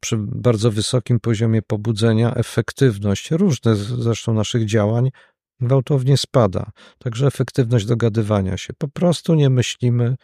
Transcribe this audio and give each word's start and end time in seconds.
przy 0.00 0.16
bardzo 0.18 0.70
wysokim 0.70 1.20
poziomie 1.20 1.62
pobudzenia 1.62 2.34
efektywność, 2.34 3.30
różne 3.30 3.76
zresztą 3.76 4.34
naszych 4.34 4.66
działań, 4.66 5.10
gwałtownie 5.60 6.16
spada. 6.16 6.70
Także 6.98 7.26
efektywność 7.26 7.86
dogadywania 7.86 8.56
się. 8.56 8.72
Po 8.78 8.88
prostu 8.88 9.34
nie 9.34 9.50
myślimy 9.50 10.16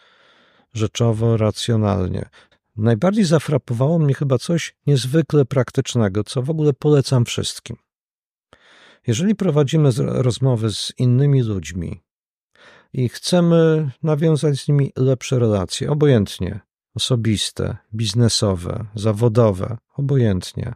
rzeczowo, 0.73 1.37
racjonalnie. 1.37 2.29
Najbardziej 2.77 3.25
zafrapowało 3.25 3.99
mnie 3.99 4.15
chyba 4.15 4.39
coś 4.39 4.75
niezwykle 4.87 5.45
praktycznego, 5.45 6.25
co 6.25 6.43
w 6.43 6.51
ogóle 6.51 6.73
polecam 6.73 7.25
wszystkim. 7.25 7.77
Jeżeli 9.07 9.35
prowadzimy 9.35 9.91
rozmowy 9.99 10.71
z 10.71 10.93
innymi 10.99 11.43
ludźmi 11.43 12.01
i 12.93 13.09
chcemy 13.09 13.91
nawiązać 14.03 14.61
z 14.61 14.69
nimi 14.69 14.93
lepsze 14.97 15.39
relacje, 15.39 15.91
obojętnie 15.91 16.66
osobiste, 16.97 17.77
biznesowe, 17.95 18.87
zawodowe, 18.95 19.79
obojętnie, 19.97 20.75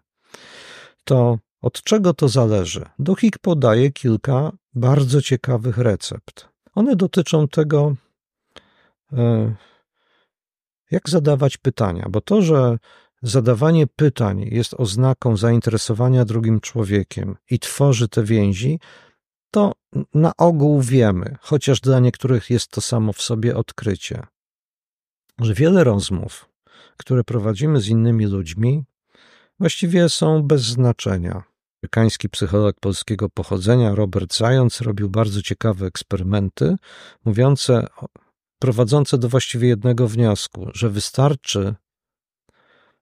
to 1.05 1.39
od 1.63 1.83
czego 1.83 2.15
to 2.15 2.29
zależy? 2.29 2.85
Duchik 2.99 3.39
podaje 3.39 3.93
kilka 3.93 4.53
bardzo 4.75 5.23
ciekawych 5.23 5.79
recept. 5.79 6.49
One 6.75 6.97
dotyczą 6.97 7.49
tego, 7.49 7.95
e, 9.13 9.55
jak 10.91 11.09
zadawać 11.09 11.57
pytania, 11.57 12.07
bo 12.11 12.21
to, 12.21 12.43
że 12.43 12.79
zadawanie 13.23 13.87
pytań 13.87 14.41
jest 14.51 14.75
oznaką 14.75 15.37
zainteresowania 15.37 16.25
drugim 16.25 16.61
człowiekiem 16.61 17.37
i 17.51 17.59
tworzy 17.59 18.09
te 18.09 18.25
więzi, 18.25 18.81
to 19.51 19.73
na 20.15 20.33
ogół 20.37 20.81
wiemy, 20.81 21.37
chociaż 21.41 21.81
dla 21.81 22.01
niektórych 22.01 22.51
jest 22.51 22.69
to 22.69 22.81
samo 22.81 23.13
w 23.13 23.23
sobie 23.23 23.57
odkrycie, 23.57 24.27
że 25.41 25.55
wiele 25.55 25.85
rozmów, 25.85 26.49
które 26.97 27.25
prowadzimy 27.25 27.81
z 27.81 27.89
innymi 27.89 28.27
ludźmi, 28.27 28.85
właściwie 29.59 30.09
są 30.09 30.43
bez 30.43 30.63
znaczenia. 30.63 31.43
Amerykański 31.83 32.29
psycholog 32.29 32.81
polskiego 32.81 33.29
pochodzenia 33.29 33.95
Robert 33.95 34.37
Zając 34.37 34.81
robił 34.81 35.11
bardzo 35.11 35.43
ciekawe 35.43 35.87
eksperymenty, 35.87 36.77
mówiące, 37.25 37.87
prowadzące 38.59 39.19
do 39.19 39.29
właściwie 39.29 39.69
jednego 39.69 40.09
wniosku, 40.09 40.69
że 40.75 40.91
wystarczy 40.91 41.75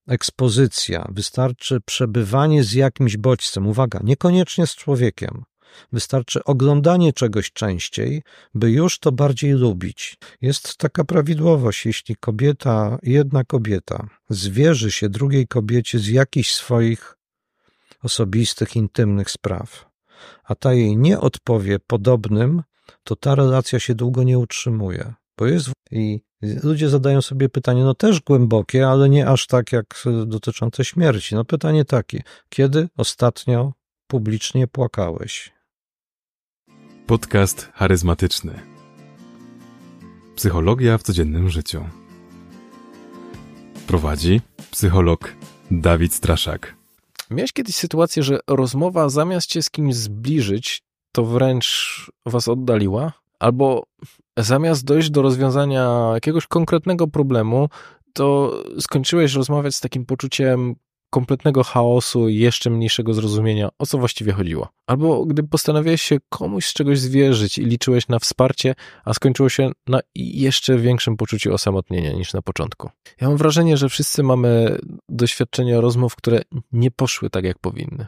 ekspozycja, 0.08 1.08
wystarczy 1.12 1.80
przebywanie 1.80 2.64
z 2.64 2.72
jakimś 2.72 3.16
bodźcem, 3.16 3.66
uwaga, 3.66 4.00
niekoniecznie 4.04 4.66
z 4.66 4.74
człowiekiem, 4.76 5.44
Wystarczy 5.92 6.44
oglądanie 6.44 7.12
czegoś 7.12 7.52
częściej, 7.52 8.22
by 8.54 8.70
już 8.70 8.98
to 8.98 9.12
bardziej 9.12 9.52
lubić. 9.52 10.16
Jest 10.40 10.76
taka 10.76 11.04
prawidłowość, 11.04 11.86
jeśli 11.86 12.16
kobieta, 12.16 12.98
jedna 13.02 13.44
kobieta, 13.44 14.08
zwierzy 14.30 14.90
się 14.90 15.08
drugiej 15.08 15.46
kobiecie 15.46 15.98
z 15.98 16.08
jakichś 16.08 16.52
swoich 16.52 17.16
osobistych, 18.02 18.76
intymnych 18.76 19.30
spraw, 19.30 19.90
a 20.44 20.54
ta 20.54 20.72
jej 20.72 20.96
nie 20.96 21.20
odpowie 21.20 21.78
podobnym, 21.78 22.62
to 23.04 23.16
ta 23.16 23.34
relacja 23.34 23.80
się 23.80 23.94
długo 23.94 24.22
nie 24.22 24.38
utrzymuje. 24.38 25.14
Bo 25.38 25.46
jest 25.46 25.70
i 25.90 26.20
ludzie 26.42 26.88
zadają 26.88 27.22
sobie 27.22 27.48
pytanie, 27.48 27.84
no 27.84 27.94
też 27.94 28.20
głębokie, 28.20 28.88
ale 28.88 29.08
nie 29.08 29.26
aż 29.26 29.46
tak 29.46 29.72
jak 29.72 30.04
dotyczące 30.26 30.84
śmierci. 30.84 31.34
No 31.34 31.44
pytanie 31.44 31.84
takie, 31.84 32.22
kiedy 32.48 32.88
ostatnio 32.96 33.72
publicznie 34.06 34.66
płakałeś? 34.66 35.57
Podcast 37.08 37.68
charyzmatyczny. 37.74 38.60
Psychologia 40.36 40.98
w 40.98 41.02
codziennym 41.02 41.48
życiu. 41.48 41.84
Prowadzi 43.86 44.40
psycholog 44.70 45.34
Dawid 45.70 46.14
Straszak. 46.14 46.76
Miałeś 47.30 47.52
kiedyś 47.52 47.74
sytuację, 47.76 48.22
że 48.22 48.40
rozmowa 48.48 49.08
zamiast 49.08 49.46
cię 49.46 49.62
z 49.62 49.70
kimś 49.70 49.94
zbliżyć, 49.94 50.82
to 51.12 51.24
wręcz 51.24 52.10
was 52.26 52.48
oddaliła? 52.48 53.12
Albo 53.38 53.86
zamiast 54.36 54.84
dojść 54.84 55.10
do 55.10 55.22
rozwiązania 55.22 56.10
jakiegoś 56.14 56.46
konkretnego 56.46 57.06
problemu, 57.06 57.68
to 58.12 58.54
skończyłeś 58.80 59.34
rozmawiać 59.34 59.74
z 59.74 59.80
takim 59.80 60.06
poczuciem 60.06 60.74
kompletnego 61.10 61.64
chaosu 61.64 62.28
i 62.28 62.36
jeszcze 62.36 62.70
mniejszego 62.70 63.14
zrozumienia, 63.14 63.68
o 63.78 63.86
co 63.86 63.98
właściwie 63.98 64.32
chodziło. 64.32 64.68
Albo 64.86 65.24
gdy 65.24 65.42
postanowiłeś 65.42 66.02
się 66.02 66.18
komuś 66.28 66.66
z 66.66 66.72
czegoś 66.72 66.98
zwierzyć 66.98 67.58
i 67.58 67.64
liczyłeś 67.64 68.08
na 68.08 68.18
wsparcie, 68.18 68.74
a 69.04 69.14
skończyło 69.14 69.48
się 69.48 69.70
na 69.86 70.00
jeszcze 70.14 70.78
większym 70.78 71.16
poczuciu 71.16 71.54
osamotnienia 71.54 72.12
niż 72.12 72.32
na 72.32 72.42
początku. 72.42 72.90
Ja 73.20 73.28
mam 73.28 73.36
wrażenie, 73.36 73.76
że 73.76 73.88
wszyscy 73.88 74.22
mamy 74.22 74.78
doświadczenia 75.08 75.80
rozmów, 75.80 76.16
które 76.16 76.40
nie 76.72 76.90
poszły 76.90 77.30
tak, 77.30 77.44
jak 77.44 77.58
powinny. 77.58 78.06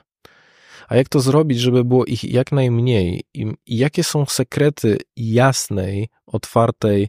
A 0.88 0.96
jak 0.96 1.08
to 1.08 1.20
zrobić, 1.20 1.58
żeby 1.58 1.84
było 1.84 2.04
ich 2.04 2.24
jak 2.24 2.52
najmniej? 2.52 3.24
I 3.34 3.54
jakie 3.66 4.04
są 4.04 4.26
sekrety 4.26 4.98
jasnej, 5.16 6.08
otwartej 6.26 7.08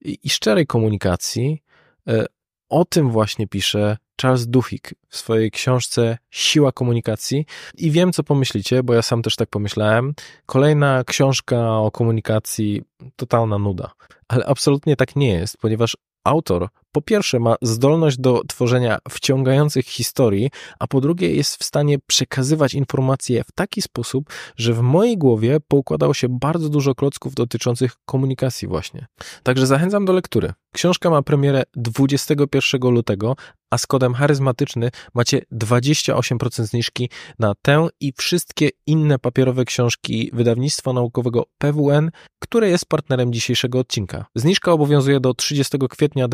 i 0.00 0.30
szczerej 0.30 0.66
komunikacji? 0.66 1.62
E, 2.08 2.26
o 2.68 2.84
tym 2.84 3.10
właśnie 3.10 3.46
pisze 3.46 3.96
Charles 4.22 4.46
Duhigg 4.46 4.94
w 5.08 5.16
swojej 5.16 5.50
książce 5.50 6.18
Siła 6.30 6.72
komunikacji. 6.72 7.46
I 7.78 7.90
wiem, 7.90 8.12
co 8.12 8.22
pomyślicie, 8.22 8.82
bo 8.82 8.94
ja 8.94 9.02
sam 9.02 9.22
też 9.22 9.36
tak 9.36 9.48
pomyślałem. 9.48 10.14
Kolejna 10.46 11.04
książka 11.04 11.78
o 11.78 11.90
komunikacji, 11.90 12.82
totalna 13.16 13.58
nuda. 13.58 13.90
Ale 14.28 14.46
absolutnie 14.46 14.96
tak 14.96 15.16
nie 15.16 15.32
jest, 15.32 15.58
ponieważ 15.58 15.96
autor 16.24 16.68
po 16.92 17.02
pierwsze 17.02 17.38
ma 17.38 17.56
zdolność 17.62 18.18
do 18.18 18.42
tworzenia 18.48 18.98
wciągających 19.10 19.86
historii, 19.86 20.50
a 20.78 20.86
po 20.86 21.00
drugie 21.00 21.34
jest 21.34 21.56
w 21.56 21.64
stanie 21.64 21.98
przekazywać 22.06 22.74
informacje 22.74 23.44
w 23.44 23.52
taki 23.52 23.82
sposób, 23.82 24.32
że 24.56 24.72
w 24.72 24.80
mojej 24.80 25.18
głowie 25.18 25.58
poukładało 25.68 26.14
się 26.14 26.28
bardzo 26.28 26.68
dużo 26.68 26.94
klocków 26.94 27.34
dotyczących 27.34 27.92
komunikacji 28.04 28.68
właśnie. 28.68 29.06
Także 29.42 29.66
zachęcam 29.66 30.04
do 30.04 30.12
lektury. 30.12 30.52
Książka 30.74 31.10
ma 31.10 31.22
premierę 31.22 31.62
21 31.74 32.90
lutego, 32.90 33.36
a 33.70 33.78
z 33.78 33.86
kodem 33.86 34.14
charyzmatyczny 34.14 34.90
macie 35.14 35.42
28% 35.52 36.64
zniżki 36.64 37.10
na 37.38 37.52
tę 37.62 37.88
i 38.00 38.12
wszystkie 38.16 38.68
inne 38.86 39.18
papierowe 39.18 39.64
książki 39.64 40.30
wydawnictwa 40.32 40.92
naukowego 40.92 41.46
PWN, 41.58 42.10
które 42.38 42.68
jest 42.68 42.86
partnerem 42.86 43.32
dzisiejszego 43.32 43.78
odcinka. 43.78 44.26
Zniżka 44.34 44.72
obowiązuje 44.72 45.20
do 45.20 45.34
30 45.34 45.78
kwietnia 45.90 46.28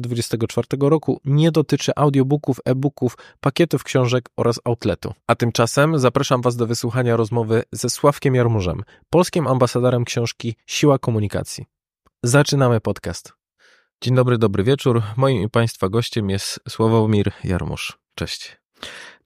2024 0.00 0.66
roku, 0.80 1.20
nie 1.24 1.50
dotyczy 1.52 1.92
audiobooków, 1.96 2.60
e-booków, 2.64 3.16
pakietów 3.40 3.84
książek 3.84 4.28
oraz 4.36 4.60
outletu. 4.64 5.14
A 5.26 5.34
tymczasem 5.34 5.98
zapraszam 5.98 6.42
Was 6.42 6.56
do 6.56 6.66
wysłuchania 6.66 7.16
rozmowy 7.16 7.62
ze 7.72 7.90
Sławkiem 7.90 8.34
Jarmużem, 8.34 8.82
polskim 9.10 9.46
ambasadorem 9.46 10.04
książki 10.04 10.56
Siła 10.66 10.98
Komunikacji. 10.98 11.64
Zaczynamy 12.22 12.80
podcast. 12.80 13.32
Dzień 14.00 14.14
dobry, 14.14 14.38
dobry 14.38 14.64
wieczór. 14.64 15.02
Moim 15.16 15.42
i 15.42 15.48
Państwa 15.48 15.88
gościem 15.88 16.30
jest 16.30 16.60
Sławomir 16.68 17.32
Jarmusz. 17.44 17.98
Cześć. 18.14 18.56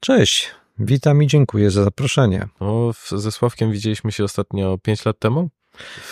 Cześć. 0.01 0.51
Witam 0.79 1.23
i 1.23 1.27
dziękuję 1.27 1.71
za 1.71 1.85
zaproszenie. 1.85 2.49
O, 2.61 2.93
ze 3.09 3.33
Sławkiem 3.33 3.73
widzieliśmy 3.73 4.13
się 4.13 4.25
ostatnio 4.25 4.79
5 4.79 5.05
lat 5.05 5.19
temu? 5.19 5.51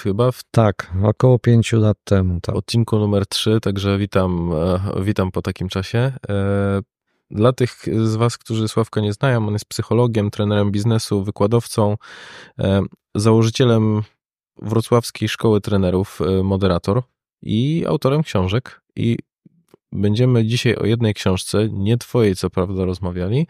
Chyba 0.02 0.32
w... 0.32 0.42
Tak, 0.50 0.92
około 1.04 1.38
5 1.38 1.72
lat 1.72 1.96
temu. 2.04 2.40
Tak. 2.40 2.56
Odcinku 2.56 2.98
numer 2.98 3.26
3, 3.26 3.60
także 3.60 3.98
witam, 3.98 4.52
e, 4.52 5.02
witam 5.02 5.30
po 5.30 5.42
takim 5.42 5.68
czasie. 5.68 5.98
E, 6.28 6.80
dla 7.30 7.52
tych 7.52 7.76
z 8.04 8.16
Was, 8.16 8.38
którzy 8.38 8.68
Sławka 8.68 9.00
nie 9.00 9.12
znają, 9.12 9.46
on 9.46 9.52
jest 9.52 9.64
psychologiem, 9.64 10.30
trenerem 10.30 10.70
biznesu, 10.70 11.24
wykładowcą, 11.24 11.96
e, 12.58 12.82
założycielem 13.14 14.02
Wrocławskiej 14.62 15.28
Szkoły 15.28 15.60
Trenerów, 15.60 16.20
moderator 16.44 17.02
i 17.42 17.84
autorem 17.86 18.22
książek. 18.22 18.82
I 18.96 19.18
będziemy 19.92 20.44
dzisiaj 20.44 20.76
o 20.76 20.86
jednej 20.86 21.14
książce, 21.14 21.68
nie 21.68 21.98
twojej 21.98 22.36
co 22.36 22.50
prawda 22.50 22.84
rozmawiali, 22.84 23.46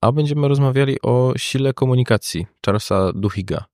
a 0.00 0.12
będziemy 0.12 0.48
rozmawiali 0.48 1.02
o 1.02 1.32
sile 1.36 1.74
komunikacji 1.74 2.46
Charlesa 2.66 3.12
Duhiga. 3.12 3.64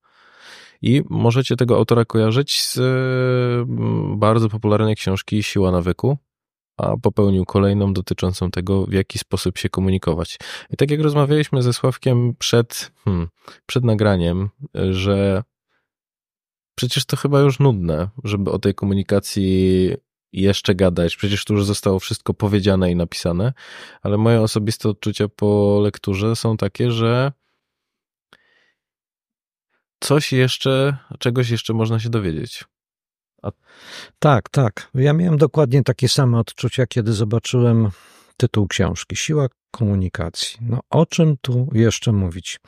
I 0.85 1.03
możecie 1.11 1.57
tego 1.57 1.77
autora 1.77 2.05
kojarzyć 2.05 2.63
z 2.63 2.79
mm, 2.79 4.19
bardzo 4.19 4.49
popularnej 4.49 4.97
książki 4.97 5.43
Siła 5.43 5.71
nawyku, 5.71 6.19
a 6.77 6.97
popełnił 6.97 7.45
kolejną 7.45 7.93
dotyczącą 7.93 8.51
tego, 8.51 8.87
w 8.87 8.93
jaki 8.93 9.19
sposób 9.19 9.59
się 9.59 9.69
komunikować. 9.69 10.39
I 10.71 10.77
tak 10.77 10.91
jak 10.91 11.01
rozmawialiśmy 11.01 11.63
ze 11.63 11.73
Sławkiem 11.73 12.35
przed, 12.39 12.93
hmm, 13.05 13.29
przed 13.67 13.85
nagraniem, 13.85 14.51
że 14.91 15.43
przecież 16.75 17.05
to 17.05 17.17
chyba 17.17 17.41
już 17.41 17.59
nudne, 17.59 18.09
żeby 18.25 18.51
o 18.51 18.59
tej 18.59 18.75
komunikacji 18.75 19.91
jeszcze 20.33 20.75
gadać. 20.75 21.17
Przecież 21.17 21.45
tu 21.45 21.55
już 21.55 21.65
zostało 21.65 21.99
wszystko 21.99 22.35
powiedziane 22.35 22.91
i 22.91 22.97
napisane, 22.97 23.53
ale 24.03 24.17
moje 24.17 24.41
osobiste 24.41 24.89
odczucia 24.89 25.29
po 25.29 25.81
lekturze 25.83 26.37
są 26.37 26.57
takie, 26.57 26.91
że 26.91 27.33
coś 30.05 30.33
jeszcze, 30.33 30.97
czegoś 31.19 31.51
jeszcze 31.51 31.75
można 31.75 32.01
się 32.01 32.09
dowiedzieć. 32.09 32.65
A... 33.43 33.51
Tak, 34.19 34.49
tak. 34.49 34.91
Ja 34.95 35.13
miałem 35.13 35.39
dokładnie 35.39 35.83
takie 35.83 36.09
same 36.09 36.39
odczucia, 36.39 36.87
kiedy 36.87 37.13
zobaczyłem 37.13 37.91
Tytuł 38.37 38.69
książki: 38.69 39.17
Siła 39.17 39.47
komunikacji. 39.71 40.59
No 40.61 40.81
o 40.91 41.07
czym 41.07 41.37
tu 41.41 41.69
jeszcze 41.73 42.13
mówić? 42.13 42.61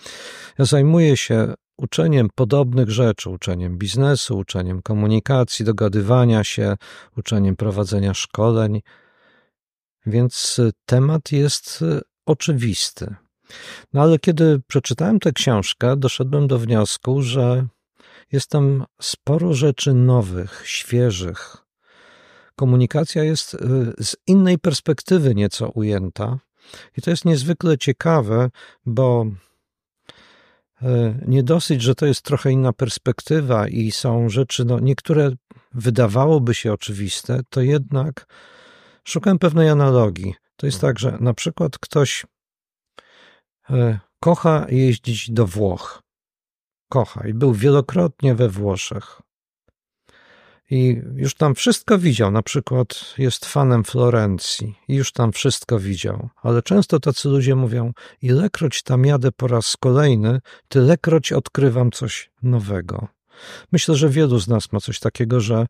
Ja 0.58 0.64
zajmuję 0.64 1.16
się 1.16 1.54
uczeniem 1.76 2.28
podobnych 2.34 2.90
rzeczy, 2.90 3.30
uczeniem 3.30 3.78
biznesu, 3.78 4.38
uczeniem 4.38 4.82
komunikacji, 4.82 5.64
dogadywania 5.64 6.44
się, 6.44 6.76
uczeniem 7.16 7.56
prowadzenia 7.56 8.14
szkoleń, 8.14 8.82
więc 10.06 10.60
temat 10.86 11.32
jest 11.32 11.84
oczywisty. 12.26 13.14
No 13.92 14.02
ale 14.02 14.18
kiedy 14.18 14.60
przeczytałem 14.66 15.20
tę 15.20 15.32
książkę, 15.32 15.96
doszedłem 15.96 16.46
do 16.46 16.58
wniosku, 16.58 17.22
że 17.22 17.66
jest 18.32 18.50
tam 18.50 18.84
sporo 19.00 19.54
rzeczy 19.54 19.94
nowych, 19.94 20.62
świeżych. 20.64 21.56
Komunikacja 22.56 23.24
jest 23.24 23.54
y, 23.54 23.58
z 24.04 24.16
innej 24.26 24.58
perspektywy 24.58 25.34
nieco 25.34 25.68
ujęta, 25.68 26.38
i 26.96 27.02
to 27.02 27.10
jest 27.10 27.24
niezwykle 27.24 27.78
ciekawe, 27.78 28.50
bo 28.86 29.26
y, 30.82 30.86
nie 31.26 31.42
dosyć, 31.42 31.82
że 31.82 31.94
to 31.94 32.06
jest 32.06 32.22
trochę 32.22 32.52
inna 32.52 32.72
perspektywa 32.72 33.68
i 33.68 33.92
są 33.92 34.28
rzeczy, 34.28 34.64
no 34.64 34.80
niektóre 34.80 35.30
wydawałoby 35.74 36.54
się 36.54 36.72
oczywiste, 36.72 37.40
to 37.50 37.60
jednak 37.60 38.26
szukam 39.04 39.38
pewnej 39.38 39.68
analogii. 39.68 40.34
To 40.56 40.66
jest 40.66 40.80
tak, 40.80 40.98
że 40.98 41.16
na 41.20 41.34
przykład 41.34 41.78
ktoś 41.78 42.26
kocha 44.20 44.66
jeździć 44.68 45.30
do 45.30 45.46
Włoch 45.46 46.06
kocha 46.88 47.28
i 47.28 47.34
był 47.34 47.52
wielokrotnie 47.54 48.34
we 48.34 48.48
Włoszech. 48.48 49.22
I 50.70 51.02
już 51.14 51.34
tam 51.34 51.54
wszystko 51.54 51.98
widział, 51.98 52.30
na 52.30 52.42
przykład 52.42 53.14
jest 53.18 53.44
fanem 53.44 53.84
Florencji 53.84 54.74
i 54.88 54.94
już 54.94 55.12
tam 55.12 55.32
wszystko 55.32 55.78
widział. 55.78 56.28
Ale 56.42 56.62
często 56.62 57.00
tacy 57.00 57.28
ludzie 57.28 57.54
mówią: 57.54 57.92
Ilekroć 58.22 58.82
tam 58.82 59.04
jadę 59.04 59.32
po 59.32 59.46
raz 59.46 59.76
kolejny, 59.80 60.40
tylekroć 60.68 61.32
odkrywam 61.32 61.90
coś 61.90 62.30
nowego. 62.42 63.08
Myślę, 63.72 63.94
że 63.94 64.08
wielu 64.08 64.38
z 64.38 64.48
nas 64.48 64.72
ma 64.72 64.80
coś 64.80 65.00
takiego, 65.00 65.40
że 65.40 65.66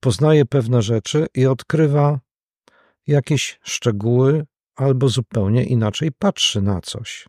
poznaje 0.00 0.46
pewne 0.46 0.82
rzeczy 0.82 1.26
i 1.34 1.46
odkrywa 1.46 2.20
jakieś 3.06 3.58
szczegóły, 3.62 4.46
albo 4.78 5.08
zupełnie 5.08 5.64
inaczej 5.64 6.12
patrzy 6.18 6.62
na 6.62 6.80
coś. 6.80 7.26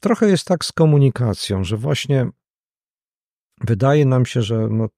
Trochę 0.00 0.28
jest 0.28 0.44
tak 0.46 0.64
z 0.64 0.72
komunikacją, 0.72 1.64
że 1.64 1.76
właśnie 1.76 2.30
Wydaje 3.60 4.06
nam 4.06 4.26
się, 4.26 4.42
że 4.42 4.68
no, 4.70 4.88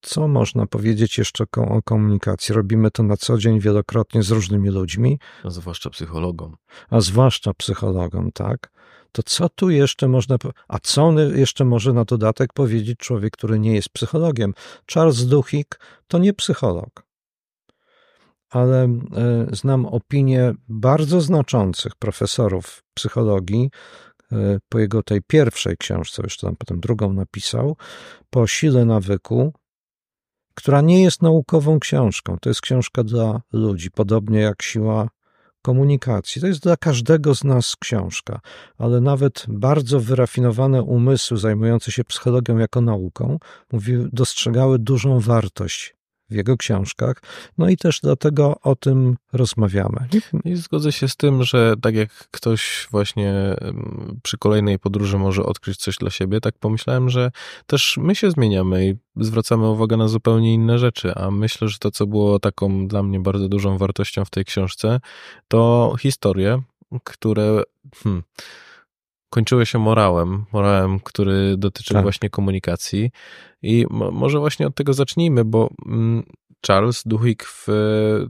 co 0.00 0.28
można 0.28 0.66
powiedzieć 0.66 1.18
jeszcze 1.18 1.44
o 1.56 1.82
komunikacji? 1.82 2.54
Robimy 2.54 2.90
to 2.90 3.02
na 3.02 3.16
co 3.16 3.38
dzień 3.38 3.60
wielokrotnie 3.60 4.22
z 4.22 4.30
różnymi 4.30 4.70
ludźmi. 4.70 5.18
A 5.44 5.50
zwłaszcza 5.50 5.90
psychologom. 5.90 6.56
A 6.90 7.00
zwłaszcza 7.00 7.54
psychologom, 7.54 8.32
tak. 8.32 8.72
To 9.12 9.22
co 9.22 9.48
tu 9.48 9.70
jeszcze 9.70 10.08
można, 10.08 10.36
a 10.68 10.78
co 10.78 11.12
jeszcze 11.20 11.64
może 11.64 11.92
na 11.92 12.04
dodatek 12.04 12.52
powiedzieć 12.52 12.98
człowiek, 12.98 13.32
który 13.32 13.58
nie 13.58 13.74
jest 13.74 13.88
psychologiem? 13.88 14.54
Charles 14.94 15.26
Duhigg 15.26 15.80
to 16.08 16.18
nie 16.18 16.32
psycholog, 16.32 17.04
ale 18.52 18.84
e, 18.84 18.98
znam 19.52 19.86
opinie 19.86 20.52
bardzo 20.68 21.20
znaczących 21.20 21.92
profesorów 21.96 22.82
psychologii, 22.94 23.70
E, 24.32 24.58
po 24.68 24.78
jego 24.78 25.02
tej 25.02 25.22
pierwszej 25.22 25.76
książce, 25.76 26.22
jeszcze 26.22 26.46
tam 26.46 26.56
potem 26.56 26.80
drugą 26.80 27.12
napisał, 27.12 27.76
po 28.30 28.46
sile 28.46 28.84
nawyku, 28.84 29.52
która 30.54 30.80
nie 30.80 31.02
jest 31.02 31.22
naukową 31.22 31.80
książką. 31.80 32.36
To 32.40 32.50
jest 32.50 32.60
książka 32.60 33.04
dla 33.04 33.40
ludzi, 33.52 33.90
podobnie 33.90 34.40
jak 34.40 34.62
siła 34.62 35.08
komunikacji. 35.62 36.40
To 36.40 36.46
jest 36.46 36.62
dla 36.62 36.76
każdego 36.76 37.34
z 37.34 37.44
nas 37.44 37.76
książka, 37.76 38.40
ale 38.78 39.00
nawet 39.00 39.44
bardzo 39.48 40.00
wyrafinowane 40.00 40.82
umysły 40.82 41.36
zajmujące 41.36 41.92
się 41.92 42.04
psychologią 42.04 42.58
jako 42.58 42.80
nauką 42.80 43.38
mówi, 43.72 43.92
dostrzegały 44.12 44.78
dużą 44.78 45.20
wartość 45.20 45.96
w 46.32 46.34
jego 46.34 46.56
książkach. 46.56 47.22
No 47.58 47.68
i 47.68 47.76
też 47.76 48.00
dlatego 48.02 48.60
o 48.62 48.76
tym 48.76 49.16
rozmawiamy. 49.32 50.08
I 50.44 50.56
zgodzę 50.56 50.92
się 50.92 51.08
z 51.08 51.16
tym, 51.16 51.42
że 51.44 51.74
tak 51.82 51.94
jak 51.94 52.10
ktoś 52.30 52.88
właśnie 52.90 53.34
przy 54.22 54.38
kolejnej 54.38 54.78
podróży 54.78 55.18
może 55.18 55.42
odkryć 55.42 55.76
coś 55.76 55.96
dla 55.96 56.10
siebie, 56.10 56.40
tak 56.40 56.58
pomyślałem, 56.58 57.10
że 57.10 57.30
też 57.66 57.98
my 58.00 58.14
się 58.14 58.30
zmieniamy 58.30 58.88
i 58.88 58.94
zwracamy 59.16 59.68
uwagę 59.68 59.96
na 59.96 60.08
zupełnie 60.08 60.54
inne 60.54 60.78
rzeczy, 60.78 61.14
a 61.14 61.30
myślę, 61.30 61.68
że 61.68 61.78
to, 61.78 61.90
co 61.90 62.06
było 62.06 62.38
taką 62.38 62.88
dla 62.88 63.02
mnie 63.02 63.20
bardzo 63.20 63.48
dużą 63.48 63.78
wartością 63.78 64.24
w 64.24 64.30
tej 64.30 64.44
książce, 64.44 65.00
to 65.48 65.94
historie, 66.00 66.62
które 67.04 67.62
hmm, 67.94 68.22
kończyły 69.32 69.66
się 69.66 69.78
morałem, 69.78 70.44
morałem, 70.52 71.00
który 71.00 71.56
dotyczył 71.56 71.94
tak. 71.94 72.02
właśnie 72.02 72.30
komunikacji. 72.30 73.10
I 73.62 73.86
może 73.90 74.38
właśnie 74.38 74.66
od 74.66 74.74
tego 74.74 74.94
zacznijmy, 74.94 75.44
bo 75.44 75.70
mm, 75.86 76.22
Charles 76.66 77.02
Duhigg 77.06 77.46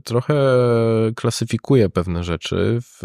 trochę 0.03 0.35
klasyfikuje 1.15 1.89
pewne 1.89 2.23
rzeczy 2.23 2.79
w, 2.81 2.99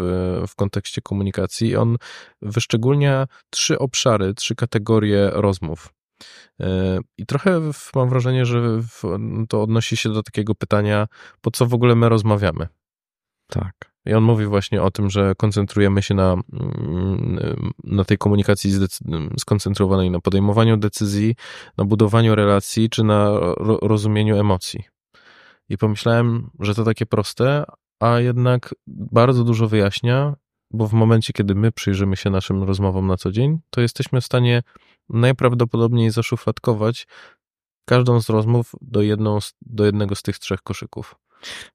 w 0.47 0.55
kontekście 0.55 1.01
komunikacji. 1.01 1.75
On 1.75 1.97
wyszczególnia 2.41 3.27
trzy 3.49 3.79
obszary, 3.79 4.33
trzy 4.33 4.55
kategorie 4.55 5.29
rozmów. 5.33 5.93
E, 6.59 6.99
I 7.17 7.25
trochę 7.25 7.61
mam 7.95 8.09
wrażenie, 8.09 8.45
że 8.45 8.61
to 9.49 9.63
odnosi 9.63 9.97
się 9.97 10.09
do 10.09 10.23
takiego 10.23 10.55
pytania, 10.55 11.07
po 11.41 11.51
co 11.51 11.65
w 11.65 11.73
ogóle 11.73 11.95
my 11.95 12.09
rozmawiamy. 12.09 12.67
Tak. 13.47 13.91
I 14.09 14.13
on 14.13 14.23
mówi 14.23 14.45
właśnie 14.45 14.81
o 14.81 14.91
tym, 14.91 15.09
że 15.09 15.33
koncentrujemy 15.37 16.01
się 16.01 16.13
na, 16.13 16.33
mm, 16.33 17.71
na 17.83 18.03
tej 18.03 18.17
komunikacji 18.17 18.71
skoncentrowanej 19.39 20.11
na 20.11 20.19
podejmowaniu 20.19 20.77
decyzji, 20.77 21.35
na 21.77 21.85
budowaniu 21.85 22.35
relacji 22.35 22.89
czy 22.89 23.03
na 23.03 23.29
ro 23.39 23.79
rozumieniu 23.81 24.37
emocji. 24.37 24.83
I 25.69 25.77
pomyślałem, 25.77 26.49
że 26.59 26.75
to 26.75 26.83
takie 26.83 27.05
proste, 27.05 27.63
a 27.99 28.19
jednak 28.19 28.75
bardzo 28.87 29.43
dużo 29.43 29.67
wyjaśnia, 29.67 30.35
bo 30.71 30.87
w 30.87 30.93
momencie, 30.93 31.33
kiedy 31.33 31.55
my 31.55 31.71
przyjrzymy 31.71 32.17
się 32.17 32.29
naszym 32.29 32.63
rozmowom 32.63 33.07
na 33.07 33.17
co 33.17 33.31
dzień, 33.31 33.59
to 33.69 33.81
jesteśmy 33.81 34.21
w 34.21 34.25
stanie 34.25 34.63
najprawdopodobniej 35.09 36.11
zaszufladkować 36.11 37.07
każdą 37.85 38.21
z 38.21 38.29
rozmów 38.29 38.71
do, 38.81 39.01
jedną, 39.01 39.39
do 39.61 39.85
jednego 39.85 40.15
z 40.15 40.21
tych 40.21 40.39
trzech 40.39 40.61
koszyków. 40.61 41.15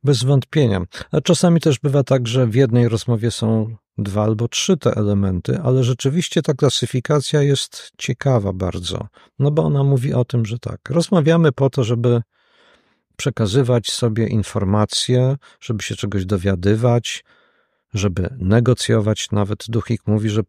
Bez 0.04 0.24
wątpienia. 0.24 0.80
A 1.12 1.20
czasami 1.20 1.60
też 1.60 1.78
bywa 1.78 2.02
tak, 2.02 2.28
że 2.28 2.46
w 2.46 2.54
jednej 2.54 2.88
rozmowie 2.88 3.30
są 3.30 3.76
dwa 3.98 4.22
albo 4.22 4.48
trzy 4.48 4.76
te 4.76 4.90
elementy, 4.90 5.58
ale 5.62 5.84
rzeczywiście 5.84 6.42
ta 6.42 6.54
klasyfikacja 6.54 7.42
jest 7.42 7.90
ciekawa 7.98 8.52
bardzo, 8.52 9.08
no 9.38 9.50
bo 9.50 9.62
ona 9.62 9.84
mówi 9.84 10.14
o 10.14 10.24
tym, 10.24 10.46
że 10.46 10.58
tak, 10.58 10.80
rozmawiamy 10.90 11.52
po 11.52 11.70
to, 11.70 11.84
żeby 11.84 12.22
przekazywać 13.16 13.90
sobie 13.90 14.26
informacje, 14.26 15.36
żeby 15.60 15.82
się 15.82 15.96
czegoś 15.96 16.26
dowiadywać, 16.26 17.24
żeby 17.94 18.34
negocjować. 18.38 19.30
Nawet 19.32 19.64
Duchik 19.68 20.06
mówi, 20.06 20.30
że, 20.30 20.42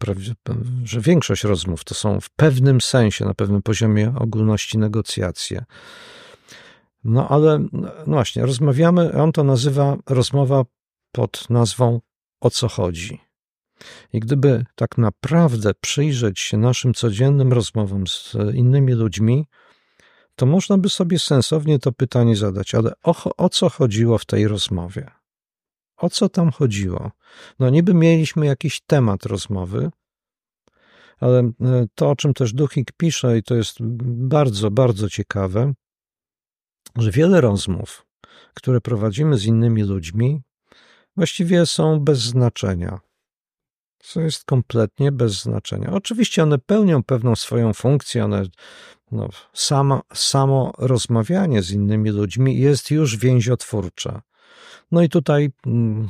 że 0.84 1.02
większość 1.02 1.44
rozmów 1.44 1.84
to 1.84 1.96
są 1.96 2.22
w 2.22 2.30
pewnym 2.30 2.82
sensie, 2.82 3.26
na 3.26 3.34
pewnym 3.34 3.62
poziomie 3.62 4.14
ogólności 4.20 4.78
negocjacje. 4.78 5.66
No 7.06 7.30
ale 7.30 7.60
no 7.72 7.90
właśnie, 8.06 8.46
rozmawiamy, 8.46 9.14
on 9.14 9.32
to 9.32 9.44
nazywa 9.44 9.98
rozmowa 10.10 10.64
pod 11.12 11.50
nazwą 11.50 12.02
O 12.42 12.50
co 12.50 12.68
chodzi. 12.68 13.22
I 14.14 14.20
gdyby 14.20 14.66
tak 14.76 14.98
naprawdę 14.98 15.74
przyjrzeć 15.74 16.40
się 16.40 16.58
naszym 16.58 16.94
codziennym 16.94 17.54
rozmowom 17.54 18.08
z 18.08 18.36
innymi 18.54 18.94
ludźmi, 18.94 19.48
to 20.36 20.46
można 20.46 20.78
by 20.78 20.90
sobie 20.90 21.20
sensownie 21.20 21.80
to 21.80 21.92
pytanie 21.92 22.36
zadać, 22.36 22.76
ale 22.76 22.94
o, 23.04 23.36
o 23.38 23.50
co 23.50 23.70
chodziło 23.70 24.18
w 24.18 24.26
tej 24.26 24.48
rozmowie? 24.48 25.12
O 25.98 26.10
co 26.10 26.30
tam 26.30 26.52
chodziło? 26.52 27.12
No 27.60 27.70
niby 27.70 27.94
mieliśmy 27.94 28.46
jakiś 28.46 28.82
temat 28.82 29.26
rozmowy, 29.26 29.90
ale 31.20 31.40
e, 31.40 31.52
to, 31.96 32.10
o 32.10 32.16
czym 32.16 32.34
też 32.34 32.54
Duchik 32.54 32.92
pisze, 32.98 33.38
i 33.38 33.44
to 33.44 33.56
jest 33.56 33.78
bardzo, 34.28 34.72
bardzo 34.72 35.10
ciekawe, 35.10 35.74
że 36.96 37.12
wiele 37.12 37.42
rozmów, 37.42 38.06
które 38.54 38.82
prowadzimy 38.82 39.38
z 39.38 39.46
innymi 39.46 39.84
ludźmi, 39.84 40.42
właściwie 41.18 41.66
są 41.66 42.00
bez 42.00 42.20
znaczenia. 42.20 43.00
Co 44.00 44.22
jest 44.22 44.44
kompletnie 44.44 45.12
bez 45.12 45.42
znaczenia. 45.42 45.92
Oczywiście 45.92 46.44
one 46.44 46.58
pełnią 46.58 47.04
pewną 47.04 47.36
swoją 47.36 47.74
funkcję, 47.74 48.26
one, 48.26 48.44
no, 49.12 49.30
samo, 49.54 50.02
samo 50.14 50.74
rozmawianie 50.78 51.62
z 51.62 51.72
innymi 51.72 52.10
ludźmi 52.10 52.60
jest 52.60 52.92
już 52.92 53.18
więziotwórcze. 53.18 54.22
No 54.92 55.02
i 55.02 55.10
tutaj 55.10 55.52
mm, 55.66 56.10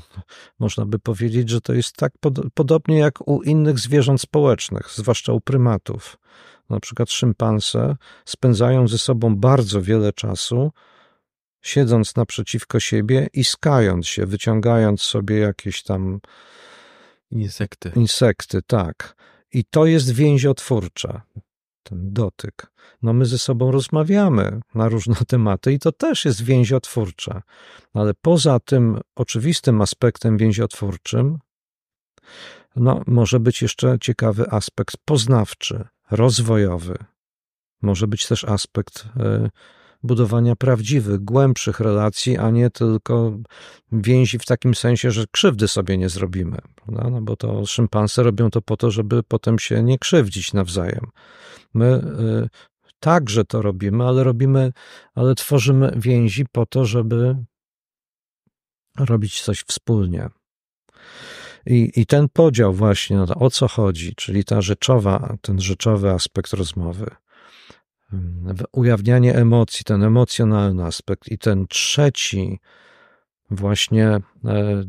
można 0.60 0.86
by 0.86 1.00
powiedzieć, 1.00 1.50
że 1.50 1.62
to 1.62 1.74
jest 1.74 1.96
tak 1.96 2.12
pod, 2.20 2.40
podobnie 2.54 2.98
jak 2.98 3.28
u 3.28 3.42
innych 3.42 3.80
zwierząt 3.80 4.22
społecznych, 4.22 4.90
zwłaszcza 4.92 5.34
u 5.34 5.42
prymatów 5.42 6.18
na 6.70 6.80
przykład 6.80 7.12
szympanse, 7.12 7.96
spędzają 8.26 8.88
ze 8.88 8.98
sobą 8.98 9.36
bardzo 9.36 9.82
wiele 9.82 10.14
czasu, 10.14 10.72
siedząc 11.62 12.16
naprzeciwko 12.16 12.80
siebie 12.80 13.28
i 13.34 13.44
skając 13.44 14.08
się, 14.08 14.26
wyciągając 14.26 15.02
sobie 15.02 15.38
jakieś 15.38 15.84
tam 15.84 16.20
insekty. 17.32 17.92
Insekty, 17.96 18.62
tak. 18.68 19.16
I 19.54 19.64
to 19.64 19.86
jest 19.86 20.12
więziotwórcza, 20.12 21.22
ten 21.90 22.14
dotyk. 22.14 22.68
No 23.02 23.14
my 23.14 23.26
ze 23.26 23.38
sobą 23.38 23.72
rozmawiamy 23.72 24.60
na 24.76 24.90
różne 24.90 25.16
tematy 25.28 25.74
i 25.74 25.80
to 25.80 25.92
też 25.92 26.26
jest 26.26 26.44
więziotwórcze. 26.44 27.42
Ale 27.94 28.14
poza 28.14 28.60
tym 28.60 29.00
oczywistym 29.16 29.82
aspektem 29.82 30.38
więziotwórczym, 30.38 31.40
no 32.76 33.02
może 33.08 33.40
być 33.40 33.62
jeszcze 33.62 33.98
ciekawy 34.02 34.52
aspekt 34.52 34.98
poznawczy, 35.06 35.84
rozwojowy. 36.12 36.98
Może 37.82 38.08
być 38.08 38.28
też 38.28 38.44
aspekt 38.44 39.06
y, 39.06 39.50
budowania 40.04 40.56
prawdziwych, 40.56 41.24
głębszych 41.24 41.80
relacji, 41.80 42.38
a 42.38 42.50
nie 42.50 42.70
tylko 42.70 43.38
więzi 43.92 44.40
w 44.40 44.46
takim 44.46 44.76
sensie, 44.76 45.12
że 45.12 45.26
krzywdy 45.32 45.68
sobie 45.68 45.98
nie 45.98 46.10
zrobimy. 46.10 46.58
Prawda? 46.76 47.10
No 47.10 47.22
bo 47.22 47.36
to 47.36 47.66
szympanse 47.66 48.24
robią 48.24 48.50
to 48.50 48.62
po 48.62 48.78
to, 48.78 48.92
żeby 48.92 49.24
potem 49.24 49.60
się 49.60 49.84
nie 49.84 50.00
krzywdzić 50.00 50.54
nawzajem. 50.54 51.06
My 51.74 51.86
y, 51.86 52.50
także 53.00 53.46
to 53.46 53.62
robimy, 53.62 54.04
ale 54.04 54.24
robimy, 54.24 54.72
ale 55.16 55.36
tworzymy 55.36 55.94
więzi 55.96 56.46
po 56.52 56.66
to, 56.66 56.86
żeby 56.86 57.36
robić 59.00 59.42
coś 59.42 59.64
wspólnie. 59.68 60.30
I, 61.66 61.92
I 61.96 62.06
ten 62.06 62.30
podział 62.30 62.74
właśnie, 62.74 63.18
no 63.18 63.26
o 63.36 63.50
co 63.50 63.68
chodzi, 63.68 64.16
czyli 64.16 64.46
ta 64.46 64.62
rzeczowa, 64.62 65.38
ten 65.42 65.62
rzeczowy 65.62 66.12
aspekt 66.12 66.54
rozmowy, 66.54 67.06
ujawnianie 68.72 69.36
emocji, 69.36 69.84
ten 69.86 70.04
emocjonalny 70.04 70.84
aspekt 70.84 71.32
i 71.32 71.38
ten 71.38 71.68
trzeci, 71.68 72.60
właśnie 73.52 74.08
e, 74.08 74.22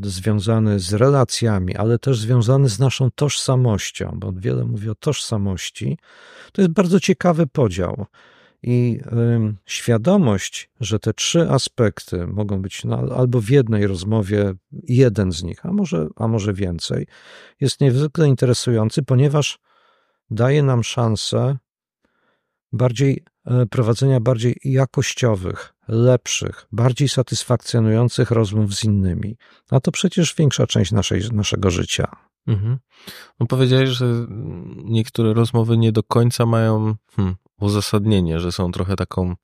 związany 0.00 0.80
z 0.80 0.92
relacjami, 0.92 1.76
ale 1.76 1.98
też 1.98 2.18
związany 2.18 2.68
z 2.68 2.78
naszą 2.78 3.10
tożsamością, 3.10 4.12
bo 4.14 4.32
wiele 4.32 4.64
mówi 4.64 4.90
o 4.90 4.94
tożsamości, 4.94 5.98
to 6.52 6.62
jest 6.62 6.72
bardzo 6.72 7.00
ciekawy 7.00 7.46
podział. 7.46 8.06
I 8.62 9.00
świadomość, 9.66 10.70
że 10.80 10.98
te 10.98 11.12
trzy 11.12 11.50
aspekty 11.50 12.26
mogą 12.26 12.62
być 12.62 12.84
no, 12.84 12.98
albo 13.16 13.40
w 13.40 13.48
jednej 13.48 13.86
rozmowie 13.86 14.54
jeden 14.72 15.32
z 15.32 15.42
nich, 15.42 15.66
a 15.66 15.72
może, 15.72 16.08
a 16.16 16.28
może 16.28 16.52
więcej, 16.54 17.06
jest 17.60 17.80
niezwykle 17.80 18.28
interesujący, 18.28 19.02
ponieważ 19.02 19.58
daje 20.30 20.62
nam 20.62 20.84
szansę 20.84 21.56
bardziej 22.72 23.24
e, 23.44 23.66
prowadzenia 23.66 24.20
bardziej 24.20 24.56
jakościowych, 24.64 25.74
lepszych, 25.88 26.66
bardziej 26.72 27.08
satysfakcjonujących 27.08 28.30
rozmów 28.30 28.74
z 28.74 28.84
innymi. 28.84 29.36
A 29.70 29.80
to 29.80 29.92
przecież 29.92 30.34
większa 30.34 30.66
część 30.66 30.92
naszej, 30.92 31.22
naszego 31.32 31.70
życia. 31.70 32.16
Mhm. 32.46 32.78
No 33.40 33.46
powiedziałeś, 33.46 33.90
że 33.90 34.06
niektóre 34.84 35.34
rozmowy 35.34 35.78
nie 35.78 35.92
do 35.92 36.02
końca 36.02 36.46
mają 36.46 36.94
hmm, 37.16 37.34
uzasadnienie, 37.60 38.40
że 38.40 38.52
są 38.52 38.72
trochę 38.72 38.96
taką 38.96 39.34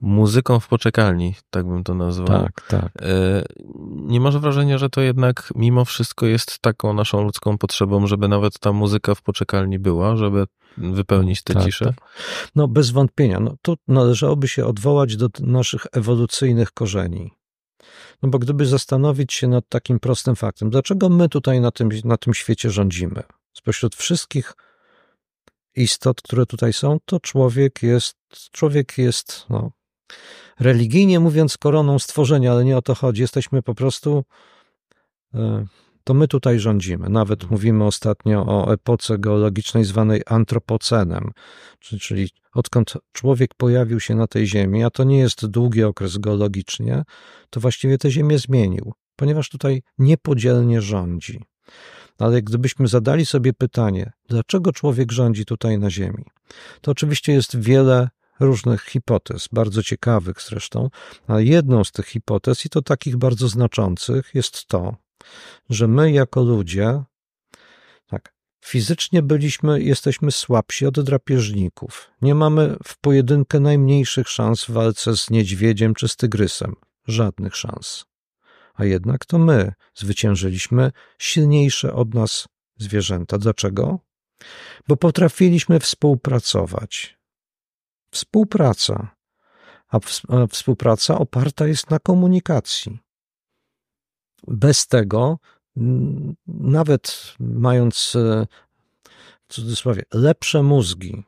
muzyką 0.00 0.60
w 0.60 0.68
poczekalni, 0.68 1.34
tak 1.50 1.66
bym 1.66 1.84
to 1.84 1.94
nazwał. 1.94 2.26
Tak, 2.42 2.66
tak. 2.68 2.92
E, 3.02 3.44
nie 3.88 4.20
masz 4.20 4.38
wrażenia, 4.38 4.78
że 4.78 4.90
to 4.90 5.00
jednak 5.00 5.52
mimo 5.54 5.84
wszystko 5.84 6.26
jest 6.26 6.58
taką 6.58 6.92
naszą 6.92 7.22
ludzką 7.22 7.58
potrzebą, 7.58 8.06
żeby 8.06 8.28
nawet 8.28 8.58
ta 8.58 8.72
muzyka 8.72 9.14
w 9.14 9.22
poczekalni 9.22 9.78
była, 9.78 10.16
żeby 10.16 10.46
wypełnić 10.76 11.42
tę 11.42 11.54
tak, 11.54 11.64
ciszę? 11.64 11.84
Tak. 11.84 11.94
No 12.54 12.68
bez 12.68 12.90
wątpienia. 12.90 13.40
No, 13.40 13.54
tu 13.62 13.76
należałoby 13.88 14.48
się 14.48 14.66
odwołać 14.66 15.16
do 15.16 15.28
naszych 15.40 15.86
ewolucyjnych 15.92 16.72
korzeni. 16.72 17.30
No 18.22 18.28
bo 18.28 18.38
gdyby 18.38 18.66
zastanowić 18.66 19.32
się 19.32 19.48
nad 19.48 19.68
takim 19.68 20.00
prostym 20.00 20.36
faktem, 20.36 20.70
dlaczego 20.70 21.08
my 21.08 21.28
tutaj 21.28 21.60
na 21.60 21.70
tym, 21.70 21.88
na 22.04 22.16
tym 22.16 22.34
świecie 22.34 22.70
rządzimy? 22.70 23.22
Spośród 23.52 23.96
wszystkich 23.96 24.52
istot, 25.74 26.22
które 26.22 26.46
tutaj 26.46 26.72
są, 26.72 26.98
to 27.04 27.20
człowiek 27.20 27.82
jest, 27.82 28.16
człowiek 28.52 28.98
jest, 28.98 29.46
no, 29.50 29.70
religijnie 30.60 31.20
mówiąc, 31.20 31.58
koroną 31.58 31.98
stworzenia, 31.98 32.52
ale 32.52 32.64
nie 32.64 32.76
o 32.76 32.82
to 32.82 32.94
chodzi. 32.94 33.22
Jesteśmy 33.22 33.62
po 33.62 33.74
prostu, 33.74 34.24
e, 35.34 35.66
to 36.04 36.14
my 36.14 36.28
tutaj 36.28 36.58
rządzimy. 36.58 37.08
Nawet 37.08 37.50
mówimy 37.50 37.84
ostatnio 37.84 38.46
o 38.46 38.72
epoce 38.72 39.18
geologicznej 39.18 39.84
zwanej 39.84 40.22
antropocenem, 40.26 41.30
czyli 41.80 42.28
odkąd 42.54 42.94
człowiek 43.12 43.54
pojawił 43.54 44.00
się 44.00 44.14
na 44.14 44.26
tej 44.26 44.46
ziemi, 44.46 44.84
a 44.84 44.90
to 44.90 45.04
nie 45.04 45.18
jest 45.18 45.46
długi 45.46 45.84
okres 45.84 46.18
geologicznie, 46.18 47.02
to 47.50 47.60
właściwie 47.60 47.98
tę 47.98 48.10
ziemię 48.10 48.38
zmienił, 48.38 48.92
ponieważ 49.16 49.48
tutaj 49.48 49.82
niepodzielnie 49.98 50.82
rządzi. 50.82 51.44
Ale 52.18 52.42
gdybyśmy 52.42 52.88
zadali 52.88 53.26
sobie 53.26 53.52
pytanie, 53.52 54.12
dlaczego 54.28 54.72
człowiek 54.72 55.12
rządzi 55.12 55.44
tutaj 55.44 55.78
na 55.78 55.90
Ziemi, 55.90 56.24
to 56.80 56.90
oczywiście 56.90 57.32
jest 57.32 57.60
wiele 57.60 58.08
różnych 58.40 58.82
hipotez, 58.82 59.48
bardzo 59.52 59.82
ciekawych 59.82 60.42
zresztą, 60.42 60.90
ale 61.26 61.44
jedną 61.44 61.84
z 61.84 61.92
tych 61.92 62.06
hipotez, 62.06 62.66
i 62.66 62.68
to 62.68 62.82
takich 62.82 63.16
bardzo 63.16 63.48
znaczących, 63.48 64.30
jest 64.34 64.66
to, 64.66 64.96
że 65.70 65.88
my 65.88 66.12
jako 66.12 66.42
ludzie, 66.42 67.02
tak, 68.06 68.34
fizycznie 68.64 69.22
byliśmy, 69.22 69.82
jesteśmy 69.82 70.32
słabsi 70.32 70.86
od 70.86 71.00
drapieżników. 71.00 72.10
Nie 72.22 72.34
mamy 72.34 72.76
w 72.84 72.98
pojedynkę 72.98 73.60
najmniejszych 73.60 74.28
szans 74.28 74.64
w 74.64 74.70
walce 74.70 75.16
z 75.16 75.30
niedźwiedziem 75.30 75.94
czy 75.94 76.08
z 76.08 76.16
tygrysem. 76.16 76.74
Żadnych 77.06 77.56
szans. 77.56 78.04
A 78.74 78.84
jednak 78.84 79.24
to 79.24 79.38
my 79.38 79.72
zwyciężyliśmy 79.94 80.92
silniejsze 81.18 81.94
od 81.94 82.14
nas 82.14 82.48
zwierzęta. 82.76 83.38
Dlaczego? 83.38 83.98
Bo 84.88 84.96
potrafiliśmy 84.96 85.80
współpracować, 85.80 87.17
Współpraca. 88.10 89.08
A 89.88 89.98
współpraca 90.50 91.18
oparta 91.18 91.66
jest 91.66 91.90
na 91.90 91.98
komunikacji. 91.98 92.98
Bez 94.46 94.86
tego, 94.86 95.38
nawet 96.46 97.34
mając 97.40 98.16
e, 98.16 98.46
w 99.48 99.54
cudzysłowie 99.54 100.02
lepsze 100.14 100.62
mózgi, 100.62 101.24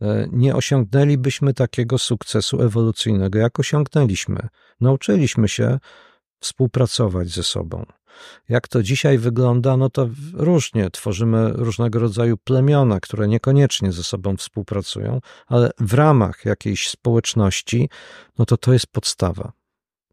e, 0.00 0.28
nie 0.32 0.56
osiągnęlibyśmy 0.56 1.54
takiego 1.54 1.98
sukcesu 1.98 2.62
ewolucyjnego, 2.62 3.38
jak 3.38 3.60
osiągnęliśmy. 3.60 4.48
Nauczyliśmy 4.80 5.48
się 5.48 5.78
współpracować 6.40 7.28
ze 7.28 7.42
sobą. 7.42 7.86
Jak 8.48 8.68
to 8.68 8.82
dzisiaj 8.82 9.18
wygląda, 9.18 9.76
no 9.76 9.90
to 9.90 10.08
różnie. 10.34 10.90
Tworzymy 10.90 11.52
różnego 11.52 11.98
rodzaju 11.98 12.36
plemiona, 12.36 13.00
które 13.00 13.28
niekoniecznie 13.28 13.92
ze 13.92 14.02
sobą 14.02 14.36
współpracują, 14.36 15.20
ale 15.46 15.70
w 15.80 15.94
ramach 15.94 16.44
jakiejś 16.44 16.88
społeczności, 16.88 17.88
no 18.38 18.44
to 18.44 18.56
to 18.56 18.72
jest 18.72 18.86
podstawa. 18.86 19.52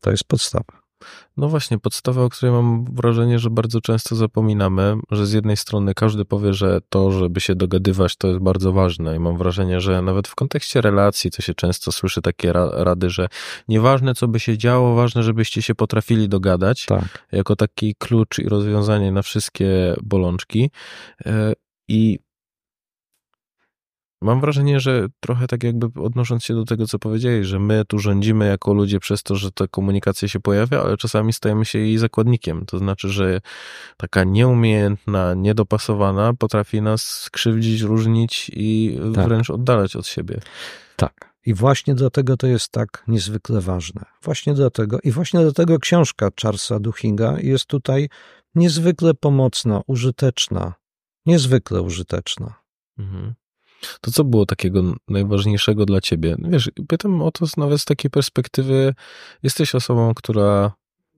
To 0.02 0.12
jest 0.12 0.24
podstawa. 0.24 0.89
No 1.38 1.50
właśnie, 1.50 1.80
podstawa, 1.80 2.24
o 2.24 2.30
której 2.30 2.56
mam 2.56 2.86
wrażenie, 2.86 3.40
że 3.40 3.50
bardzo 3.50 3.82
często 3.82 4.16
zapominamy, 4.16 4.96
że 5.12 5.26
z 5.26 5.34
jednej 5.34 5.58
strony 5.58 5.94
każdy 5.94 6.26
powie, 6.26 6.54
że 6.54 6.80
to, 6.90 7.12
żeby 7.12 7.42
się 7.42 7.56
dogadywać, 7.56 8.16
to 8.16 8.28
jest 8.28 8.40
bardzo 8.40 8.72
ważne 8.72 9.16
i 9.16 9.20
mam 9.20 9.38
wrażenie, 9.38 9.82
że 9.82 10.02
nawet 10.02 10.28
w 10.28 10.36
kontekście 10.36 10.82
relacji 10.82 11.32
to 11.32 11.42
się 11.42 11.54
często 11.54 11.92
słyszy 11.92 12.22
takie 12.22 12.54
rady, 12.74 13.10
że 13.10 13.28
nieważne 13.68 14.16
co 14.16 14.28
by 14.28 14.40
się 14.40 14.58
działo, 14.58 14.96
ważne, 14.96 15.24
żebyście 15.24 15.62
się 15.62 15.76
potrafili 15.76 16.30
dogadać, 16.30 16.86
tak. 16.86 17.28
jako 17.32 17.56
taki 17.56 17.96
klucz 17.96 18.40
i 18.40 18.50
rozwiązanie 18.50 19.12
na 19.12 19.22
wszystkie 19.22 19.96
bolączki 20.04 20.72
e, 21.26 21.54
i 21.88 22.20
Mam 24.22 24.42
wrażenie, 24.42 24.80
że 24.80 25.08
trochę 25.20 25.48
tak 25.48 25.64
jakby 25.64 26.02
odnosząc 26.02 26.44
się 26.44 26.54
do 26.54 26.66
tego, 26.66 26.88
co 26.88 27.00
powiedziałeś, 27.00 27.48
że 27.48 27.60
my 27.60 27.86
tu 27.88 28.00
rządzimy 28.00 28.48
jako 28.48 28.74
ludzie 28.74 29.00
przez 29.00 29.24
to, 29.24 29.36
że 29.36 29.52
ta 29.52 29.68
komunikacja 29.68 30.28
się 30.28 30.40
pojawia, 30.40 30.82
ale 30.82 30.98
czasami 30.98 31.34
stajemy 31.34 31.66
się 31.66 31.80
jej 31.80 31.98
zakładnikiem. 31.98 32.66
To 32.66 32.78
znaczy, 32.78 33.10
że 33.10 33.42
taka 33.98 34.24
nieumiejętna, 34.24 35.34
niedopasowana 35.34 36.34
potrafi 36.34 36.82
nas 36.82 37.02
skrzywdzić, 37.02 37.82
różnić 37.82 38.52
i 38.54 39.00
tak. 39.16 39.28
wręcz 39.28 39.50
oddalać 39.50 39.96
od 39.96 40.08
siebie. 40.08 40.40
Tak. 40.96 41.34
I 41.46 41.54
właśnie 41.54 41.96
dlatego 41.96 42.38
to 42.38 42.48
jest 42.48 42.72
tak 42.72 43.04
niezwykle 43.08 43.62
ważne. 43.62 44.06
Właśnie 44.24 44.54
dlatego 44.54 45.00
i 45.04 45.12
właśnie 45.12 45.40
dlatego 45.40 45.80
książka 45.80 46.30
Charlesa 46.42 46.80
Duchinga 46.80 47.38
jest 47.40 47.66
tutaj 47.66 48.10
niezwykle 48.56 49.14
pomocna, 49.14 49.82
użyteczna. 49.88 50.74
Niezwykle 51.26 51.82
użyteczna. 51.82 52.54
Mhm. 52.98 53.34
To 54.02 54.12
co 54.12 54.24
było 54.24 54.46
takiego 54.46 54.84
najważniejszego 55.08 55.86
dla 55.86 56.02
ciebie? 56.02 56.36
Wiesz, 56.40 56.72
pytam 56.88 57.22
o 57.22 57.32
to 57.32 57.46
nawet 57.58 57.82
z 57.82 57.86
takiej 57.86 58.12
perspektywy, 58.12 58.94
jesteś 59.44 59.76
osobą, 59.76 60.14
która 60.16 60.72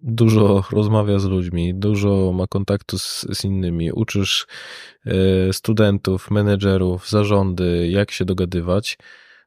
dużo 0.03 0.63
rozmawia 0.71 1.19
z 1.19 1.25
ludźmi, 1.25 1.75
dużo 1.75 2.31
ma 2.33 2.47
kontaktu 2.47 2.97
z, 2.97 3.25
z 3.33 3.43
innymi, 3.43 3.91
uczysz 3.91 4.47
e, 5.05 5.53
studentów, 5.53 6.31
menedżerów, 6.31 7.09
zarządy, 7.09 7.89
jak 7.91 8.11
się 8.11 8.25
dogadywać. 8.25 8.97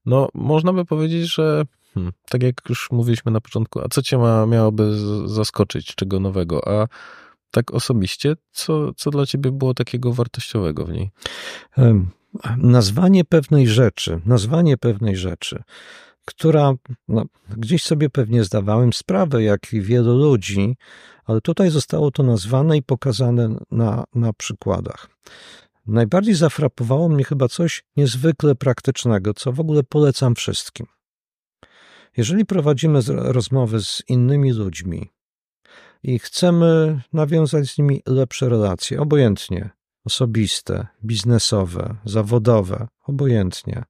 No, 0.07 0.29
można 0.35 0.73
by 0.73 0.85
powiedzieć, 0.85 1.35
że 1.35 1.65
Hmm. 1.95 2.13
Tak 2.29 2.43
jak 2.43 2.55
już 2.69 2.91
mówiliśmy 2.91 3.33
na 3.33 3.41
początku, 3.41 3.81
a 3.81 3.89
co 3.89 4.03
cię 4.03 4.19
ma, 4.19 4.47
miałoby 4.47 4.93
zaskoczyć, 5.29 5.95
czego 5.95 6.21
nowego? 6.21 6.69
A 6.69 6.89
tak 7.51 7.75
osobiście, 7.75 8.37
co, 8.51 8.95
co 8.95 9.11
dla 9.11 9.27
ciebie 9.27 9.53
było 9.53 9.75
takiego 9.75 10.13
wartościowego 10.13 10.85
w 10.85 10.93
niej? 10.93 11.11
Nazwanie 12.57 13.25
pewnej 13.25 13.69
rzeczy, 13.69 14.21
nazwanie 14.27 14.77
pewnej 14.77 15.17
rzeczy, 15.17 15.63
która 16.25 16.75
no, 17.09 17.25
gdzieś 17.57 17.83
sobie 17.83 18.11
pewnie 18.11 18.45
zdawałem 18.45 18.93
sprawę, 18.93 19.43
jak 19.43 19.73
i 19.73 19.81
wielu 19.81 20.19
ludzi, 20.19 20.77
ale 21.25 21.41
tutaj 21.41 21.71
zostało 21.71 22.11
to 22.11 22.23
nazwane 22.23 22.77
i 22.77 22.83
pokazane 22.83 23.57
na, 23.71 24.05
na 24.15 24.33
przykładach. 24.33 25.09
Najbardziej 25.87 26.35
zafrapowało 26.35 27.09
mnie 27.09 27.25
chyba 27.25 27.49
coś 27.49 27.85
niezwykle 27.97 28.55
praktycznego, 28.55 29.35
co 29.35 29.53
w 29.53 29.61
ogóle 29.61 29.83
polecam 29.83 30.35
wszystkim. 30.35 30.87
Jeżeli 32.17 32.45
prowadzimy 32.45 33.01
rozmowy 33.09 33.81
z 33.81 34.03
innymi 34.09 34.53
ludźmi 34.53 35.11
i 36.03 36.19
chcemy 36.19 37.01
nawiązać 37.13 37.71
z 37.71 37.79
nimi 37.79 38.03
lepsze 38.07 38.49
relacje, 38.49 39.01
obojętnie 39.01 39.71
osobiste, 40.05 40.87
biznesowe, 41.05 41.97
zawodowe, 42.05 42.89
obojętnie, 43.07 43.85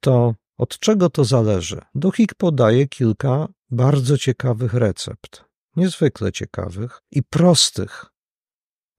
to 0.00 0.34
od 0.58 0.78
czego 0.78 1.10
to 1.10 1.24
zależy? 1.24 1.80
Duchik 1.94 2.34
podaje 2.34 2.88
kilka 2.88 3.48
bardzo 3.70 4.18
ciekawych 4.18 4.74
recept, 4.74 5.44
niezwykle 5.76 6.32
ciekawych 6.32 7.00
i 7.10 7.22
prostych, 7.22 8.06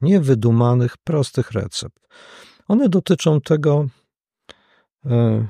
niewydumanych, 0.01 0.97
prostych 0.97 1.51
recept. 1.51 1.99
One 2.67 2.89
dotyczą 2.89 3.41
tego, 3.41 3.87
e, 5.05 5.47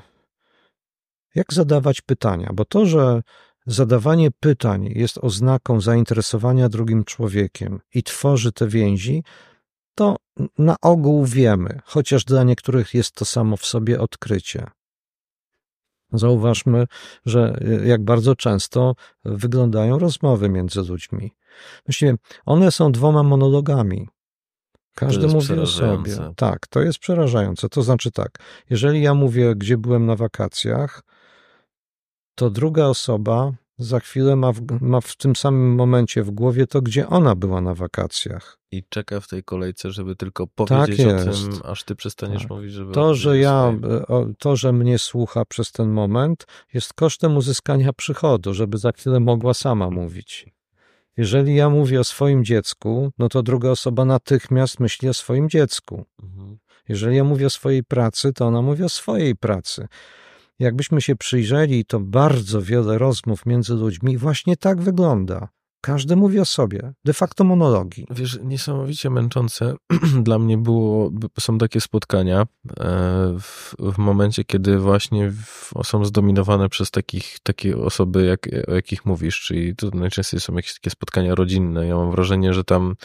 jak 1.34 1.52
zadawać 1.52 2.00
pytania, 2.00 2.50
bo 2.54 2.64
to, 2.64 2.86
że 2.86 3.22
zadawanie 3.66 4.30
pytań 4.30 4.92
jest 4.94 5.18
oznaką 5.18 5.80
zainteresowania 5.80 6.68
drugim 6.68 7.04
człowiekiem 7.04 7.80
i 7.94 8.02
tworzy 8.02 8.52
te 8.52 8.68
więzi, 8.68 9.24
to 9.96 10.16
na 10.58 10.76
ogół 10.82 11.24
wiemy, 11.24 11.80
chociaż 11.84 12.24
dla 12.24 12.44
niektórych 12.44 12.94
jest 12.94 13.12
to 13.12 13.24
samo 13.24 13.56
w 13.56 13.66
sobie 13.66 14.00
odkrycie. 14.00 14.66
Zauważmy, 16.12 16.86
że 17.26 17.58
e, 17.82 17.88
jak 17.88 18.04
bardzo 18.04 18.36
często 18.36 18.94
wyglądają 19.24 19.98
rozmowy 19.98 20.48
między 20.48 20.82
ludźmi. 20.82 21.32
Właściwie 21.86 22.14
one 22.46 22.72
są 22.72 22.92
dwoma 22.92 23.22
monologami. 23.22 24.08
Każdy 24.94 25.26
mówi 25.26 25.54
o 25.54 25.66
sobie. 25.66 26.16
Tak, 26.36 26.66
to 26.66 26.80
jest 26.80 26.98
przerażające. 26.98 27.68
To 27.68 27.82
znaczy 27.82 28.10
tak, 28.10 28.38
jeżeli 28.70 29.02
ja 29.02 29.14
mówię, 29.14 29.54
gdzie 29.56 29.76
byłem 29.76 30.06
na 30.06 30.16
wakacjach, 30.16 31.02
to 32.34 32.50
druga 32.50 32.84
osoba 32.84 33.52
za 33.78 34.00
chwilę 34.00 34.36
ma 34.36 34.52
w, 34.52 34.60
ma 34.80 35.00
w 35.00 35.16
tym 35.16 35.36
samym 35.36 35.74
momencie 35.74 36.22
w 36.22 36.30
głowie 36.30 36.66
to, 36.66 36.82
gdzie 36.82 37.08
ona 37.08 37.34
była 37.34 37.60
na 37.60 37.74
wakacjach. 37.74 38.58
I 38.70 38.84
czeka 38.88 39.20
w 39.20 39.28
tej 39.28 39.44
kolejce, 39.44 39.90
żeby 39.90 40.16
tylko 40.16 40.46
powiedzieć 40.46 40.96
tak 40.96 41.28
o 41.28 41.32
tym, 41.32 41.60
aż 41.64 41.84
ty 41.84 41.94
przestaniesz 41.94 42.42
tak. 42.42 42.50
mówić, 42.50 42.72
żeby. 42.72 42.92
To, 42.92 43.14
że 43.14 43.38
ja, 43.38 43.74
to, 44.38 44.56
że 44.56 44.72
mnie 44.72 44.98
słucha 44.98 45.44
przez 45.44 45.72
ten 45.72 45.90
moment, 45.90 46.46
jest 46.74 46.92
kosztem 46.92 47.36
uzyskania 47.36 47.92
przychodu, 47.92 48.54
żeby 48.54 48.78
za 48.78 48.92
chwilę 48.92 49.20
mogła 49.20 49.54
sama 49.54 49.90
mówić. 49.90 50.46
Jeżeli 51.16 51.54
ja 51.54 51.70
mówię 51.70 52.00
o 52.00 52.04
swoim 52.04 52.44
dziecku, 52.44 53.12
no 53.18 53.28
to 53.28 53.42
druga 53.42 53.70
osoba 53.70 54.04
natychmiast 54.04 54.80
myśli 54.80 55.08
o 55.08 55.14
swoim 55.14 55.48
dziecku. 55.48 56.04
Mhm. 56.22 56.58
Jeżeli 56.88 57.16
ja 57.16 57.24
mówię 57.24 57.46
o 57.46 57.50
swojej 57.50 57.84
pracy, 57.84 58.32
to 58.32 58.46
ona 58.46 58.62
mówi 58.62 58.84
o 58.84 58.88
swojej 58.88 59.36
pracy. 59.36 59.88
Jakbyśmy 60.58 61.00
się 61.00 61.16
przyjrzeli, 61.16 61.84
to 61.84 62.00
bardzo 62.00 62.62
wiele 62.62 62.98
rozmów 62.98 63.46
między 63.46 63.74
ludźmi 63.74 64.18
właśnie 64.18 64.56
tak 64.56 64.80
wygląda. 64.80 65.48
Każdy 65.80 66.16
mówi 66.16 66.40
o 66.40 66.44
sobie, 66.44 66.92
de 67.04 67.12
facto 67.12 67.44
monologi. 67.44 68.06
Wiesz, 68.10 68.38
niesamowicie 68.44 69.10
męczące 69.10 69.74
dla 70.22 70.38
mnie 70.38 70.58
było, 70.58 71.10
są 71.40 71.58
takie 71.58 71.80
spotkania 71.80 72.40
e, 72.40 72.46
w, 73.40 73.74
w 73.78 73.98
momencie, 73.98 74.44
kiedy 74.44 74.78
właśnie 74.78 75.32
są 75.84 76.04
zdominowane 76.04 76.68
przez 76.68 76.90
takich, 76.90 77.36
takie 77.42 77.76
osoby, 77.76 78.24
jak, 78.24 78.48
o 78.68 78.74
jakich 78.74 79.06
mówisz, 79.06 79.40
czyli 79.40 79.76
to 79.76 79.90
najczęściej 79.94 80.40
są 80.40 80.54
jakieś 80.54 80.74
takie 80.74 80.90
spotkania 80.90 81.34
rodzinne. 81.34 81.86
Ja 81.86 81.96
mam 81.96 82.10
wrażenie, 82.10 82.54
że 82.54 82.64
tam 82.64 82.96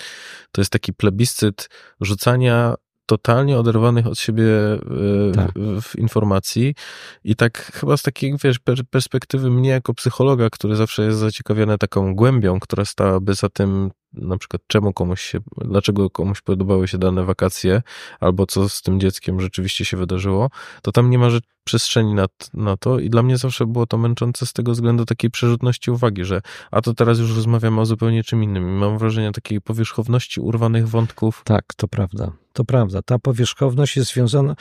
to 0.52 0.62
jest 0.62 0.72
taki 0.72 0.94
plebiscyt 0.94 1.70
rzucania 2.02 2.76
totalnie 3.12 3.60
oderwanych 3.60 4.08
od 4.08 4.20
siebie 4.20 4.46
e, 4.74 5.32
tak. 5.36 5.52
w 5.82 5.96
informacji 5.98 6.76
i 7.24 7.36
tak 7.36 7.72
chyba 7.74 7.98
z 7.98 8.02
takiej, 8.02 8.36
wiesz, 8.44 8.60
perspektywy 8.90 9.50
mnie 9.50 9.70
jako 9.70 9.94
psychologa, 9.94 10.50
który 10.50 10.76
zawsze 10.76 11.04
jest 11.04 11.20
zaciekawiony 11.20 11.78
taką 11.78 12.16
głębią, 12.16 12.60
która 12.60 12.86
stałaby 12.86 13.34
za 13.34 13.50
tym, 13.50 13.92
na 14.14 14.38
przykład 14.38 14.62
czemu 14.68 14.94
komuś 14.94 15.22
się, 15.22 15.40
dlaczego 15.58 16.10
komuś 16.10 16.42
podobały 16.42 16.88
się 16.88 16.98
dane 16.98 17.24
wakacje, 17.24 17.82
albo 18.20 18.46
co 18.46 18.70
z 18.70 18.82
tym 18.82 19.00
dzieckiem 19.00 19.42
rzeczywiście 19.42 19.86
się 19.86 19.98
wydarzyło, 19.98 20.50
to 20.82 20.92
tam 20.92 21.10
nie 21.10 21.20
ma 21.20 21.30
przestrzeni 21.64 22.14
na, 22.14 22.26
na 22.54 22.78
to 22.78 23.00
i 23.00 23.10
dla 23.10 23.24
mnie 23.24 23.38
zawsze 23.38 23.66
było 23.66 23.88
to 23.88 23.98
męczące 23.98 24.46
z 24.46 24.54
tego 24.54 24.72
względu 24.72 25.06
takiej 25.06 25.32
przerzutności 25.32 25.92
uwagi, 25.92 26.26
że 26.26 26.42
a 26.72 26.82
to 26.82 26.94
teraz 26.94 27.20
już 27.20 27.36
rozmawiamy 27.36 27.82
o 27.82 27.86
zupełnie 27.86 28.24
czym 28.24 28.44
innym. 28.44 28.70
I 28.70 28.72
mam 28.72 28.98
wrażenie 28.98 29.32
takiej 29.32 29.62
powierzchowności 29.62 30.42
urwanych 30.42 30.90
wątków. 30.90 31.42
Tak, 31.46 31.74
to 31.74 31.88
prawda. 31.88 32.32
To 32.54 32.66
prawda. 32.66 33.02
Ta 33.02 33.20
powierzchowność 33.20 33.98
jest 33.98 34.14
związana 34.14 34.56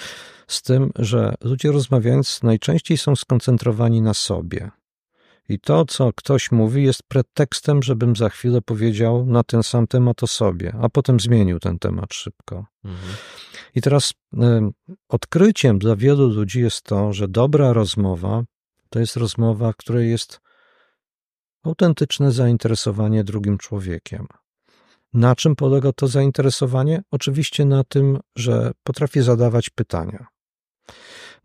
z 0.47 0.63
tym, 0.63 0.91
że 0.99 1.35
ludzie 1.41 1.73
rozmawiając 1.73 2.43
najczęściej 2.43 2.99
są 2.99 3.17
skoncentrowani 3.17 4.03
na 4.03 4.15
sobie. 4.15 4.71
I 5.51 5.59
to, 5.59 5.85
co 5.85 6.13
ktoś 6.13 6.53
mówi, 6.53 6.83
jest 6.83 7.03
pretekstem, 7.03 7.83
żebym 7.83 8.17
za 8.17 8.29
chwilę 8.29 8.63
powiedział 8.63 9.27
na 9.27 9.43
ten 9.43 9.63
sam 9.63 9.87
temat 9.87 10.23
o 10.23 10.27
sobie, 10.27 10.75
a 10.83 10.89
potem 10.89 11.21
zmienił 11.21 11.59
ten 11.59 11.79
temat 11.79 12.15
szybko. 12.15 12.67
Mhm. 12.85 13.13
I 13.75 13.81
teraz 13.81 14.13
y, 14.35 14.37
odkryciem 15.09 15.79
dla 15.79 15.97
wielu 15.97 16.29
ludzi 16.29 16.61
jest 16.61 16.83
to, 16.83 17.13
że 17.13 17.29
dobra 17.29 17.73
rozmowa 17.73 18.43
to 18.91 19.01
jest 19.01 19.17
rozmowa, 19.17 19.73
w 19.73 19.77
której 19.77 20.11
jest 20.11 20.41
autentyczne 21.65 22.33
zainteresowanie 22.33 23.25
drugim 23.25 23.59
człowiekiem. 23.59 24.27
Na 25.13 25.37
czym 25.37 25.57
polega 25.57 25.93
to 25.93 26.09
zainteresowanie? 26.09 27.03
Oczywiście 27.11 27.65
na 27.65 27.85
tym, 27.85 28.19
że 28.37 28.73
potrafię 28.83 29.23
zadawać 29.23 29.71
pytania. 29.71 30.27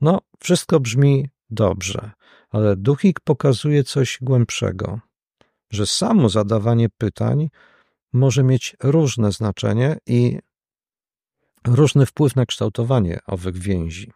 No, 0.02 0.22
wszystko 0.40 0.80
brzmi 0.80 1.30
dobrze, 1.50 2.12
ale 2.56 2.76
duchik 2.76 3.20
pokazuje 3.20 3.84
coś 3.84 4.18
głębszego, 4.22 5.00
że 5.72 5.86
samo 5.86 6.30
zadawanie 6.30 6.90
pytań 6.90 7.50
może 8.14 8.44
mieć 8.44 8.76
różne 8.84 9.32
znaczenie 9.32 9.98
i 10.08 10.40
różny 11.68 12.06
wpływ 12.06 12.36
na 12.36 12.46
kształtowanie 12.46 13.20
owych 13.28 13.58
więzi. 13.58 14.12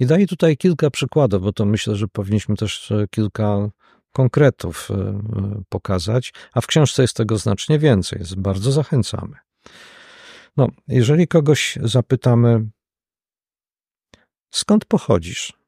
I 0.00 0.06
daję 0.06 0.26
tutaj 0.26 0.56
kilka 0.56 0.90
przykładów, 0.90 1.42
bo 1.42 1.52
to 1.52 1.64
myślę, 1.64 1.96
że 1.96 2.08
powinniśmy 2.08 2.56
też 2.56 2.90
e, 2.90 3.06
kilka 3.10 3.70
konkretów 4.12 4.90
e, 4.90 4.94
e, 4.94 5.62
pokazać, 5.68 6.32
a 6.52 6.60
w 6.60 6.66
książce 6.66 7.02
jest 7.02 7.16
tego 7.16 7.38
znacznie 7.38 7.78
więcej, 7.78 8.18
jest 8.18 8.36
bardzo 8.36 8.72
zachęcamy. 8.72 9.36
No, 10.56 10.68
jeżeli 10.88 11.28
kogoś 11.28 11.78
zapytamy, 11.82 12.66
skąd 14.50 14.84
pochodzisz? 14.84 15.61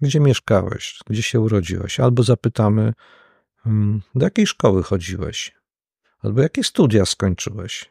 Gdzie 0.00 0.20
mieszkałeś? 0.20 1.00
Gdzie 1.06 1.22
się 1.22 1.40
urodziłeś? 1.40 2.00
Albo 2.00 2.22
zapytamy, 2.22 2.92
hmm, 3.56 4.02
do 4.14 4.26
jakiej 4.26 4.46
szkoły 4.46 4.82
chodziłeś? 4.82 5.54
Albo 6.22 6.42
jakie 6.42 6.64
studia 6.64 7.06
skończyłeś? 7.06 7.90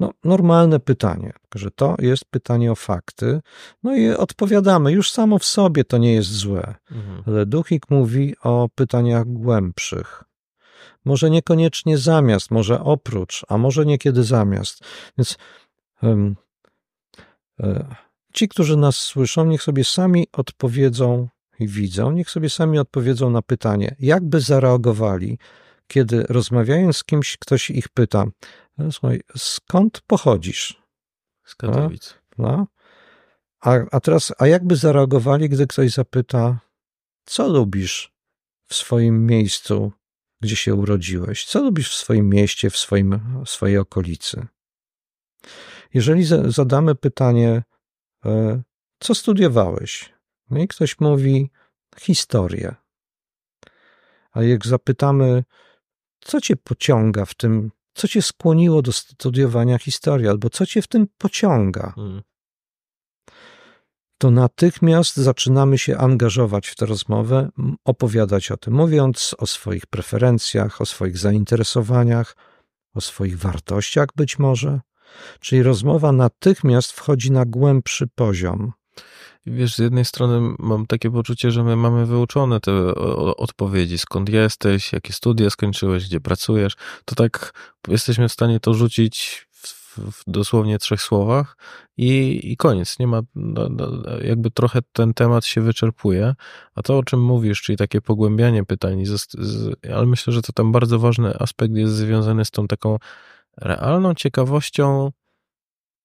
No, 0.00 0.10
normalne 0.24 0.80
pytanie, 0.80 1.32
że 1.54 1.70
to 1.70 1.96
jest 1.98 2.24
pytanie 2.24 2.72
o 2.72 2.74
fakty, 2.74 3.40
no 3.82 3.96
i 3.96 4.10
odpowiadamy. 4.10 4.92
Już 4.92 5.10
samo 5.10 5.38
w 5.38 5.44
sobie 5.44 5.84
to 5.84 5.98
nie 5.98 6.14
jest 6.14 6.30
złe, 6.30 6.74
mhm. 6.90 7.22
ale 7.26 7.46
Duchik 7.46 7.90
mówi 7.90 8.34
o 8.42 8.68
pytaniach 8.74 9.24
głębszych. 9.26 10.24
Może 11.04 11.30
niekoniecznie 11.30 11.98
zamiast, 11.98 12.50
może 12.50 12.80
oprócz, 12.80 13.44
a 13.48 13.58
może 13.58 13.86
niekiedy 13.86 14.24
zamiast. 14.24 14.84
Więc 15.18 15.38
um, 16.02 16.36
ci, 18.32 18.48
którzy 18.48 18.76
nas 18.76 18.96
słyszą, 18.96 19.44
niech 19.44 19.62
sobie 19.62 19.84
sami 19.84 20.26
odpowiedzą 20.32 21.28
i 21.58 21.68
widzą, 21.68 22.10
niech 22.10 22.30
sobie 22.30 22.50
sami 22.50 22.78
odpowiedzą 22.78 23.30
na 23.30 23.42
pytanie, 23.42 23.96
jakby 23.98 24.40
zareagowali, 24.40 25.38
kiedy 25.86 26.22
rozmawiając 26.28 26.96
z 26.96 27.04
kimś, 27.04 27.36
ktoś 27.36 27.70
ich 27.70 27.88
pyta, 27.88 28.26
Słuchaj, 28.90 29.20
skąd 29.36 30.00
pochodzisz? 30.00 30.82
Z 31.44 31.54
Katowic. 31.54 32.14
No. 32.38 32.66
A, 33.60 33.74
a 33.90 34.00
teraz, 34.00 34.32
a 34.38 34.46
jakby 34.46 34.76
zareagowali, 34.76 35.48
gdy 35.48 35.66
ktoś 35.66 35.90
zapyta, 35.90 36.60
co 37.24 37.48
lubisz 37.48 38.12
w 38.66 38.74
swoim 38.74 39.26
miejscu, 39.26 39.92
gdzie 40.40 40.56
się 40.56 40.74
urodziłeś? 40.74 41.44
Co 41.44 41.62
lubisz 41.62 41.90
w 41.90 41.94
swoim 41.96 42.28
mieście, 42.28 42.70
w, 42.70 42.76
swoim, 42.76 43.20
w 43.46 43.50
swojej 43.50 43.78
okolicy? 43.78 44.46
Jeżeli 45.94 46.24
zadamy 46.48 46.94
pytanie, 46.94 47.48
e, 47.50 47.62
co 49.00 49.14
studiowałeś? 49.14 50.12
No 50.50 50.60
i 50.60 50.68
ktoś 50.68 51.00
mówi 51.00 51.50
historię. 51.98 52.74
A 54.32 54.42
jak 54.42 54.66
zapytamy, 54.66 55.44
co 56.20 56.40
cię 56.40 56.56
pociąga 56.56 57.24
w 57.24 57.34
tym, 57.34 57.70
co 57.94 58.08
cię 58.08 58.22
skłoniło 58.22 58.82
do 58.82 58.92
studiowania 58.92 59.78
historii, 59.78 60.28
albo 60.28 60.50
co 60.50 60.66
cię 60.66 60.82
w 60.82 60.86
tym 60.88 61.06
pociąga, 61.18 61.94
Mm. 61.96 62.22
to 64.18 64.30
natychmiast 64.30 65.16
zaczynamy 65.16 65.78
się 65.78 65.98
angażować 65.98 66.68
w 66.68 66.76
tę 66.76 66.86
rozmowę, 66.86 67.48
opowiadać 67.84 68.50
o 68.50 68.56
tym, 68.56 68.74
mówiąc 68.74 69.34
o 69.38 69.46
swoich 69.46 69.86
preferencjach, 69.86 70.80
o 70.80 70.86
swoich 70.86 71.18
zainteresowaniach, 71.18 72.36
o 72.94 73.00
swoich 73.00 73.38
wartościach 73.38 74.08
być 74.16 74.38
może. 74.38 74.80
Czyli 75.40 75.62
rozmowa 75.62 76.12
natychmiast 76.12 76.92
wchodzi 76.92 77.32
na 77.32 77.44
głębszy 77.44 78.06
poziom. 78.14 78.72
Wiesz, 79.46 79.74
z 79.74 79.78
jednej 79.78 80.04
strony 80.04 80.54
mam 80.58 80.86
takie 80.86 81.10
poczucie, 81.10 81.50
że 81.50 81.64
my 81.64 81.76
mamy 81.76 82.06
wyuczone 82.06 82.60
te 82.60 82.94
odpowiedzi, 83.36 83.98
skąd 83.98 84.28
jesteś, 84.28 84.92
jakie 84.92 85.12
studia 85.12 85.50
skończyłeś, 85.50 86.06
gdzie 86.06 86.20
pracujesz, 86.20 86.76
to 87.04 87.14
tak 87.14 87.52
jesteśmy 87.88 88.28
w 88.28 88.32
stanie 88.32 88.60
to 88.60 88.74
rzucić 88.74 89.46
w, 90.00 90.22
dosłownie 90.26 90.78
trzech 90.78 91.02
słowach 91.02 91.56
i, 91.96 92.40
i 92.52 92.56
koniec. 92.56 92.98
Nie 92.98 93.06
ma, 93.06 93.20
no, 93.34 93.68
no, 93.68 93.88
jakby 94.22 94.50
trochę 94.50 94.78
ten 94.92 95.14
temat 95.14 95.44
się 95.44 95.60
wyczerpuje, 95.60 96.34
a 96.74 96.82
to 96.82 96.98
o 96.98 97.02
czym 97.02 97.22
mówisz, 97.22 97.62
czyli 97.62 97.78
takie 97.78 98.00
pogłębianie 98.00 98.64
pytań, 98.64 99.04
ale 99.94 100.06
myślę, 100.06 100.32
że 100.32 100.42
to 100.42 100.52
tam 100.52 100.72
bardzo 100.72 100.98
ważny 100.98 101.34
aspekt 101.38 101.74
jest 101.74 101.94
związany 101.94 102.44
z 102.44 102.50
tą 102.50 102.68
taką 102.68 102.98
realną 103.56 104.14
ciekawością 104.14 105.10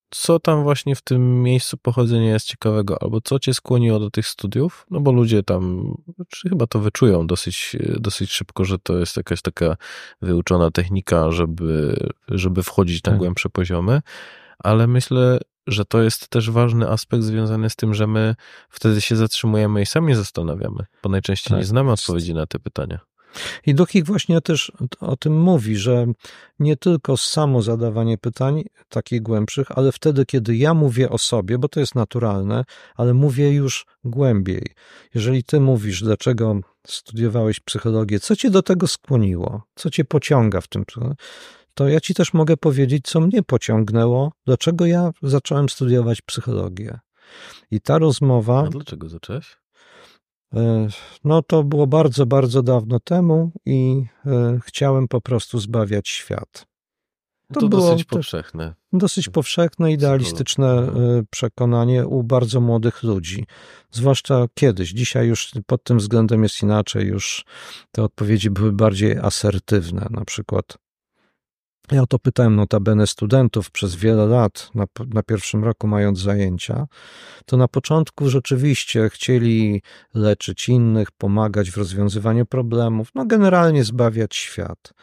co 0.09 0.39
tam 0.39 0.63
właśnie 0.63 0.95
w 0.95 1.01
tym 1.01 1.43
miejscu 1.43 1.77
pochodzenia 1.77 2.33
jest 2.33 2.47
ciekawego, 2.47 3.01
albo 3.01 3.21
co 3.21 3.39
cię 3.39 3.53
skłoniło 3.53 3.99
do 3.99 4.11
tych 4.11 4.27
studiów, 4.27 4.85
no 4.91 4.99
bo 4.99 5.11
ludzie 5.11 5.43
tam, 5.43 5.93
czy 6.29 6.49
chyba 6.49 6.67
to 6.67 6.79
wyczują 6.79 7.27
dosyć, 7.27 7.75
dosyć 7.99 8.31
szybko, 8.31 8.65
że 8.65 8.79
to 8.79 8.97
jest 8.97 9.17
jakaś 9.17 9.41
taka 9.41 9.77
wyuczona 10.21 10.71
technika, 10.71 11.31
żeby, 11.31 11.97
żeby 12.27 12.63
wchodzić 12.63 13.03
na 13.03 13.11
Tak. 13.11 13.19
głębsze 13.19 13.49
poziomy, 13.49 14.01
ale 14.59 14.87
myślę, 14.87 15.39
że 15.67 15.85
to 15.85 16.01
jest 16.01 16.27
też 16.27 16.51
ważny 16.51 16.89
aspekt 16.89 17.23
związany 17.23 17.69
z 17.69 17.75
tym, 17.75 17.93
że 17.93 18.07
my 18.07 18.35
wtedy 18.69 19.01
się 19.01 19.15
zatrzymujemy 19.15 19.81
i 19.81 19.85
sami 19.85 20.15
zastanawiamy, 20.15 20.85
bo 21.03 21.09
najczęściej 21.09 21.49
Tak 21.49 21.59
nie 21.59 21.65
znamy 21.65 21.91
odpowiedzi 21.91 22.33
na 22.33 22.47
te 22.47 22.59
pytania. 22.59 22.99
I 23.65 23.75
Duchik 23.75 24.05
właśnie 24.05 24.41
też 24.41 24.71
o 24.99 25.17
tym 25.17 25.41
mówi, 25.41 25.77
że 25.77 26.05
nie 26.59 26.77
tylko 26.77 27.17
samo 27.17 27.61
zadawanie 27.61 28.17
pytań 28.17 28.63
takich 28.89 29.21
głębszych, 29.21 29.71
ale 29.71 29.91
wtedy, 29.91 30.25
kiedy 30.25 30.55
ja 30.55 30.73
mówię 30.73 31.09
o 31.09 31.17
sobie, 31.17 31.57
bo 31.57 31.67
to 31.67 31.79
jest 31.79 31.95
naturalne, 31.95 32.65
ale 32.95 33.13
mówię 33.13 33.51
już 33.51 33.85
głębiej. 34.03 34.65
Jeżeli 35.13 35.43
ty 35.43 35.59
mówisz, 35.59 36.03
dlaczego 36.03 36.59
studiowałeś 36.87 37.59
psychologię, 37.59 38.19
co 38.19 38.35
cię 38.35 38.49
do 38.49 38.61
tego 38.61 38.87
skłoniło, 38.87 39.63
co 39.75 39.89
cię 39.89 40.05
pociąga 40.05 40.61
w 40.61 40.67
tym, 40.67 40.85
to 41.73 41.87
ja 41.87 41.99
ci 41.99 42.13
też 42.13 42.33
mogę 42.33 42.57
powiedzieć, 42.57 43.05
co 43.05 43.19
mnie 43.19 43.43
pociągnęło, 43.43 44.31
dlaczego 44.45 44.85
ja 44.85 45.11
zacząłem 45.21 45.69
studiować 45.69 46.21
psychologię. 46.21 46.99
I 47.71 47.81
ta 47.81 47.97
rozmowa. 47.97 48.63
A 48.67 48.69
dlaczego 48.69 49.09
zacząłeś? 49.09 49.57
E, 50.55 50.87
No, 51.23 51.41
to 51.41 51.63
było 51.63 51.87
bardzo, 51.87 52.25
bardzo 52.25 52.63
dawno 52.63 52.99
temu 52.99 53.51
i 53.65 54.03
e, 54.25 54.59
chciałem 54.63 55.07
po 55.07 55.21
prostu 55.21 55.59
zbawiać 55.59 56.09
świat. 56.09 56.65
To, 57.53 57.59
To 57.59 57.67
było 57.67 57.81
dosyć 57.81 58.03
powszechne. 58.03 58.73
Dosyć 58.93 59.29
powszechne, 59.29 59.91
idealistyczne 59.91 60.67
e, 60.67 60.91
przekonanie 61.29 62.07
u 62.07 62.23
bardzo 62.23 62.61
młodych 62.61 63.03
ludzi. 63.03 63.45
Zwłaszcza 63.91 64.45
kiedyś. 64.53 64.89
Dzisiaj 64.89 65.27
już 65.27 65.51
pod 65.65 65.83
tym 65.83 65.97
względem 65.97 66.43
jest 66.43 66.63
inaczej. 66.63 67.07
Już 67.07 67.45
te 67.91 68.03
odpowiedzi 68.03 68.49
były 68.49 68.71
bardziej 68.71 69.17
asertywne. 69.17 70.07
Na 70.09 70.25
przykład 70.25 70.77
ja 71.91 72.01
o 72.01 72.07
to 72.07 72.19
pytałem 72.19 72.55
notabene 72.55 73.07
studentów 73.07 73.71
przez 73.71 73.95
wiele 73.95 74.25
lat, 74.25 74.69
na, 74.75 74.85
na 75.13 75.23
pierwszym 75.23 75.63
roku 75.63 75.87
mając 75.87 76.19
zajęcia, 76.19 76.87
to 77.45 77.57
na 77.57 77.67
początku 77.67 78.29
rzeczywiście 78.29 79.09
chcieli 79.09 79.81
leczyć 80.13 80.69
innych, 80.69 81.11
pomagać 81.11 81.71
w 81.71 81.77
rozwiązywaniu 81.77 82.45
problemów, 82.45 83.09
no 83.15 83.25
generalnie 83.25 83.83
zbawiać 83.83 84.35
świat. 84.35 84.93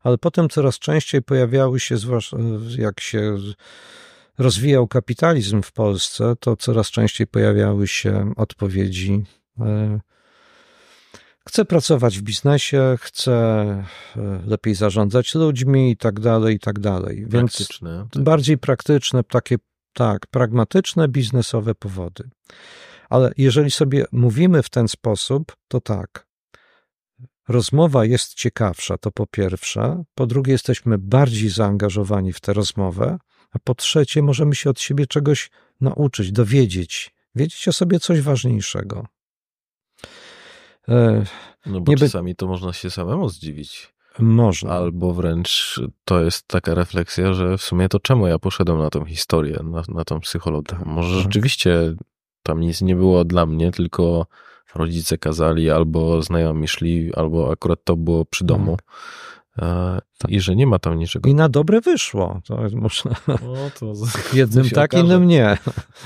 Ale 0.00 0.18
potem 0.18 0.48
coraz 0.48 0.78
częściej 0.78 1.22
pojawiały 1.22 1.80
się, 1.80 1.96
zwłaszcza 1.96 2.36
jak 2.78 3.00
się 3.00 3.36
rozwijał 4.38 4.88
kapitalizm 4.88 5.62
w 5.62 5.72
Polsce, 5.72 6.34
to 6.40 6.56
coraz 6.56 6.90
częściej 6.90 7.26
pojawiały 7.26 7.88
się 7.88 8.32
odpowiedzi. 8.36 9.24
e, 9.60 10.00
Chcę 11.50 11.64
pracować 11.64 12.18
w 12.18 12.22
biznesie, 12.22 12.96
chcę 13.00 13.32
e, 13.32 13.84
lepiej 14.46 14.74
zarządzać 14.74 15.34
ludźmi 15.34 15.90
i 15.90 15.96
tak 15.96 16.20
dalej, 16.20 16.56
i 16.56 16.58
tak 16.58 16.78
dalej. 16.78 17.16
Więc 17.28 17.56
Praktyczne. 17.56 18.06
bardziej 18.16 18.58
praktyczne, 18.58 19.24
takie 19.24 19.56
tak, 19.92 20.26
pragmatyczne, 20.26 21.08
biznesowe 21.08 21.74
powody. 21.74 22.30
Ale 23.08 23.32
jeżeli 23.36 23.70
sobie 23.70 24.04
mówimy 24.12 24.62
w 24.62 24.70
ten 24.70 24.88
sposób, 24.88 25.56
to 25.68 25.80
tak. 25.80 26.26
Rozmowa 27.48 28.04
jest 28.04 28.34
ciekawsza, 28.34 28.98
to 28.98 29.10
po 29.10 29.26
pierwsze. 29.26 30.04
Po 30.14 30.26
drugie, 30.26 30.52
jesteśmy 30.52 30.98
bardziej 30.98 31.48
zaangażowani 31.48 32.32
w 32.32 32.40
tę 32.40 32.52
rozmowę. 32.52 33.18
A 33.52 33.58
po 33.58 33.74
trzecie, 33.74 34.22
możemy 34.22 34.54
się 34.54 34.70
od 34.70 34.80
siebie 34.80 35.06
czegoś 35.06 35.50
nauczyć, 35.80 36.32
dowiedzieć, 36.32 37.14
wiedzieć 37.34 37.68
o 37.68 37.72
sobie 37.72 38.00
coś 38.00 38.20
ważniejszego. 38.20 39.06
E, 40.88 41.24
No 41.66 41.80
bo 41.80 41.94
czasami 41.94 42.36
to 42.36 42.46
można 42.46 42.72
się 42.72 42.90
samemu 42.90 43.28
zdziwić. 43.28 43.92
można. 44.18 44.70
Albo 44.70 45.12
wręcz 45.14 45.80
to 46.04 46.20
jest 46.20 46.46
taka 46.48 46.74
refleksja, 46.74 47.32
że 47.32 47.58
w 47.58 47.62
sumie 47.62 47.88
to 47.88 48.00
czemu 48.00 48.26
ja 48.26 48.38
poszedłem 48.38 48.78
na 48.78 48.90
tą 48.90 49.04
historię, 49.04 49.58
na, 49.64 49.82
na 49.88 50.04
tą 50.04 50.20
psychologię? 50.20 50.66
Tak, 50.76 50.86
Może 50.86 51.14
tak. 51.14 51.22
rzeczywiście 51.22 51.94
tam 52.42 52.60
nic 52.60 52.80
nie 52.82 52.96
było 52.96 53.24
dla 53.24 53.46
mnie, 53.46 53.70
tylko 53.70 54.26
rodzice 54.74 55.18
kazali, 55.18 55.70
albo 55.70 56.22
znajomi 56.22 56.68
szli, 56.68 57.14
albo 57.14 57.50
akurat 57.52 57.84
to 57.84 57.96
było 57.96 58.24
przy 58.24 58.44
domu. 58.44 58.76
E, 59.58 59.98
Tak. 60.18 60.30
I 60.30 60.40
że 60.40 60.56
nie 60.56 60.66
ma 60.66 60.78
tam 60.78 60.98
niczego. 60.98 61.30
I 61.30 61.34
na 61.34 61.48
dobre 61.48 61.80
wyszło. 61.80 62.40
To 62.46 62.58
można 62.72 63.10
No 63.28 63.38
to 63.80 63.94
z- 63.94 64.32
jednym 64.34 64.70
tak, 64.70 64.90
okaże. 64.94 65.04
innym 65.06 65.26
nie. 65.26 65.58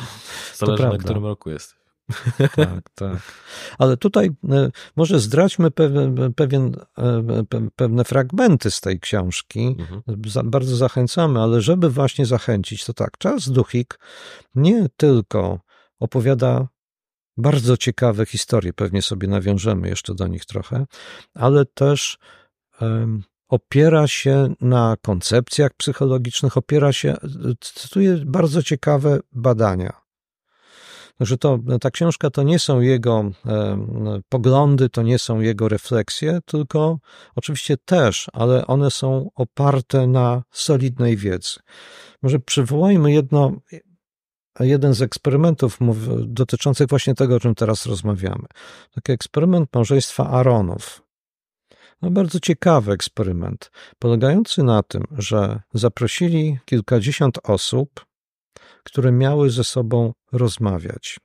zależy 0.57 0.83
na 0.83 0.99
którym 0.99 1.25
roku 1.25 1.51
jest. 1.51 1.75
Tak, 2.57 2.90
tak. 2.95 3.17
Ale 3.79 3.97
tutaj 3.97 4.31
e, 4.51 4.71
może 4.97 5.21
zdradźmy 5.21 5.71
pewien, 5.71 6.35
pewien, 6.35 6.77
e, 6.99 7.03
pe- 7.23 7.69
pewne 7.77 8.05
fragmenty 8.05 8.71
z 8.71 8.81
tej 8.81 9.01
książki. 9.01 9.77
Mhm. 9.79 10.51
Bardzo 10.51 10.77
zachęcamy, 10.77 11.40
ale 11.40 11.61
żeby 11.61 11.90
właśnie 11.90 12.27
zachęcić, 12.27 12.85
to 12.85 12.93
tak, 12.93 13.11
Charles 13.23 13.49
Duhigg 13.51 13.99
nie 14.55 14.88
tylko 14.97 15.61
opowiada 16.01 16.69
bardzo 17.37 17.77
ciekawe 17.77 18.27
historie, 18.27 18.73
pewnie 18.73 19.03
sobie 19.03 19.29
nawiążemy 19.29 19.88
jeszcze 19.88 20.14
do 20.14 20.27
nich 20.27 20.45
trochę, 20.45 20.87
ale 21.35 21.64
też 21.64 22.19
opiera 23.49 24.09
się 24.09 24.55
na 24.61 24.97
koncepcjach 25.03 25.75
psychologicznych, 25.75 26.57
opiera 26.57 26.93
się, 26.93 27.11
e, 27.11 27.19
cytuję 27.61 28.23
bardzo 28.27 28.62
ciekawe 28.62 29.21
badania. 29.33 30.04
Że 31.20 31.38
to, 31.38 31.59
ta 31.81 31.90
książka 31.90 32.31
to 32.31 32.42
nie 32.42 32.59
są 32.59 32.81
jego 32.81 33.24
em, 33.46 34.22
poglądy, 34.29 34.88
to 34.88 35.03
nie 35.03 35.18
są 35.18 35.40
jego 35.40 35.68
refleksje, 35.68 36.38
tylko 36.46 36.98
oczywiście 37.37 37.77
też, 37.77 38.27
ale 38.33 38.66
one 38.66 38.90
są 38.90 39.31
oparte 39.35 40.07
na 40.07 40.42
solidnej 40.50 41.16
wiedzy. 41.16 41.55
Może 42.22 42.38
przywołajmy 42.38 43.12
jedno, 43.12 43.53
jeden 44.61 44.94
z 44.94 45.03
eksperymentów 45.03 45.79
dotyczących 46.27 46.88
właśnie 46.88 47.14
tego, 47.14 47.37
o 47.37 47.40
czym 47.40 47.55
teraz 47.55 47.87
rozmawiamy. 47.87 48.46
Taki 48.94 49.12
eksperyment 49.12 49.68
małżeństwa 49.74 50.31
Aronów. 50.31 51.03
No, 52.03 52.11
bardzo 52.11 52.40
ciekawy 52.40 52.92
eksperyment, 52.92 53.70
polegający 53.98 54.62
na 54.62 54.83
tym, 54.83 55.05
że 55.18 55.61
zaprosili 55.74 56.59
kilkadziesiąt 56.64 57.38
osób, 57.42 58.07
które 58.85 59.12
miały 59.12 59.51
ze 59.51 59.64
sobą 59.64 60.12
rozmawiać. 60.33 61.18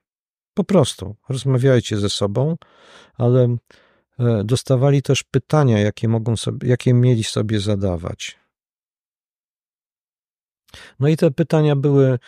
Po 0.54 0.64
prostu 0.64 1.16
rozmawiajcie 1.28 1.96
ze 1.96 2.10
sobą, 2.10 2.56
ale 3.14 3.56
e, 4.18 4.44
dostawali 4.44 5.02
też 5.02 5.22
pytania, 5.22 5.78
jakie, 5.78 6.08
mogą 6.08 6.36
sobie, 6.36 6.68
jakie 6.68 6.94
mieli 6.94 7.24
sobie 7.24 7.60
zadawać. 7.60 8.38
No 11.00 11.08
i 11.08 11.16
te 11.16 11.30
pytania 11.30 11.76
były 11.76 12.18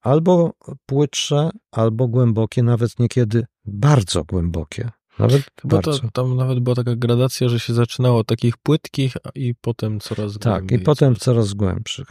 albo 0.00 0.52
płytsze, 0.86 1.50
albo 1.70 2.08
głębokie, 2.08 2.62
nawet 2.62 2.98
niekiedy 2.98 3.46
bardzo 3.64 4.24
głębokie. 4.24 4.90
Nawet 5.18 5.42
to, 5.54 5.68
bardzo. 5.68 6.00
tam 6.12 6.36
nawet 6.36 6.60
była 6.60 6.76
taka 6.76 6.96
gradacja, 6.96 7.48
że 7.48 7.60
się 7.60 7.74
zaczynało 7.74 8.18
od 8.18 8.26
takich 8.26 8.56
płytkich 8.56 9.14
i 9.34 9.54
potem 9.60 10.00
coraz 10.00 10.38
Tak, 10.38 10.42
głębiej. 10.42 10.78
i 10.78 10.82
potem 10.82 11.16
coraz 11.16 11.54
głębszych. 11.54 12.06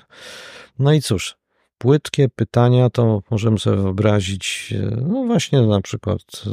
No 0.79 0.93
i 0.93 1.01
cóż, 1.01 1.35
płytkie 1.85 2.29
pytania 2.29 2.89
to 2.89 3.21
możemy 3.31 3.59
sobie 3.59 3.77
wyobrazić, 3.77 4.73
e, 4.77 4.95
no 5.01 5.23
właśnie 5.25 5.61
na 5.61 5.81
przykład, 5.81 6.21
e, 6.21 6.49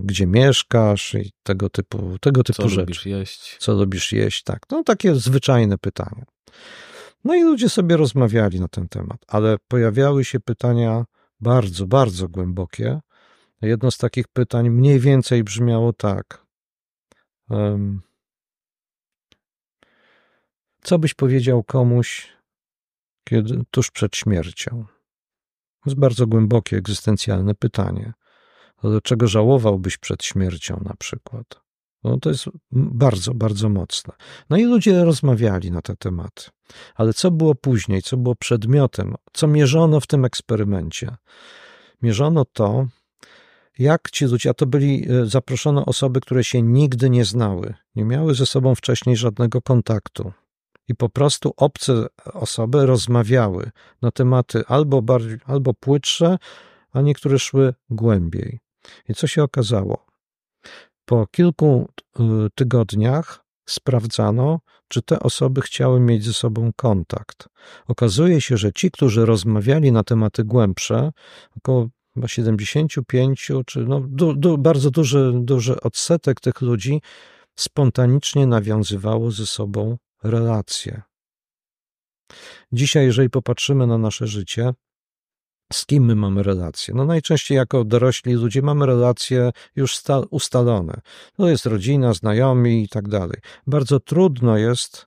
gdzie 0.00 0.26
mieszkasz 0.26 1.14
i 1.14 1.32
tego 1.42 1.70
typu, 1.70 2.18
tego 2.20 2.42
typu 2.42 2.62
Co 2.62 2.68
rzeczy. 2.68 2.80
lubisz 2.80 3.06
jeść? 3.06 3.56
Co 3.58 3.72
lubisz 3.74 4.12
jeść, 4.12 4.42
tak. 4.42 4.58
No 4.70 4.82
takie 4.84 5.14
zwyczajne 5.14 5.78
pytania. 5.78 6.24
No 7.24 7.34
i 7.34 7.42
ludzie 7.42 7.68
sobie 7.68 7.96
rozmawiali 7.96 8.60
na 8.60 8.68
ten 8.68 8.88
temat, 8.88 9.24
ale 9.28 9.56
pojawiały 9.68 10.24
się 10.24 10.40
pytania 10.40 11.04
bardzo, 11.40 11.86
bardzo 11.86 12.28
głębokie. 12.28 13.00
Jedno 13.62 13.90
z 13.90 13.98
takich 13.98 14.28
pytań 14.28 14.70
mniej 14.70 15.00
więcej 15.00 15.44
brzmiało 15.44 15.92
tak. 15.92 16.46
Um, 17.50 18.00
co 20.82 20.98
byś 20.98 21.14
powiedział 21.14 21.62
komuś, 21.62 22.34
kiedy 23.24 23.62
tuż 23.70 23.90
przed 23.90 24.16
śmiercią? 24.16 24.84
To 25.84 25.90
jest 25.90 26.00
bardzo 26.00 26.26
głębokie, 26.26 26.76
egzystencjalne 26.76 27.54
pytanie. 27.54 28.12
Do 28.82 29.00
czego 29.00 29.26
żałowałbyś 29.26 29.98
przed 29.98 30.24
śmiercią, 30.24 30.80
na 30.84 30.94
przykład? 30.98 31.64
No 32.04 32.18
to 32.18 32.30
jest 32.30 32.44
bardzo, 32.72 33.34
bardzo 33.34 33.68
mocne. 33.68 34.14
No 34.50 34.56
i 34.56 34.64
ludzie 34.64 35.04
rozmawiali 35.04 35.70
na 35.70 35.82
te 35.82 35.96
tematy. 35.96 36.44
Ale 36.94 37.12
co 37.12 37.30
było 37.30 37.54
później, 37.54 38.02
co 38.02 38.16
było 38.16 38.34
przedmiotem, 38.34 39.14
co 39.32 39.46
mierzono 39.46 40.00
w 40.00 40.06
tym 40.06 40.24
eksperymencie? 40.24 41.16
Mierzono 42.02 42.44
to, 42.44 42.86
jak 43.78 44.10
ci 44.10 44.24
ludzie, 44.24 44.50
a 44.50 44.54
to 44.54 44.66
byli, 44.66 45.10
e, 45.10 45.26
zaproszono 45.26 45.84
osoby, 45.84 46.20
które 46.20 46.44
się 46.44 46.62
nigdy 46.62 47.10
nie 47.10 47.24
znały, 47.24 47.74
nie 47.94 48.04
miały 48.04 48.34
ze 48.34 48.46
sobą 48.46 48.74
wcześniej 48.74 49.16
żadnego 49.16 49.62
kontaktu. 49.62 50.32
I 50.88 50.94
po 50.94 51.08
prostu 51.08 51.52
obce 51.56 52.06
osoby 52.24 52.86
rozmawiały 52.86 53.70
na 54.02 54.10
tematy 54.10 54.62
albo, 54.66 55.02
bardziej, 55.02 55.38
albo 55.46 55.74
płytsze, 55.74 56.38
a 56.92 57.00
niektóre 57.00 57.38
szły 57.38 57.74
głębiej. 57.90 58.60
I 59.08 59.14
co 59.14 59.26
się 59.26 59.42
okazało? 59.42 60.06
Po 61.04 61.26
kilku 61.26 61.88
y, 62.20 62.22
tygodniach 62.54 63.44
sprawdzano, 63.66 64.60
czy 64.88 65.02
te 65.02 65.20
osoby 65.20 65.60
chciały 65.62 66.00
mieć 66.00 66.24
ze 66.24 66.32
sobą 66.32 66.70
kontakt. 66.76 67.48
Okazuje 67.88 68.40
się, 68.40 68.56
że 68.56 68.72
ci, 68.72 68.90
którzy 68.90 69.26
rozmawiali 69.26 69.92
na 69.92 70.04
tematy 70.04 70.44
głębsze, 70.44 71.12
około 71.56 71.88
chyba 72.14 72.28
75, 72.28 73.50
czy 73.66 73.80
no, 73.80 74.00
du, 74.00 74.34
du, 74.34 74.58
bardzo 74.58 74.90
duży, 74.90 75.32
duży 75.34 75.80
odsetek 75.80 76.40
tych 76.40 76.60
ludzi 76.60 77.02
spontanicznie 77.56 78.46
nawiązywało 78.46 79.30
ze 79.30 79.46
sobą 79.46 79.96
relacje. 80.24 81.02
Dzisiaj, 82.72 83.04
jeżeli 83.04 83.30
popatrzymy 83.30 83.86
na 83.86 83.98
nasze 83.98 84.26
życie, 84.26 84.72
z 85.72 85.86
kim 85.86 86.04
my 86.04 86.14
mamy 86.14 86.42
relacje? 86.42 86.94
No 86.94 87.04
najczęściej 87.04 87.56
jako 87.56 87.84
dorośli 87.84 88.34
ludzie 88.34 88.62
mamy 88.62 88.86
relacje 88.86 89.50
już 89.76 90.02
ustalone. 90.30 91.00
To 91.36 91.48
jest 91.48 91.66
rodzina, 91.66 92.14
znajomi 92.14 92.82
i 92.82 92.88
tak 92.88 93.08
dalej. 93.08 93.38
Bardzo 93.66 94.00
trudno 94.00 94.56
jest 94.56 95.06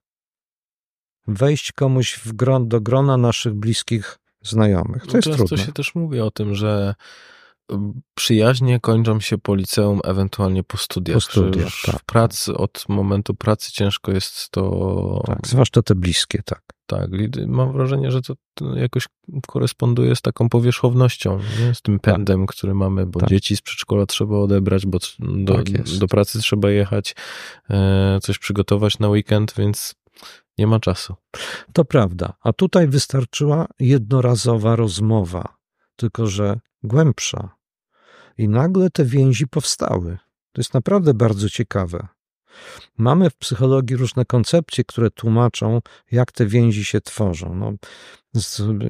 wejść 1.27 1.71
komuś 1.71 2.19
w 2.19 2.33
gron, 2.33 2.67
do 2.67 2.81
grona 2.81 3.17
naszych 3.17 3.53
bliskich 3.53 4.19
znajomych. 4.41 5.07
To 5.07 5.17
jest 5.17 5.27
Często 5.27 5.45
trudne. 5.45 5.65
się 5.65 5.73
też 5.73 5.95
mówi 5.95 6.19
o 6.19 6.31
tym, 6.31 6.55
że 6.55 6.95
przyjaźnie 8.15 8.79
kończą 8.79 9.19
się 9.19 9.37
po 9.37 9.55
liceum, 9.55 9.99
ewentualnie 10.03 10.63
po 10.63 10.77
studiach. 10.77 11.15
Po 11.15 11.21
studiach, 11.21 11.73
w 11.73 11.85
tak. 11.85 12.03
pracy, 12.05 12.53
od 12.53 12.85
momentu 12.89 13.35
pracy 13.35 13.71
ciężko 13.71 14.11
jest 14.11 14.49
to... 14.49 15.23
Tak, 15.25 15.47
zwłaszcza 15.47 15.81
te 15.81 15.95
bliskie, 15.95 16.43
tak. 16.45 16.61
Tak, 16.87 17.09
mam 17.47 17.73
wrażenie, 17.73 18.11
że 18.11 18.21
to, 18.21 18.35
jakoś 18.75 19.07
koresponduje 19.47 20.15
z 20.15 20.21
taką 20.21 20.49
powierzchownością, 20.49 21.39
nie? 21.59 21.75
z 21.75 21.81
tym 21.81 21.99
pędem, 21.99 22.45
tak. 22.45 22.55
który 22.55 22.73
mamy, 22.73 23.05
bo 23.05 23.19
tak. 23.19 23.29
dzieci 23.29 23.57
z 23.57 23.61
przedszkola 23.61 24.05
trzeba 24.05 24.37
odebrać, 24.37 24.85
bo 24.85 24.99
do, 25.19 25.55
Tak 25.55 25.69
do 25.99 26.07
pracy 26.07 26.39
trzeba 26.39 26.71
jechać, 26.71 27.15
e, 27.69 28.19
coś 28.21 28.39
przygotować 28.39 28.99
na 28.99 29.09
weekend, 29.09 29.53
więc 29.57 29.95
nie 30.57 30.67
ma 30.67 30.79
czasu. 30.79 31.15
To 31.73 31.85
prawda. 31.85 32.33
A 32.43 32.53
tutaj 32.53 32.87
wystarczyła 32.87 33.67
jednorazowa 33.79 34.75
rozmowa, 34.75 35.57
tylko 35.95 36.27
że 36.27 36.59
głębsza. 36.83 37.56
I 38.37 38.49
nagle 38.49 38.89
te 38.89 39.05
więzi 39.05 39.47
powstały. 39.47 40.17
To 40.51 40.61
jest 40.61 40.73
naprawdę 40.73 41.13
bardzo 41.13 41.49
ciekawe. 41.49 42.07
Mamy 42.97 43.29
w 43.29 43.35
psychologii 43.35 43.95
różne 43.95 44.25
koncepcje, 44.25 44.83
które 44.83 45.11
tłumaczą, 45.11 45.81
jak 46.11 46.31
te 46.31 46.45
więzi 46.45 46.85
się 46.85 47.01
tworzą. 47.01 47.55
No, 47.55 47.73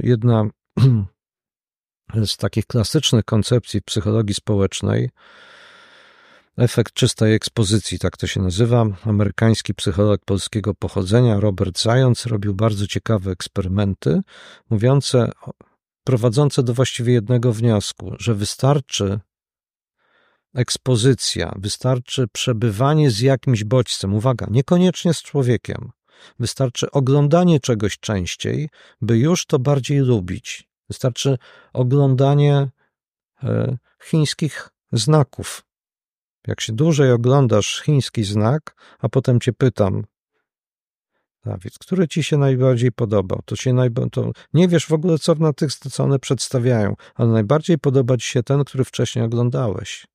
jedna 0.04 0.46
z 2.26 2.38
takich 2.38 2.66
klasycznych 2.66 3.26
koncepcji 3.26 3.82
psychologii 3.82 4.36
społecznej, 4.36 5.10
efekt 6.58 6.94
czystej 6.94 7.34
ekspozycji, 7.34 8.00
tak 8.00 8.18
to 8.18 8.28
się 8.28 8.42
nazywa. 8.42 8.86
Amerykański 9.06 9.74
psycholog 9.74 10.26
polskiego 10.26 10.74
pochodzenia 10.74 11.40
Robert 11.40 11.82
Zając 11.82 12.26
robił 12.26 12.56
bardzo 12.56 12.88
ciekawe 12.88 13.32
eksperymenty, 13.32 14.22
mówiące, 14.70 15.32
prowadzące 16.04 16.64
do 16.64 16.74
właściwie 16.74 17.14
jednego 17.14 17.54
wniosku, 17.54 18.14
że 18.20 18.36
wystarczy 18.36 19.20
ekspozycja, 20.56 21.54
wystarczy 21.58 22.28
przebywanie 22.28 23.12
z 23.12 23.20
jakimś 23.20 23.64
bodźcem. 23.64 24.14
Uwaga, 24.14 24.48
niekoniecznie 24.52 25.14
z 25.14 25.22
człowiekiem. 25.22 25.92
Wystarczy 26.40 26.92
oglądanie 26.92 27.60
czegoś 27.60 28.00
częściej, 28.00 28.70
by 29.02 29.18
już 29.18 29.46
to 29.46 29.60
bardziej 29.60 30.00
lubić. 30.00 30.68
Wystarczy 30.90 31.38
oglądanie 31.74 32.70
e, 33.44 33.78
chińskich 34.04 34.70
znaków. 34.92 35.64
Jak 36.48 36.62
się 36.62 36.74
dłużej 36.74 37.12
oglądasz 37.12 37.82
chiński 37.82 38.24
znak, 38.24 38.76
a 39.00 39.10
potem 39.10 39.40
cię 39.40 39.54
pytam, 39.54 40.04
Dawid, 41.48 41.80
który 41.80 42.08
ci 42.08 42.24
się 42.24 42.38
najbardziej 42.38 42.92
podobał? 42.92 43.42
To 43.46 43.56
się 43.56 43.74
najba, 43.74 44.10
to 44.12 44.32
nie 44.54 44.68
wiesz 44.68 44.86
w 44.86 44.94
ogóle, 44.94 45.18
co 45.18 45.36
na 45.36 45.54
tych, 45.54 45.74
co 45.76 46.04
one 46.04 46.20
przedstawiają, 46.20 46.96
ale 47.16 47.30
najbardziej 47.30 47.78
podoba 47.78 48.18
ci 48.18 48.28
się 48.28 48.44
ten, 48.44 48.64
który 48.64 48.84
wcześniej 48.84 49.26
oglądałeś. 49.26 50.08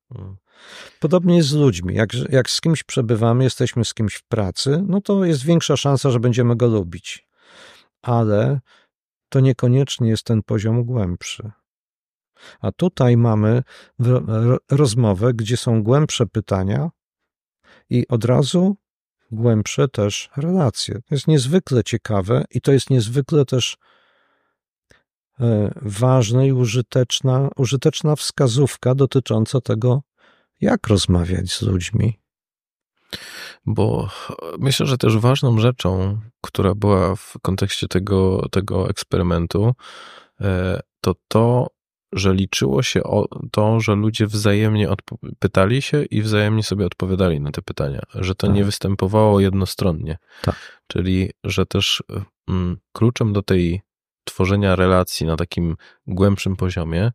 Podobnie 0.99 1.35
jest 1.35 1.49
z 1.49 1.53
ludźmi. 1.53 1.95
Jak, 1.95 2.09
jak 2.29 2.49
z 2.49 2.61
kimś 2.61 2.83
przebywamy, 2.83 3.43
jesteśmy 3.43 3.85
z 3.85 3.93
kimś 3.93 4.15
w 4.15 4.23
pracy, 4.23 4.83
no 4.87 5.01
to 5.01 5.25
jest 5.25 5.45
większa 5.45 5.77
szansa, 5.77 6.11
że 6.11 6.19
będziemy 6.19 6.55
go 6.55 6.67
lubić. 6.67 7.27
Ale 8.01 8.59
to 9.29 9.39
niekoniecznie 9.39 10.09
jest 10.09 10.23
ten 10.23 10.43
poziom 10.43 10.83
głębszy. 10.83 11.51
A 12.61 12.71
tutaj 12.71 13.17
mamy 13.17 13.63
rozmowę, 14.71 15.33
gdzie 15.33 15.57
są 15.57 15.83
głębsze 15.83 16.25
pytania 16.25 16.89
i 17.89 18.07
od 18.07 18.25
razu 18.25 18.77
głębsze 19.31 19.87
też 19.87 20.29
relacje. 20.37 20.95
To 20.95 21.15
jest 21.15 21.27
niezwykle 21.27 21.83
ciekawe 21.83 22.45
i 22.49 22.61
to 22.61 22.71
jest 22.71 22.89
niezwykle 22.89 23.45
też 23.45 23.77
ważna 25.81 26.45
i 26.45 26.51
użyteczna, 26.51 27.49
użyteczna 27.55 28.15
wskazówka 28.15 28.95
dotycząca 28.95 29.61
tego, 29.61 30.01
jak 30.61 30.87
rozmawiać 30.87 31.51
z 31.51 31.61
ludźmi. 31.61 32.19
Bo 33.65 34.09
myślę, 34.59 34.85
że 34.85 34.97
też 34.97 35.17
ważną 35.17 35.59
rzeczą, 35.59 36.19
która 36.41 36.75
była 36.75 37.15
w 37.15 37.33
kontekście 37.41 37.87
tego, 37.87 38.45
tego 38.51 38.89
eksperymentu, 38.89 39.73
e, 40.41 40.79
to 41.01 41.15
to, 41.27 41.67
że 42.13 42.33
liczyło 42.33 42.83
się 42.83 43.03
o 43.03 43.27
to, 43.51 43.79
że 43.79 43.95
ludzie 43.95 44.27
wzajemnie 44.27 44.87
pytali 45.39 45.81
się 45.81 46.03
i 46.03 46.21
wzajemnie 46.21 46.63
sobie 46.63 46.85
odpowiadali 46.85 47.39
na 47.41 47.51
te 47.51 47.61
pytania, 47.61 48.01
że 48.15 48.35
to 48.35 48.47
tak. 48.47 48.55
nie 48.55 48.63
występowało 48.63 49.39
jednostronnie. 49.39 50.17
Tak. 50.41 50.81
Czyli, 50.87 51.31
że 51.43 51.65
też 51.65 52.03
mm, 52.47 52.77
kluczem 52.93 53.33
do 53.33 53.41
tej 53.41 53.81
tworzenia 54.23 54.75
relacji 54.75 55.25
na 55.25 55.35
takim 55.35 55.75
głębszym 56.07 56.55
poziomie 56.55 57.11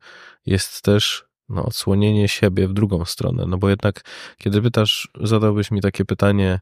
jest 0.46 0.82
też 0.82 1.28
no, 1.48 1.64
odsłonienie 1.64 2.28
siebie 2.28 2.68
w 2.68 2.72
drugą 2.72 3.04
stronę. 3.04 3.44
No 3.48 3.58
bo 3.58 3.68
jednak, 3.68 4.00
kiedy 4.38 4.62
pytasz, 4.62 5.08
zadałbyś 5.20 5.70
mi 5.70 5.80
takie 5.80 6.04
pytanie, 6.04 6.60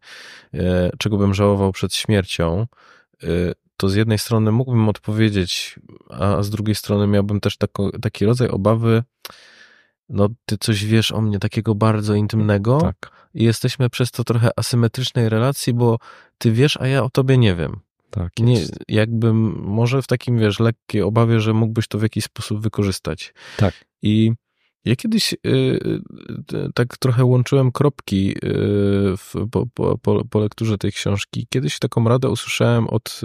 e, 0.54 0.90
czego 0.98 1.18
bym 1.18 1.35
żałował 1.35 1.72
przed 1.72 1.94
śmiercią, 1.94 2.66
e, 3.22 3.26
to 3.76 3.88
z 3.88 3.94
jednej 3.94 4.18
strony 4.18 4.52
mógłbym 4.52 4.88
odpowiedzieć, 4.88 5.78
a 6.11 6.42
z 6.42 6.50
drugiej 6.50 6.74
strony 6.74 7.06
miałbym 7.06 7.40
też 7.40 7.56
tako, 7.56 7.90
taki 8.02 8.26
rodzaj 8.26 8.48
obawy, 8.48 9.02
no 10.09 10.28
ty 10.46 10.59
coś 10.59 10.85
wiesz 10.85 11.12
o 11.12 11.20
mnie 11.20 11.38
takiego 11.38 11.74
bardzo 11.74 12.14
intymnego 12.14 12.80
tak. 12.80 13.11
i 13.35 13.44
jesteśmy 13.44 13.90
przez 13.90 14.11
to 14.11 14.24
trochę 14.24 14.50
asymetrycznej 14.56 15.28
relacji, 15.28 15.74
bo 15.74 15.98
ty 16.38 16.52
wiesz, 16.52 16.76
a 16.76 16.87
ja 16.87 17.04
o 17.04 17.11
tobie 17.11 17.38
nie 17.38 17.54
wiem. 17.54 17.80
Tak 18.11 18.33
nie, 18.40 18.64
jakbym, 18.88 19.62
może 19.62 20.03
w 20.03 20.07
takim, 20.07 20.38
wiesz, 20.38 20.61
lekkiej 20.61 21.03
obawie, 21.03 21.40
że 21.40 21.53
mógłbyś 21.53 21.88
to 21.88 21.99
w 21.99 22.03
jakiś 22.03 22.25
sposób 22.25 22.61
wykorzystać. 22.61 23.35
Tak. 23.57 23.75
I 24.03 24.33
ja 24.85 24.97
kiedyś 24.97 25.33
y, 25.33 25.38
y, 25.47 26.73
tak 26.75 26.99
trochę 26.99 27.25
łączyłem 27.25 27.73
kropki 27.73 28.31
y, 28.31 28.37
w, 29.16 29.35
po, 29.51 29.66
po, 29.99 30.25
po, 30.31 30.40
lekturze 30.40 30.79
tej 30.79 30.92
książki. 30.92 31.47
Kiedyś 31.51 31.79
taką 31.79 32.09
radę 32.09 32.29
usłyszałem 32.29 32.88
od, 32.88 33.21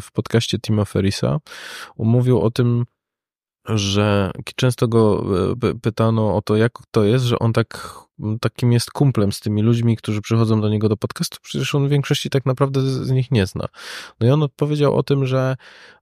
w 0.00 0.12
podcaście 0.12 0.58
Tima 0.58 0.84
Ferisa. 0.84 1.38
Mówił 1.98 2.40
o 2.40 2.50
tym, 2.50 2.84
że 3.68 4.30
często 4.56 4.88
go 4.88 5.24
e, 5.62 5.74
pytano 5.82 6.36
o 6.36 6.42
to, 6.42 6.56
jak 6.56 6.72
to 6.90 7.04
jest, 7.04 7.24
że 7.24 7.38
on 7.38 7.52
tak, 7.52 7.94
takim 8.40 8.72
jest 8.72 8.90
kumplem 8.90 9.32
z 9.32 9.40
tymi 9.40 9.62
ludźmi, 9.62 9.96
którzy 9.96 10.20
przychodzą 10.20 10.60
do 10.60 10.68
niego 10.68 10.88
do 10.88 10.96
podcastu, 10.96 11.38
przecież 11.42 11.74
on 11.74 11.86
w 11.86 11.90
większości 11.90 12.30
tak 12.30 12.46
naprawdę 12.46 12.80
z 12.80 13.10
nich 13.10 13.30
nie 13.30 13.46
zna. 13.46 13.66
No 14.20 14.26
i 14.26 14.30
on 14.30 14.42
odpowiedział 14.42 14.96
o 14.96 15.02
tym, 15.02 15.26
że 15.26 15.56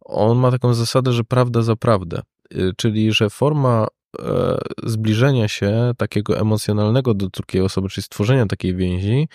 on 0.05 0.39
ma 0.39 0.51
taką 0.51 0.75
zasadę, 0.75 1.13
że 1.13 1.25
prawda 1.25 1.63
za 1.63 1.77
prawdę, 1.77 2.23
y, 2.55 2.73
czyli 2.77 3.13
że 3.13 3.31
forma 3.31 3.87
e, 4.19 4.59
zbliżenia 4.85 5.49
się 5.49 5.93
takiego 5.97 6.39
emocjonalnego 6.39 7.15
do 7.15 7.29
drugiej 7.29 7.63
osoby, 7.63 7.89
czyli 7.89 8.05
stworzenia 8.05 8.47
takiej 8.47 8.75
więzi, 8.75 9.29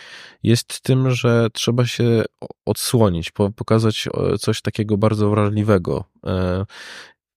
jest 0.43 0.81
tym, 0.81 1.11
że 1.11 1.47
trzeba 1.53 1.85
się 1.85 2.23
odsłonić, 2.65 3.31
pokazać 3.55 4.07
e, 4.07 4.37
coś 4.37 4.61
takiego 4.61 4.97
bardzo 4.97 5.29
wrażliwego. 5.29 6.03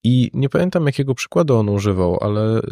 I 0.04 0.30
nie 0.34 0.48
pamiętam, 0.48 0.86
jakiego 0.86 1.14
przykładu 1.14 1.56
on 1.56 1.68
używał, 1.68 2.18
ale 2.20 2.58
y, 2.58 2.62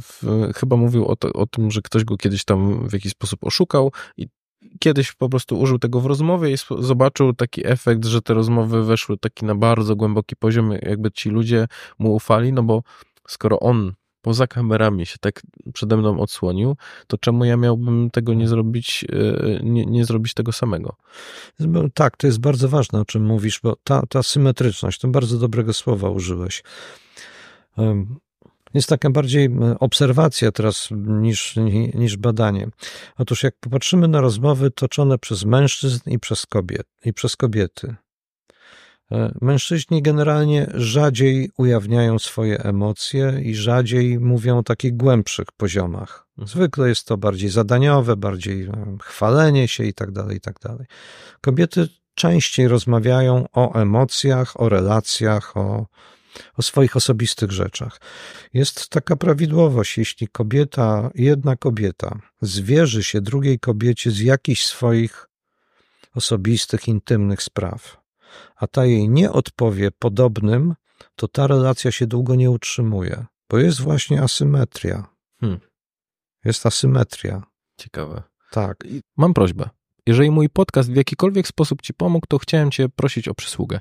w, 0.00 0.22
chyba 0.54 0.76
mówił 0.76 1.06
o, 1.06 1.16
to, 1.16 1.32
o 1.32 1.46
tym, 1.46 1.70
że 1.70 1.82
ktoś 1.82 2.04
go 2.04 2.16
kiedyś 2.16 2.44
tam 2.44 2.88
w 2.88 2.92
jakiś 2.92 3.12
sposób 3.12 3.44
oszukał 3.44 3.92
i 4.16 4.28
kiedyś 4.78 5.12
po 5.12 5.28
prostu 5.28 5.60
użył 5.60 5.78
tego 5.78 6.00
w 6.00 6.06
rozmowie 6.06 6.52
i 6.52 6.56
zobaczył 6.78 7.32
taki 7.32 7.66
efekt, 7.66 8.04
że 8.04 8.22
te 8.22 8.34
rozmowy 8.34 8.84
weszły 8.84 9.18
taki 9.18 9.44
na 9.44 9.54
bardzo 9.54 9.96
głęboki 9.96 10.36
poziom, 10.36 10.72
jakby 10.72 11.10
ci 11.10 11.30
ludzie 11.30 11.66
mu 11.98 12.14
ufali, 12.14 12.52
no 12.52 12.62
bo 12.62 12.82
skoro 13.28 13.60
on 13.60 13.92
poza 14.22 14.46
kamerami 14.46 15.06
się 15.06 15.16
tak 15.20 15.42
przede 15.72 15.96
mną 15.96 16.20
odsłonił, 16.20 16.76
to 17.06 17.18
czemu 17.18 17.44
ja 17.44 17.56
miałbym 17.56 18.10
tego 18.10 18.34
nie 18.34 18.48
zrobić, 18.48 19.04
e, 19.12 19.60
nie, 19.62 19.86
nie 19.86 20.04
zrobić 20.04 20.34
tego 20.34 20.52
samego? 20.52 20.96
Tak, 21.94 22.16
to 22.16 22.26
jest 22.26 22.40
bardzo 22.40 22.68
ważne, 22.68 23.00
o 23.00 23.04
czym 23.04 23.24
mówisz, 23.24 23.60
bo 23.62 23.76
ta, 23.84 24.02
ta 24.08 24.22
symetryczność, 24.22 25.00
to 25.00 25.08
bardzo 25.08 25.38
dobrego 25.38 25.72
słowa 25.72 26.10
użyłeś. 26.10 26.62
Jest 28.74 28.88
taka 28.88 29.10
bardziej 29.10 29.50
obserwacja 29.80 30.52
teraz 30.52 30.88
niż, 31.06 31.56
niż 31.94 32.16
badanie. 32.16 32.68
Otóż 33.18 33.42
jak 33.42 33.54
popatrzymy 33.60 34.08
na 34.08 34.20
rozmowy 34.20 34.70
toczone 34.70 35.18
przez 35.18 35.44
mężczyzn 35.44 36.10
i 36.10 36.18
przez, 36.18 36.46
kobiet, 36.46 36.86
i 37.04 37.12
przez 37.12 37.36
kobiety, 37.36 37.94
mężczyźni 39.40 40.02
generalnie 40.02 40.66
rzadziej 40.74 41.50
ujawniają 41.56 42.18
swoje 42.18 42.58
emocje 42.58 43.40
i 43.42 43.54
rzadziej 43.54 44.18
mówią 44.18 44.58
o 44.58 44.62
takich 44.62 44.96
głębszych 44.96 45.52
poziomach. 45.56 46.26
Mhm. 46.30 46.48
Zwykle 46.48 46.88
jest 46.88 47.06
to 47.06 47.16
bardziej 47.16 47.50
zadaniowe, 47.50 48.16
bardziej 48.16 48.62
e, 48.62 48.96
chwalenie 49.02 49.68
się 49.68 49.84
i 49.84 49.94
tak 49.94 50.10
dalej, 50.10 50.36
i 50.36 50.40
tak 50.40 50.60
dalej. 50.60 50.86
Kobiety 51.40 51.88
częściej 52.14 52.68
rozmawiają 52.68 53.46
o 53.52 53.74
emocjach, 53.74 54.60
o 54.60 54.68
relacjach, 54.68 55.56
o, 55.56 55.86
o 56.56 56.62
swoich 56.62 56.96
osobistych 56.96 57.52
rzeczach. 57.52 58.00
Jest 58.54 58.88
taka 58.88 59.16
prawidłowość, 59.16 59.98
jeśli 59.98 60.28
kobieta, 60.28 61.10
jedna 61.14 61.56
kobieta 61.56 62.18
zwierzy 62.42 63.04
się 63.04 63.20
drugiej 63.20 63.58
kobiecie 63.58 64.10
z 64.10 64.20
jakichś 64.20 64.64
swoich 64.64 65.28
osobistych, 66.14 66.88
intymnych 66.88 67.42
spraw, 67.42 68.01
a 68.56 68.66
ta 68.66 68.86
jej 68.86 69.08
nie 69.08 69.32
odpowie 69.32 69.90
podobnym, 69.90 70.74
to 71.16 71.28
ta 71.28 71.46
relacja 71.46 71.90
się 71.90 72.06
długo 72.06 72.34
nie 72.34 72.50
utrzymuje, 72.50 73.26
bo 73.50 73.58
jest 73.58 73.80
właśnie 73.80 74.22
asymetria. 74.22 75.06
Hmm. 75.40 75.60
Jest 76.44 76.66
asymetria. 76.66 77.42
Ciekawe. 77.76 78.22
Tak. 78.50 78.84
Mam 79.16 79.34
prośbę. 79.34 79.68
Jeżeli 80.06 80.30
mój 80.30 80.48
podcast 80.48 80.92
w 80.92 80.96
jakikolwiek 80.96 81.46
sposób 81.46 81.82
Ci 81.82 81.94
pomógł, 81.94 82.26
to 82.28 82.38
chciałem 82.38 82.70
Cię 82.70 82.88
prosić 82.88 83.28
o 83.28 83.34
przysługę. 83.34 83.80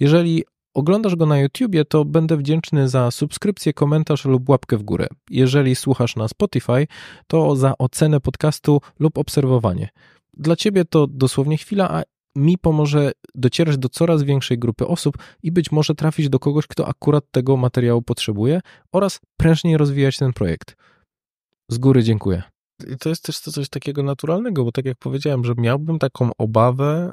Jeżeli 0.00 0.44
oglądasz 0.74 1.16
go 1.16 1.26
na 1.26 1.38
YouTubie, 1.38 1.84
to 1.84 2.04
będę 2.04 2.36
wdzięczny 2.36 2.88
za 2.88 3.10
subskrypcję, 3.10 3.72
komentarz 3.72 4.24
lub 4.24 4.48
łapkę 4.48 4.76
w 4.76 4.82
górę. 4.82 5.06
Jeżeli 5.30 5.74
słuchasz 5.76 6.16
na 6.16 6.28
Spotify, 6.28 6.86
to 7.26 7.56
za 7.56 7.78
ocenę 7.78 8.20
podcastu 8.20 8.80
lub 8.98 9.18
obserwowanie. 9.18 9.88
Dla 10.34 10.56
Ciebie 10.56 10.84
to 10.84 11.06
dosłownie 11.06 11.56
chwila, 11.58 11.90
a 11.90 12.02
mi 12.36 12.58
pomoże 12.58 13.12
docierać 13.34 13.78
do 13.78 13.88
coraz 13.88 14.22
większej 14.22 14.58
grupy 14.58 14.86
osób 14.86 15.18
i 15.42 15.52
być 15.52 15.72
może 15.72 15.94
trafić 15.94 16.28
do 16.28 16.38
kogoś, 16.38 16.66
kto 16.66 16.88
akurat 16.88 17.24
tego 17.30 17.56
materiału 17.56 18.02
potrzebuje 18.02 18.60
oraz 18.92 19.20
prężniej 19.36 19.76
rozwijać 19.76 20.18
ten 20.18 20.32
projekt. 20.32 20.76
Z 21.68 21.78
góry 21.78 22.02
dziękuję. 22.02 22.42
I 22.92 22.96
to 22.96 23.08
jest 23.08 23.24
też 23.24 23.38
coś 23.38 23.68
takiego 23.68 24.02
naturalnego, 24.02 24.64
bo 24.64 24.72
tak 24.72 24.84
jak 24.84 24.98
powiedziałem, 24.98 25.44
że 25.44 25.54
miałbym 25.56 25.98
taką 25.98 26.30
obawę, 26.38 27.12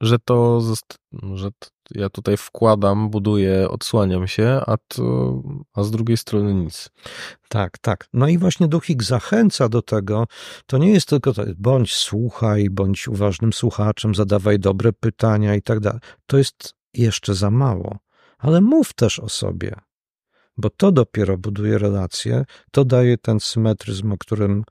że 0.00 0.18
to, 0.18 0.60
że 1.34 1.48
ja 1.94 2.10
tutaj 2.10 2.36
wkładam, 2.36 3.10
buduję, 3.10 3.68
odsłaniam 3.68 4.28
się, 4.28 4.60
a, 4.66 4.76
to, 4.88 5.42
a 5.74 5.82
z 5.82 5.90
drugiej 5.90 6.16
strony 6.16 6.54
nic. 6.54 6.90
Tak, 7.48 7.78
tak. 7.78 8.08
No 8.12 8.28
i 8.28 8.38
właśnie 8.38 8.68
duch 8.68 8.90
ich 8.90 9.02
zachęca 9.02 9.68
do 9.68 9.82
tego. 9.82 10.26
To 10.66 10.78
nie 10.78 10.90
jest 10.90 11.08
tylko 11.08 11.32
to, 11.32 11.42
bądź 11.56 11.94
słuchaj, 11.94 12.70
bądź 12.70 13.08
uważnym 13.08 13.52
słuchaczem, 13.52 14.14
zadawaj 14.14 14.58
dobre 14.58 14.92
pytania 14.92 15.54
i 15.54 15.62
tak 15.62 15.80
dalej. 15.80 16.00
To 16.26 16.38
jest 16.38 16.74
jeszcze 16.94 17.34
za 17.34 17.50
mało. 17.50 17.98
Ale 18.38 18.60
mów 18.60 18.92
też 18.92 19.18
o 19.18 19.28
sobie, 19.28 19.74
bo 20.56 20.70
to 20.70 20.92
dopiero 20.92 21.38
buduje 21.38 21.78
relacje, 21.78 22.44
to 22.70 22.84
daje 22.84 23.18
ten 23.18 23.40
symetryzm, 23.40 24.12
o 24.12 24.18
którym 24.18 24.64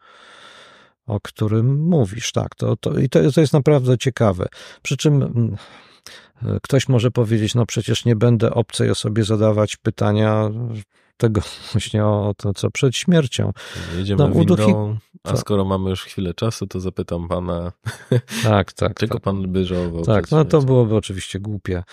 o 1.08 1.20
którym 1.20 1.80
mówisz. 1.80 2.32
Tak, 2.32 2.56
to, 2.56 2.76
to, 2.76 3.00
i 3.00 3.10
to, 3.10 3.32
to 3.32 3.42
jest 3.42 3.54
naprawdę 3.54 3.98
ciekawe. 3.98 4.48
Przy 4.82 4.98
czym 4.98 5.24
mm, 5.24 5.56
ktoś 6.62 6.88
może 6.88 7.12
powiedzieć, 7.12 7.56
no 7.56 7.66
przecież 7.66 8.06
nie 8.06 8.16
będę 8.16 8.52
obcej 8.52 8.90
osobie 8.90 9.24
zadawać 9.24 9.78
pytania 9.78 10.50
tego 11.18 11.42
właśnie 11.72 12.06
o 12.06 12.34
to, 12.38 12.54
co 12.54 12.72
przed 12.72 12.96
śmiercią. 12.96 13.52
Jedziemy 13.98 14.18
no, 14.18 14.30
windą, 14.32 14.56
duchi... 14.56 14.74
a 15.24 15.36
skoro 15.36 15.66
mamy 15.66 15.90
już 15.90 16.04
chwilę 16.04 16.34
czasu, 16.34 16.68
to 16.68 16.80
zapytam 16.80 17.28
pana, 17.28 17.72
tak, 18.44 18.74
tak, 18.74 18.94
czego 19.00 19.14
tak. 19.14 19.24
pan 19.24 19.52
by 19.52 19.66
żałował? 19.66 20.06
Tak, 20.06 20.32
no 20.32 20.46
to 20.46 20.62
byłoby 20.62 20.96
oczywiście 20.96 21.40
głupie. 21.40 21.84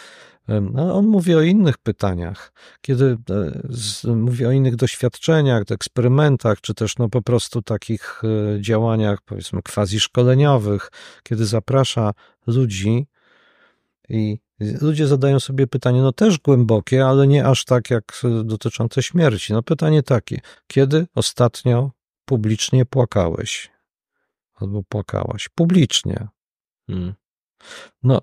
No, 0.49 0.95
on 0.95 1.07
mówi 1.07 1.35
o 1.35 1.41
innych 1.41 1.79
pytaniach, 1.79 2.53
kiedy 2.81 3.17
e, 4.05 4.15
mówi 4.15 4.47
o 4.47 4.51
innych 4.51 4.77
doświadczeniach, 4.77 5.63
eksperymentach, 5.71 6.61
czy 6.61 6.75
też 6.75 6.99
no 6.99 7.09
po 7.09 7.23
prostu 7.23 7.63
takich 7.63 8.23
e, 8.25 8.61
działaniach, 8.61 9.19
powiedzmy, 9.25 9.63
quasi 9.63 10.01
szkoleniowych, 10.01 10.91
kiedy 11.23 11.47
zaprasza 11.47 12.13
ludzi 12.47 13.07
i 14.13 14.39
ludzie 14.81 15.07
zadają 15.07 15.41
sobie 15.41 15.67
pytanie, 15.67 16.03
no 16.03 16.13
też 16.13 16.39
głębokie, 16.39 17.07
ale 17.07 17.27
nie 17.27 17.47
aż 17.47 17.65
tak 17.65 17.91
jak 17.91 18.23
dotyczące 18.45 19.03
śmierci. 19.03 19.53
No 19.53 19.63
pytanie 19.63 20.03
takie, 20.03 20.41
kiedy 20.67 21.07
ostatnio 21.15 21.91
publicznie 22.25 22.87
płakałeś? 22.87 23.71
Albo 24.55 24.83
płakałaś? 24.83 25.49
Publicznie. 25.55 26.29
Hmm. 26.87 27.15
No, 28.03 28.21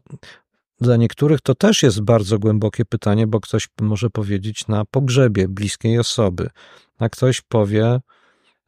dla 0.82 0.96
niektórych 0.96 1.42
to 1.42 1.56
też 1.56 1.84
jest 1.84 2.02
bardzo 2.02 2.40
głębokie 2.40 2.86
pytanie, 2.86 3.28
bo 3.28 3.40
ktoś 3.40 3.68
może 3.82 4.10
powiedzieć 4.10 4.68
na 4.68 4.86
pogrzebie 4.86 5.48
bliskiej 5.48 6.00
osoby, 6.00 6.50
a 6.98 7.10
ktoś 7.10 7.42
powie, 7.42 8.00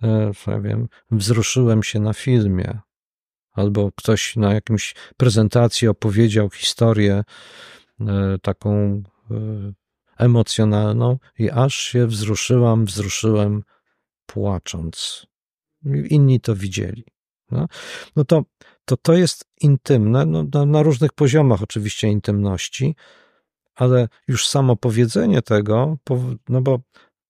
e, 0.04 0.32
ja 0.48 0.60
wiem, 0.60 0.88
wzruszyłem 1.12 1.84
się 1.84 2.00
na 2.00 2.14
filmie, 2.14 2.80
albo 3.52 3.92
ktoś 3.96 4.36
na 4.36 4.54
jakimś 4.54 4.96
prezentacji 5.18 5.88
opowiedział 5.88 6.50
historię 6.50 7.24
e, 8.02 8.38
taką 8.42 9.04
e, 9.32 9.74
emocjonalną 10.18 11.18
i 11.40 11.50
aż 11.50 11.76
się 11.76 12.08
wzruszyłam, 12.08 12.86
wzruszyłem 12.86 13.64
płacząc. 14.26 15.26
Inni 16.10 16.40
to 16.40 16.56
widzieli. 16.56 17.04
No, 17.52 17.68
no 18.16 18.26
to, 18.26 18.44
to 18.86 18.98
to 18.98 19.14
jest 19.14 19.46
intymne, 19.62 20.26
no, 20.26 20.44
na, 20.54 20.66
na 20.66 20.84
różnych 20.84 21.14
poziomach 21.14 21.62
oczywiście 21.62 22.08
intymności, 22.08 22.96
ale 23.76 24.08
już 24.28 24.48
samo 24.48 24.76
powiedzenie 24.76 25.42
tego, 25.42 25.98
no 26.50 26.62
bo 26.62 26.80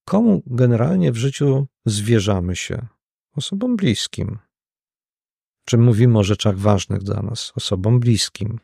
komu 0.06 0.42
generalnie 0.46 1.12
w 1.12 1.18
życiu 1.18 1.68
zwierzamy 1.86 2.56
się? 2.56 2.88
Osobom 3.36 3.76
bliskim. 3.76 4.40
Czy 5.66 5.78
mówimy 5.78 6.20
o 6.20 6.24
rzeczach 6.24 6.58
ważnych 6.58 7.04
dla 7.04 7.22
nas? 7.22 7.54
Osobom 7.56 8.00
bliskim. 8.00 8.60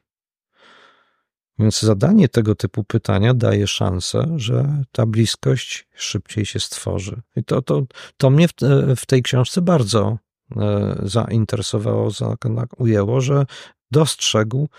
Więc 1.60 1.82
zadanie 1.82 2.30
tego 2.30 2.56
typu 2.56 2.84
pytania 2.84 3.34
daje 3.34 3.68
szansę, 3.68 4.34
że 4.36 4.84
ta 4.92 5.06
bliskość 5.06 5.88
szybciej 5.96 6.46
się 6.46 6.60
stworzy. 6.60 7.22
I 7.36 7.44
to, 7.44 7.62
to, 7.62 7.84
to 8.18 8.30
mnie 8.30 8.48
w, 8.48 8.54
w 8.96 9.06
tej 9.06 9.24
książce 9.24 9.62
bardzo 9.62 10.18
E, 10.56 10.96
zainteresowało, 11.04 12.10
ujęło, 12.78 13.22
że 13.22 13.46
dostrzegł 13.92 14.70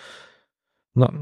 no, 0.97 1.13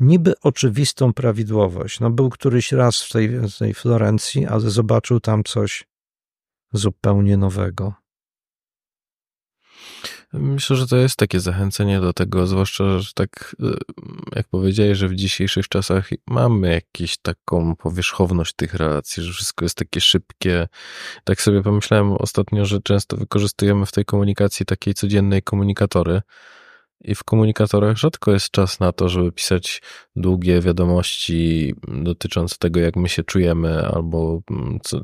niby 0.00 0.34
oczywistą 0.40 1.12
prawidłowość. 1.12 2.00
No, 2.00 2.10
był 2.10 2.30
któryś 2.30 2.72
raz 2.72 3.02
w 3.02 3.12
tej, 3.12 3.28
w 3.28 3.58
tej 3.58 3.74
Florencji, 3.74 4.46
ale 4.46 4.60
zobaczył 4.60 5.20
tam 5.20 5.44
coś 5.44 5.84
zupełnie 6.72 7.36
nowego. 7.36 7.94
Myślę, 10.38 10.76
że 10.76 10.86
to 10.86 10.96
jest 10.96 11.16
takie 11.16 11.40
zachęcenie 11.40 12.00
do 12.00 12.12
tego, 12.12 12.46
zwłaszcza, 12.46 12.98
że 12.98 13.12
tak 13.14 13.56
y, 13.62 13.76
jak 14.36 14.48
powiedziałeś, 14.48 14.98
że 14.98 15.08
w 15.08 15.14
dzisiejszych 15.14 15.68
czasach 15.68 16.10
mamy 16.26 16.72
jakąś 16.72 17.18
taką 17.18 17.76
powierzchowność 17.76 18.52
tych 18.56 18.74
relacji, 18.74 19.22
że 19.22 19.32
wszystko 19.32 19.64
jest 19.64 19.76
takie 19.76 20.00
szybkie. 20.00 20.68
Tak 21.24 21.42
sobie 21.42 21.62
pomyślałem 21.62 22.12
ostatnio, 22.12 22.64
że 22.64 22.80
często 22.82 23.16
wykorzystujemy 23.16 23.86
w 23.86 23.92
tej 23.92 24.04
komunikacji 24.04 24.66
takiej 24.66 24.94
codziennej 24.94 25.42
komunikatory. 25.42 26.22
I 27.00 27.14
w 27.14 27.24
komunikatorach 27.24 27.96
rzadko 27.96 28.32
jest 28.32 28.50
czas 28.50 28.80
na 28.80 28.92
to, 28.92 29.08
żeby 29.08 29.32
pisać 29.32 29.82
długie 30.16 30.60
wiadomości 30.60 31.74
dotyczące 31.88 32.56
tego, 32.58 32.80
jak 32.80 32.96
my 32.96 33.08
się 33.08 33.24
czujemy, 33.24 33.86
albo 33.86 34.40
mm, 34.50 34.78
co, 34.82 35.00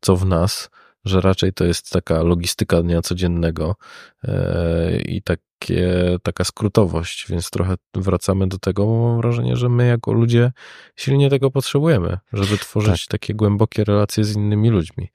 co 0.00 0.16
w 0.16 0.26
nas 0.26 0.70
że 1.04 1.20
raczej 1.20 1.52
to 1.52 1.64
jest 1.64 1.90
taka 1.90 2.22
logistyka 2.22 2.82
dnia 2.82 3.02
codziennego 3.02 3.76
e, 4.24 5.00
i 5.00 5.22
takie, 5.22 6.16
taka 6.22 6.44
skrótowość, 6.44 7.26
więc 7.28 7.50
trochę 7.50 7.74
wracamy 7.94 8.46
do 8.46 8.58
tego, 8.58 8.86
bo 8.86 9.08
mam 9.08 9.20
wrażenie, 9.20 9.56
że 9.56 9.68
my 9.68 9.86
jako 9.86 10.12
ludzie 10.12 10.52
silnie 10.96 11.30
tego 11.30 11.50
potrzebujemy, 11.50 12.18
żeby 12.32 12.58
tworzyć 12.58 13.06
tak. 13.06 13.20
takie 13.20 13.34
głębokie 13.34 13.84
relacje 13.84 14.24
z 14.24 14.36
innymi 14.36 14.70
ludźmi. 14.70 15.08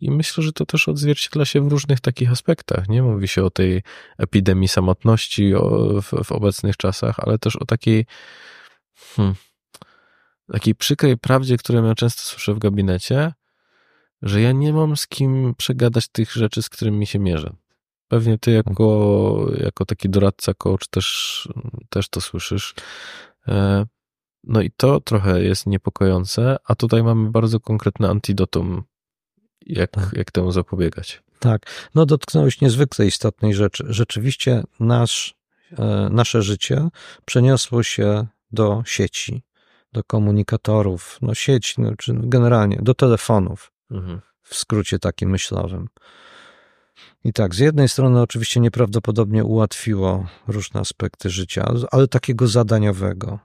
I 0.00 0.10
myślę, 0.10 0.44
że 0.44 0.52
to 0.52 0.66
też 0.66 0.88
odzwierciedla 0.88 1.44
się 1.44 1.60
w 1.60 1.68
różnych 1.68 2.00
takich 2.00 2.32
aspektach, 2.32 2.88
nie? 2.88 3.02
Mówi 3.02 3.28
się 3.28 3.44
o 3.44 3.50
tej 3.50 3.82
epidemii 4.18 4.68
samotności 4.68 5.52
w, 6.02 6.24
w 6.24 6.32
obecnych 6.32 6.76
czasach, 6.76 7.18
ale 7.18 7.38
też 7.38 7.56
o 7.56 7.64
takiej 7.64 8.06
hmm, 9.16 9.34
takiej 10.52 10.74
przykrej 10.74 11.18
prawdzie, 11.18 11.56
którą 11.56 11.84
ja 11.84 11.94
często 11.94 12.22
słyszę 12.22 12.54
w 12.54 12.58
gabinecie, 12.58 13.32
że 14.24 14.40
ja 14.40 14.52
nie 14.52 14.72
mam 14.72 14.96
z 14.96 15.06
kim 15.06 15.54
przegadać 15.54 16.08
tych 16.08 16.32
rzeczy, 16.32 16.62
z 16.62 16.68
którymi 16.68 17.06
się 17.06 17.18
mierzę. 17.18 17.52
Pewnie 18.08 18.38
ty 18.38 18.50
jako, 18.50 19.46
jako 19.56 19.84
taki 19.84 20.08
doradca, 20.08 20.54
coach 20.54 20.88
też, 20.90 21.48
też 21.88 22.08
to 22.08 22.20
słyszysz. 22.20 22.74
E, 23.48 23.86
no 24.44 24.62
i 24.62 24.70
to 24.76 25.00
trochę 25.00 25.42
jest 25.42 25.66
niepokojące, 25.66 26.56
a 26.64 26.74
tutaj 26.74 27.02
mamy 27.02 27.30
bardzo 27.30 27.60
konkretne 27.60 28.08
antidotum, 28.08 28.82
jak, 29.66 29.90
tak. 29.90 30.12
jak 30.12 30.30
temu 30.30 30.52
zapobiegać. 30.52 31.22
Tak, 31.38 31.90
no 31.94 32.06
dotknąłeś 32.06 32.60
niezwykle 32.60 33.06
istotnej 33.06 33.54
rzeczy. 33.54 33.84
Rzeczywiście 33.88 34.62
nasz, 34.80 35.34
e, 35.78 36.08
nasze 36.10 36.42
życie 36.42 36.88
przeniosło 37.24 37.82
się 37.82 38.26
do 38.52 38.82
sieci, 38.86 39.42
do 39.92 40.04
komunikatorów, 40.04 41.18
no 41.22 41.34
sieć, 41.34 41.78
no, 41.78 41.96
czy 41.96 42.14
generalnie 42.14 42.78
do 42.82 42.94
telefonów. 42.94 43.73
Mhm. 43.90 44.20
W 44.42 44.54
skrócie 44.54 44.98
takim 44.98 45.30
myślowym. 45.30 45.88
I 47.24 47.32
tak, 47.32 47.54
z 47.54 47.58
jednej 47.58 47.88
strony 47.88 48.20
oczywiście 48.20 48.60
nieprawdopodobnie 48.60 49.44
ułatwiło 49.44 50.26
różne 50.46 50.80
aspekty 50.80 51.30
życia, 51.30 51.74
ale 51.90 52.08
takiego 52.08 52.48
zadaniowego. 52.48 53.38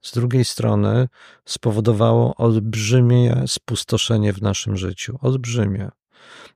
Z 0.00 0.12
drugiej 0.12 0.44
strony 0.44 1.08
spowodowało 1.44 2.34
olbrzymie 2.34 3.44
spustoszenie 3.46 4.32
w 4.32 4.42
naszym 4.42 4.76
życiu. 4.76 5.18
Olbrzymie. 5.20 5.90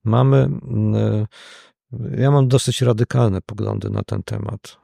Mamy, 0.04 0.36
mm, 0.36 1.26
ja 2.16 2.30
mam 2.30 2.48
dosyć 2.48 2.82
radykalne 2.82 3.40
poglądy 3.46 3.90
na 3.90 4.02
ten 4.02 4.22
temat. 4.22 4.78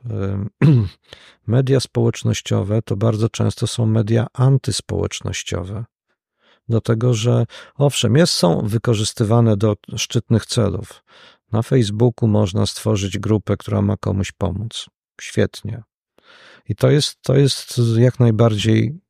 Media 1.47 1.81
społecznościowe 1.81 2.83
to 2.83 2.97
bardzo 2.97 3.29
często 3.29 3.66
są 3.66 3.87
media 3.87 4.27
antyspołecznościowe 4.33 5.85
do 6.73 6.81
tego, 6.81 7.14
że 7.14 7.45
owszem, 7.75 8.16
jest, 8.16 8.33
są 8.33 8.61
wykorzystywane 8.64 9.57
do 9.57 9.77
szczytnych 9.97 10.47
celów. 10.47 11.05
Na 11.53 11.62
Facebooku 11.62 12.29
można 12.29 12.66
stworzyć 12.66 13.18
grupę, 13.18 13.57
która 13.57 13.83
ma 13.83 13.97
komuś 13.97 14.33
pomóc. 14.33 14.87
Świetnie. 15.20 15.83
I 16.68 16.75
to 16.75 16.91
jest, 16.91 17.23
to 17.23 17.37
jest 17.37 17.81
jak 17.97 18.20
najbardziej 18.20 19.01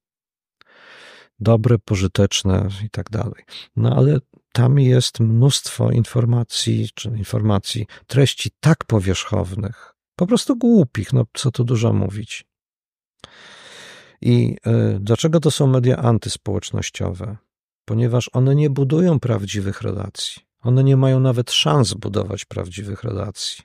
dobre, 1.40 1.78
pożyteczne 1.78 2.68
i 2.84 2.90
tak 2.90 3.10
dalej. 3.10 3.44
No 3.76 3.96
ale 3.96 4.18
tam 4.52 4.78
jest 4.78 5.20
mnóstwo 5.20 5.90
informacji, 5.90 6.88
czy 6.94 7.08
informacji, 7.08 7.86
treści 8.06 8.50
tak 8.60 8.84
powierzchownych, 8.84 9.94
po 10.16 10.26
prostu 10.26 10.56
głupich, 10.56 11.12
no 11.12 11.24
co 11.34 11.50
tu 11.50 11.64
dużo 11.64 11.92
mówić. 11.92 12.44
I 14.20 14.56
y, 14.66 14.98
dlaczego 15.00 15.40
to 15.40 15.50
są 15.50 15.66
media 15.66 15.96
antyspołecznościowe? 15.96 17.36
Ponieważ 17.84 18.30
one 18.32 18.54
nie 18.54 18.70
budują 18.70 19.20
prawdziwych 19.20 19.82
relacji. 19.82 20.42
One 20.62 20.84
nie 20.84 20.96
mają 20.96 21.20
nawet 21.20 21.50
szans 21.50 21.94
budować 21.94 22.44
prawdziwych 22.44 23.04
relacji. 23.04 23.64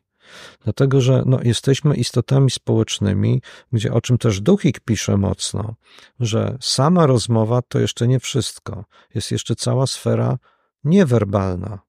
Dlatego, 0.64 1.02
że 1.02 1.24
no, 1.26 1.40
jesteśmy 1.44 1.96
istotami 1.96 2.52
społecznymi, 2.52 3.42
gdzie 3.72 3.94
o 3.94 4.02
czym 4.02 4.18
też 4.18 4.42
Duchik 4.42 4.80
pisze 4.80 5.18
mocno, 5.18 5.76
że 6.20 6.58
sama 6.62 7.06
rozmowa 7.06 7.62
to 7.62 7.80
jeszcze 7.80 8.08
nie 8.08 8.20
wszystko. 8.20 8.86
Jest 9.16 9.32
jeszcze 9.32 9.56
cała 9.56 9.88
sfera 9.88 10.38
niewerbalna. 10.84 11.80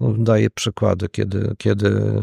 Daję 0.00 0.50
przykłady, 0.50 1.08
kiedy, 1.08 1.54
kiedy 1.58 2.22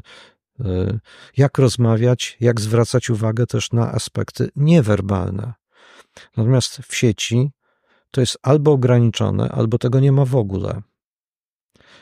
Y, 0.60 1.00
jak 1.38 1.58
rozmawiać, 1.58 2.38
jak 2.40 2.62
zwracać 2.62 3.10
uwagę 3.10 3.46
też 3.46 3.72
na 3.72 3.92
aspekty 3.92 4.50
niewerbalne. 4.56 5.54
Natomiast 6.38 6.78
w 6.78 6.96
sieci 6.96 7.52
to 8.14 8.22
jest 8.22 8.38
albo 8.42 8.72
ograniczone, 8.72 9.50
albo 9.50 9.78
tego 9.78 10.00
nie 10.00 10.12
ma 10.12 10.26
w 10.26 10.36
ogóle. 10.36 10.82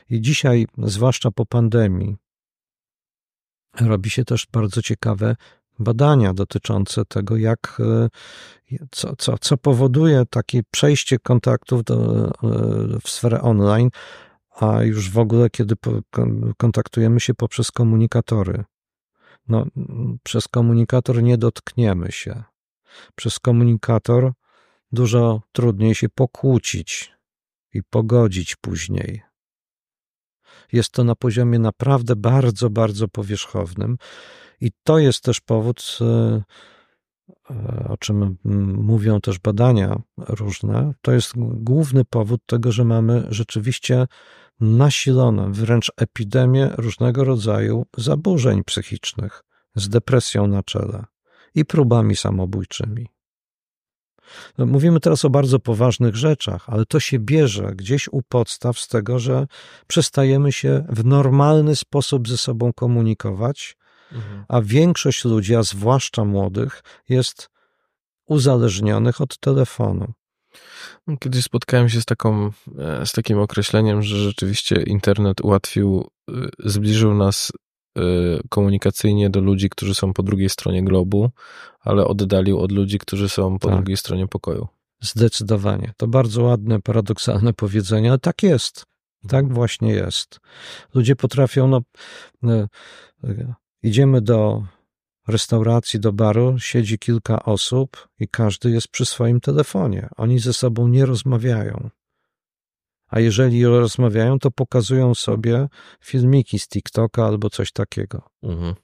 I 0.10 0.22
dzisiaj, 0.22 0.68
zwłaszcza 0.78 1.32
po 1.32 1.46
pandemii, 1.46 2.18
robi 3.80 4.10
się 4.10 4.26
też 4.26 4.48
bardzo 4.52 4.82
ciekawe 4.82 5.36
badania 5.80 6.34
dotyczące 6.34 7.06
tego, 7.06 7.38
jak, 7.38 7.82
y, 8.72 8.78
co, 8.92 9.16
co, 9.16 9.38
co 9.38 9.58
powoduje 9.58 10.26
takie 10.30 10.62
przejście 10.72 11.20
kontaktów 11.20 11.84
do, 11.84 12.28
y, 12.28 12.32
w 13.04 13.10
sferę 13.10 13.42
online, 13.42 13.90
a 14.60 14.84
już 14.84 15.10
w 15.10 15.18
ogóle, 15.18 15.50
kiedy 15.50 15.76
kontaktujemy 16.58 17.20
się 17.20 17.34
poprzez 17.34 17.72
komunikatory. 17.72 18.64
No, 19.48 19.66
przez 20.24 20.48
komunikator 20.48 21.24
nie 21.24 21.38
dotkniemy 21.38 22.12
się. 22.12 22.44
Przez 23.16 23.40
komunikator 23.40 24.32
dużo 24.92 25.42
trudniej 25.52 25.96
się 25.96 26.10
pokłócić 26.10 27.14
i 27.74 27.84
pogodzić 27.84 28.56
później. 28.56 29.22
Jest 30.74 30.92
to 30.92 31.04
na 31.04 31.16
poziomie 31.16 31.60
naprawdę 31.60 32.16
bardzo, 32.16 32.70
bardzo 32.70 33.08
powierzchownym, 33.08 33.98
i 34.62 34.72
to 34.84 35.00
jest 35.00 35.24
też 35.24 35.40
powód, 35.40 35.98
e, 36.02 36.44
o 37.90 37.98
czym 37.98 38.38
mówią 38.78 39.22
też 39.22 39.40
badania 39.40 40.02
różne, 40.18 40.94
to 41.02 41.12
jest 41.12 41.34
główny 41.38 42.06
powód 42.06 42.42
tego, 42.46 42.72
że 42.72 42.86
mamy 42.86 43.28
rzeczywiście 43.30 44.08
nasiloną 44.60 45.52
wręcz 45.52 45.92
epidemię 45.98 46.70
różnego 46.78 47.24
rodzaju 47.24 47.86
zaburzeń 47.98 48.64
psychicznych 48.64 49.44
z 49.76 49.90
depresją 49.90 50.48
na 50.48 50.64
czele 50.64 51.06
i 51.56 51.66
próbami 51.66 52.16
samobójczymi. 52.16 53.08
Mówimy 54.58 55.00
teraz 55.00 55.26
o 55.26 55.30
bardzo 55.30 55.60
poważnych 55.60 56.16
rzeczach, 56.16 56.70
ale 56.70 56.86
to 56.86 57.00
się 57.00 57.20
bierze 57.20 57.72
gdzieś 57.76 58.08
u 58.08 58.22
podstaw 58.22 58.80
z 58.80 58.88
tego, 58.88 59.20
że 59.20 59.48
przestajemy 59.88 60.52
się 60.52 60.86
w 60.90 61.06
normalny 61.06 61.76
sposób 61.76 62.28
ze 62.28 62.38
sobą 62.38 62.74
komunikować, 62.74 63.78
mhm. 64.12 64.46
a 64.48 64.62
większość 64.62 65.26
ludzi, 65.26 65.56
a 65.56 65.64
zwłaszcza 65.64 66.26
młodych, 66.26 66.84
jest 67.10 67.50
uzależnionych 68.26 69.22
od 69.22 69.38
telefonu. 69.38 70.14
Kiedyś 71.20 71.44
spotkałem 71.44 71.90
się 71.90 72.02
z, 72.02 72.06
taką, 72.06 72.52
e, 72.78 73.06
z 73.06 73.12
takim 73.12 73.40
określeniem, 73.40 74.04
że 74.04 74.18
rzeczywiście 74.18 74.84
internet 74.84 75.42
ułatwił, 75.42 76.10
e, 76.30 76.34
zbliżył 76.60 77.14
nas 77.14 77.52
komunikacyjnie 78.50 79.30
do 79.30 79.40
ludzi, 79.40 79.70
którzy 79.70 79.96
są 79.96 80.14
po 80.14 80.24
drugiej 80.24 80.50
stronie 80.50 80.84
globu, 80.84 81.30
ale 81.80 82.06
oddalił 82.06 82.60
od 82.60 82.72
ludzi, 82.72 83.00
którzy 83.00 83.30
są 83.30 83.60
po 83.60 83.68
tak. 83.68 83.78
drugiej 83.78 83.98
stronie 83.98 84.28
pokoju. 84.28 84.68
Zdecydowanie. 85.02 85.94
To 85.98 86.08
bardzo 86.08 86.44
ładne, 86.44 86.82
paradoksalne 86.82 87.54
powiedzenie, 87.54 88.10
ale 88.10 88.20
tak 88.20 88.44
jest. 88.44 88.86
Tak 89.28 89.54
właśnie 89.54 89.92
jest. 89.92 90.40
Ludzie 90.94 91.16
potrafią, 91.16 91.82
no, 92.42 92.68
idziemy 93.84 94.22
do 94.22 94.64
restauracji 95.28 96.00
do 96.00 96.14
baru 96.14 96.60
siedzi 96.60 97.00
kilka 97.00 97.44
osób 97.46 98.08
i 98.20 98.28
każdy 98.28 98.72
jest 98.72 98.88
przy 98.88 99.06
swoim 99.06 99.40
telefonie. 99.40 100.10
Oni 100.18 100.40
ze 100.40 100.54
sobą 100.54 100.88
nie 100.88 101.06
rozmawiają. 101.06 101.90
A 103.12 103.20
jeżeli 103.20 103.66
rozmawiają, 103.66 104.40
to 104.40 104.52
pokazują 104.52 105.16
sobie 105.16 105.68
filmiki 106.02 106.60
z 106.60 106.68
TikToka 106.68 107.26
albo 107.26 107.50
coś 107.50 107.72
takiego. 107.72 108.22
Mhm. 108.44 108.76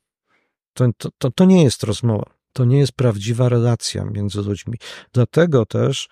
To, 0.73 0.86
to, 1.17 1.32
to 1.32 1.45
nie 1.45 1.63
jest 1.63 1.84
rozmowa. 1.84 2.25
To 2.53 2.65
nie 2.65 2.78
jest 2.78 2.91
prawdziwa 2.91 3.49
relacja 3.49 4.05
między 4.05 4.41
ludźmi. 4.41 4.78
Dlatego 5.13 5.65
też 5.65 6.09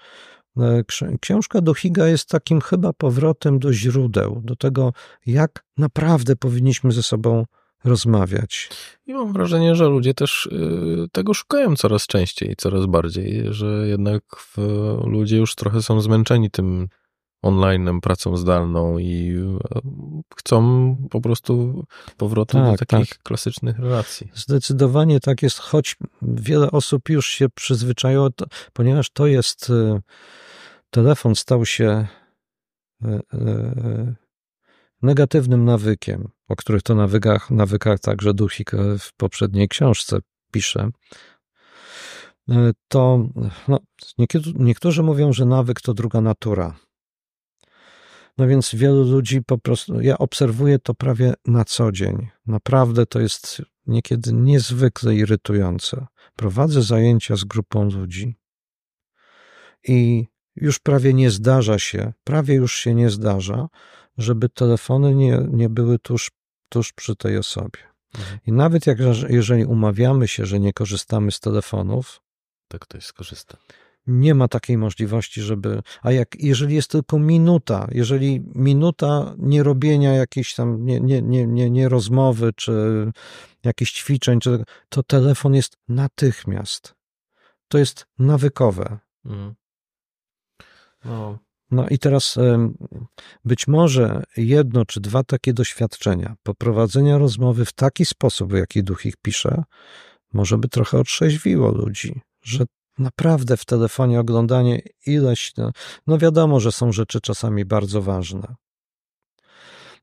e, 0.58 0.84
książka 1.22 1.62
Dohiga 1.62 2.08
jest 2.08 2.30
takim 2.30 2.62
chyba 2.62 2.94
powrotem 2.94 3.60
do 3.60 3.74
źródeł, 3.74 4.42
do 4.44 4.56
tego, 4.56 4.94
jak 5.26 5.66
naprawdę 5.78 6.36
powinniśmy 6.36 6.92
ze 6.92 7.04
sobą 7.04 7.46
rozmawiać. 7.84 8.70
I 9.06 9.14
mam 9.14 9.34
wrażenie, 9.34 9.76
że 9.76 9.86
ludzie 9.86 10.14
też 10.14 10.46
y, 10.46 11.08
tego 11.12 11.34
szukają 11.34 11.76
coraz 11.76 12.08
częściej, 12.08 12.56
coraz 12.58 12.86
bardziej, 12.86 13.44
że 13.50 13.88
jednak 13.88 14.24
ludzie 15.04 15.38
już 15.38 15.56
trochę 15.56 15.82
są 15.82 16.02
zmęczeni 16.02 16.52
tym 16.52 16.88
online, 17.46 18.02
pracą 18.02 18.38
zdalną 18.38 18.98
i 18.98 19.36
e, 19.76 19.80
chcą 20.36 20.96
po 21.10 21.22
prostu 21.22 21.84
powrotu 22.18 22.58
tak, 22.58 22.72
do 22.72 22.86
takich 22.86 23.10
tak. 23.10 23.24
klasycznych 23.24 23.80
relacji. 23.80 24.32
Zdecydowanie 24.34 25.20
tak 25.20 25.42
jest, 25.42 25.60
choć 25.60 25.96
wiele 26.22 26.72
osób 26.72 27.10
już 27.10 27.28
się 27.28 27.50
przyzwyczaiło, 27.50 28.30
ponieważ 28.74 29.10
to 29.10 29.28
jest 29.28 29.70
e, 29.70 30.02
telefon 30.90 31.36
stał 31.36 31.66
się 31.66 32.08
e, 33.04 33.20
negatywnym 35.02 35.66
nawykiem, 35.66 36.30
o 36.48 36.56
których 36.56 36.82
to 36.82 36.96
nawykach, 36.96 37.52
nawykach 37.52 38.00
także 38.00 38.34
Duchik 38.34 38.72
w 39.00 39.14
poprzedniej 39.18 39.68
książce 39.68 40.18
pisze, 40.52 40.90
to 42.88 43.28
no, 43.68 43.80
niektórzy 44.56 45.04
mówią, 45.04 45.34
że 45.34 45.46
nawyk 45.46 45.82
to 45.82 45.94
druga 45.94 46.22
natura. 46.22 46.76
No 48.38 48.48
więc 48.48 48.76
wielu 48.76 49.04
ludzi 49.04 49.42
po 49.44 49.58
prostu, 49.58 50.02
ja 50.02 50.18
obserwuję 50.18 50.80
to 50.80 50.94
prawie 50.94 51.34
na 51.46 51.66
co 51.66 51.92
dzień. 51.92 52.28
Naprawdę 52.46 53.06
to 53.06 53.20
jest 53.20 53.62
niekiedy 53.88 54.34
niezwykle 54.34 55.16
irytujące. 55.16 56.06
Prowadzę 56.36 56.82
zajęcia 56.82 57.36
z 57.36 57.44
grupą 57.44 57.90
ludzi 57.90 58.36
i 59.88 60.28
już 60.56 60.80
prawie 60.80 61.14
nie 61.14 61.32
zdarza 61.32 61.80
się, 61.80 62.14
prawie 62.24 62.56
już 62.56 62.76
się 62.76 62.96
nie 62.96 63.10
zdarza, 63.10 63.68
żeby 64.18 64.50
telefony 64.50 65.16
nie, 65.16 65.48
nie 65.52 65.70
były 65.70 66.00
tuż, 66.00 66.32
tuż 66.70 66.94
przy 66.94 67.16
tej 67.16 67.38
osobie. 67.38 67.80
Mhm. 68.16 68.40
I 68.48 68.52
nawet 68.52 68.88
jak, 68.88 68.98
jeżeli 69.30 69.66
umawiamy 69.66 70.28
się, 70.28 70.46
że 70.46 70.60
nie 70.60 70.74
korzystamy 70.74 71.32
z 71.32 71.40
telefonów, 71.40 72.22
to 72.68 72.80
ktoś 72.80 73.06
skorzysta 73.06 73.58
nie 74.08 74.36
ma 74.36 74.48
takiej 74.48 74.78
możliwości, 74.78 75.42
żeby. 75.42 75.82
A 76.02 76.12
jak 76.12 76.36
jeżeli 76.40 76.76
jest 76.76 76.92
tylko 76.92 77.20
minuta, 77.20 77.88
jeżeli 77.92 78.44
minuta 78.56 79.36
nie 79.38 79.64
robienia 79.64 80.14
jakiejś 80.14 80.56
tam 80.56 80.86
nie, 80.86 81.00
nie, 81.00 81.22
nie, 81.22 81.48
nie, 81.48 81.70
nie 81.70 81.90
rozmowy, 81.90 82.54
czy 82.56 82.72
jakichś 83.64 83.92
ćwiczeń, 83.92 84.40
czy, 84.40 84.64
to 84.90 85.04
telefon 85.04 85.54
jest 85.54 85.78
natychmiast. 85.88 86.96
To 87.68 87.78
jest 87.78 88.06
nawykowe. 88.20 89.00
Mm. 89.26 89.56
No. 91.06 91.40
no 91.72 91.88
i 91.90 92.00
teraz 92.00 92.36
być 93.46 93.68
może 93.68 94.24
jedno 94.38 94.86
czy 94.86 95.00
dwa 95.00 95.24
takie 95.24 95.54
doświadczenia 95.54 96.36
poprowadzenia 96.44 97.18
rozmowy 97.18 97.66
w 97.66 97.74
taki 97.74 98.06
sposób, 98.06 98.52
w 98.52 98.58
jaki 98.58 98.84
duch 98.84 99.06
ich 99.06 99.18
pisze, 99.18 99.64
może 100.34 100.58
by 100.58 100.70
trochę 100.70 101.00
otrzeźwiło 101.00 101.72
ludzi, 101.72 102.22
że 102.42 102.66
naprawdę 103.00 103.58
w 103.58 103.66
telefonie 103.66 104.20
oglądanie 104.20 104.82
ileś, 105.06 105.54
no, 105.58 105.72
no 106.08 106.18
wiadomo, 106.18 106.60
że 106.60 106.72
są 106.72 106.92
rzeczy 106.92 107.22
czasami 107.22 107.66
bardzo 107.66 108.02
ważne. 108.02 108.56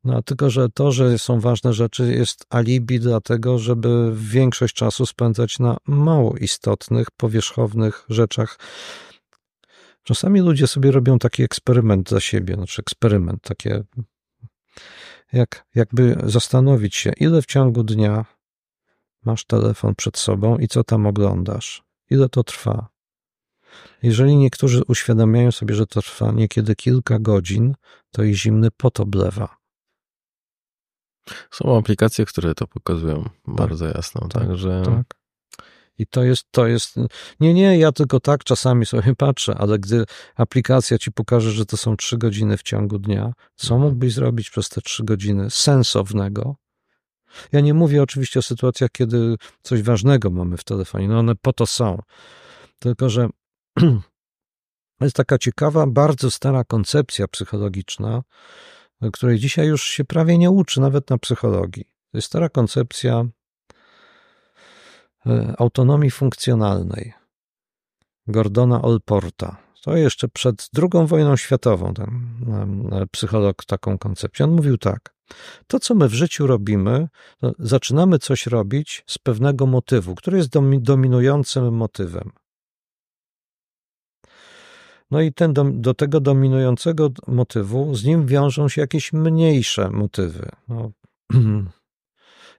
No, 0.05 0.23
tylko, 0.23 0.51
że 0.51 0.69
to, 0.69 0.93
że 0.93 1.19
są 1.19 1.41
ważne 1.41 1.73
rzeczy, 1.73 2.15
jest 2.15 2.47
alibi 2.51 3.01
dlatego, 3.01 3.59
żeby 3.59 4.13
większość 4.15 4.75
czasu 4.75 5.07
spędzać 5.07 5.59
na 5.59 5.77
mało 5.87 6.37
istotnych, 6.37 7.11
powierzchownych 7.11 8.05
rzeczach. 8.09 8.59
Czasami 10.03 10.41
ludzie 10.41 10.67
sobie 10.67 10.91
robią 10.91 11.19
taki 11.19 11.43
eksperyment 11.43 12.09
dla 12.09 12.21
siebie, 12.21 12.55
znaczy 12.55 12.83
eksperyment, 12.83 13.43
takie, 13.43 13.85
jak, 15.33 15.67
jakby 15.75 16.17
zastanowić 16.25 16.97
się, 16.97 17.13
ile 17.17 17.43
w 17.43 17.47
ciągu 17.47 17.83
dnia 17.83 18.25
masz 19.25 19.45
telefon 19.45 19.95
przed 19.95 20.19
sobą 20.19 20.59
i 20.59 20.69
co 20.69 20.85
tam 20.85 21.07
oglądasz. 21.07 21.83
Ile 22.13 22.29
to 22.29 22.45
trwa? 22.45 22.89
Jeżeli 24.03 24.37
niektórzy 24.37 24.83
uświadamiają 24.89 25.53
sobie, 25.53 25.75
że 25.75 25.87
to 25.87 26.03
trwa 26.03 26.33
niekiedy 26.33 26.75
kilka 26.75 27.19
godzin, 27.19 27.75
to 28.11 28.23
ich 28.23 28.37
zimny 28.37 28.71
pot 28.71 29.01
oblewa. 29.01 29.57
Są 31.51 31.79
aplikacje, 31.79 32.25
które 32.25 32.55
to 32.55 32.67
pokazują 32.67 33.23
tak, 33.23 33.33
bardzo 33.47 33.87
jasno, 33.87 34.21
tak, 34.21 34.43
także... 34.43 34.83
Tak. 34.85 35.23
I 35.99 36.07
to 36.07 36.23
jest, 36.23 36.45
to 36.51 36.67
jest, 36.67 36.97
nie, 37.41 37.55
nie, 37.55 37.79
ja 37.79 37.93
tylko 37.93 38.21
tak 38.21 38.45
czasami 38.45 38.87
sobie 38.87 39.15
patrzę, 39.27 39.55
ale 39.59 39.79
gdy 39.79 40.05
aplikacja 40.37 40.99
ci 40.99 41.13
pokaże, 41.13 41.51
że 41.51 41.67
to 41.67 41.77
są 41.77 41.97
trzy 41.97 42.19
godziny 42.19 42.57
w 42.57 42.63
ciągu 42.63 42.99
dnia, 42.99 43.33
co 43.57 43.75
mhm. 43.75 43.81
mógłbyś 43.91 44.13
zrobić 44.13 44.51
przez 44.51 44.69
te 44.69 44.81
trzy 44.81 45.05
godziny 45.05 45.51
sensownego? 45.51 46.57
Ja 47.53 47.61
nie 47.61 47.75
mówię 47.75 48.03
oczywiście 48.03 48.39
o 48.41 48.43
sytuacjach, 48.43 48.91
kiedy 48.91 49.37
coś 49.63 49.83
ważnego 49.83 50.31
mamy 50.31 50.57
w 50.57 50.65
telefonie, 50.65 51.09
no 51.09 51.19
one 51.19 51.35
po 51.35 51.53
to 51.53 51.67
są. 51.67 51.99
Tylko, 52.79 53.11
że 53.11 53.29
jest 55.01 55.17
taka 55.17 55.39
ciekawa, 55.39 55.87
bardzo 55.87 56.31
stara 56.31 56.65
koncepcja 56.65 57.29
psychologiczna, 57.29 58.23
której 59.13 59.39
dzisiaj 59.39 59.67
już 59.67 59.83
się 59.83 60.05
prawie 60.05 60.39
nie 60.39 60.51
uczy, 60.51 60.81
nawet 60.81 61.11
na 61.11 61.19
psychologii. 61.19 61.85
To 61.85 62.19
jest 62.19 62.29
stara 62.29 62.49
koncepcja 62.49 63.25
e, 65.27 65.55
autonomii 65.59 66.11
funkcjonalnej 66.11 67.13
Gordona 68.27 68.83
Olporta. 68.83 69.57
To 69.83 69.97
jeszcze 69.97 70.29
przed 70.29 70.69
II 70.79 71.07
wojną 71.07 71.37
światową 71.37 71.95
ten 71.95 72.11
psycholog 73.11 73.65
taką 73.65 73.99
koncepcję. 73.99 74.45
On 74.45 74.51
mówił 74.51 74.79
tak. 74.79 75.15
To, 75.67 75.81
co 75.81 75.95
my 75.95 76.09
w 76.09 76.15
życiu 76.15 76.47
robimy, 76.47 77.09
zaczynamy 77.59 78.19
coś 78.19 78.47
robić 78.47 79.05
z 79.07 79.19
pewnego 79.19 79.67
motywu, 79.67 80.15
który 80.15 80.37
jest 80.37 80.51
dominującym 80.79 81.75
motywem. 81.75 82.31
No 85.11 85.21
i 85.21 85.33
ten 85.33 85.53
do, 85.53 85.65
do, 85.65 85.95
tego 85.95 86.21
dominującego 86.21 87.11
motywu, 87.27 87.95
z 87.95 88.05
nim 88.05 88.27
wiążą 88.27 88.69
się 88.69 88.81
jakieś 88.81 89.13
mniejsze 89.13 89.91
motywy, 89.91 90.49
no, 90.69 90.91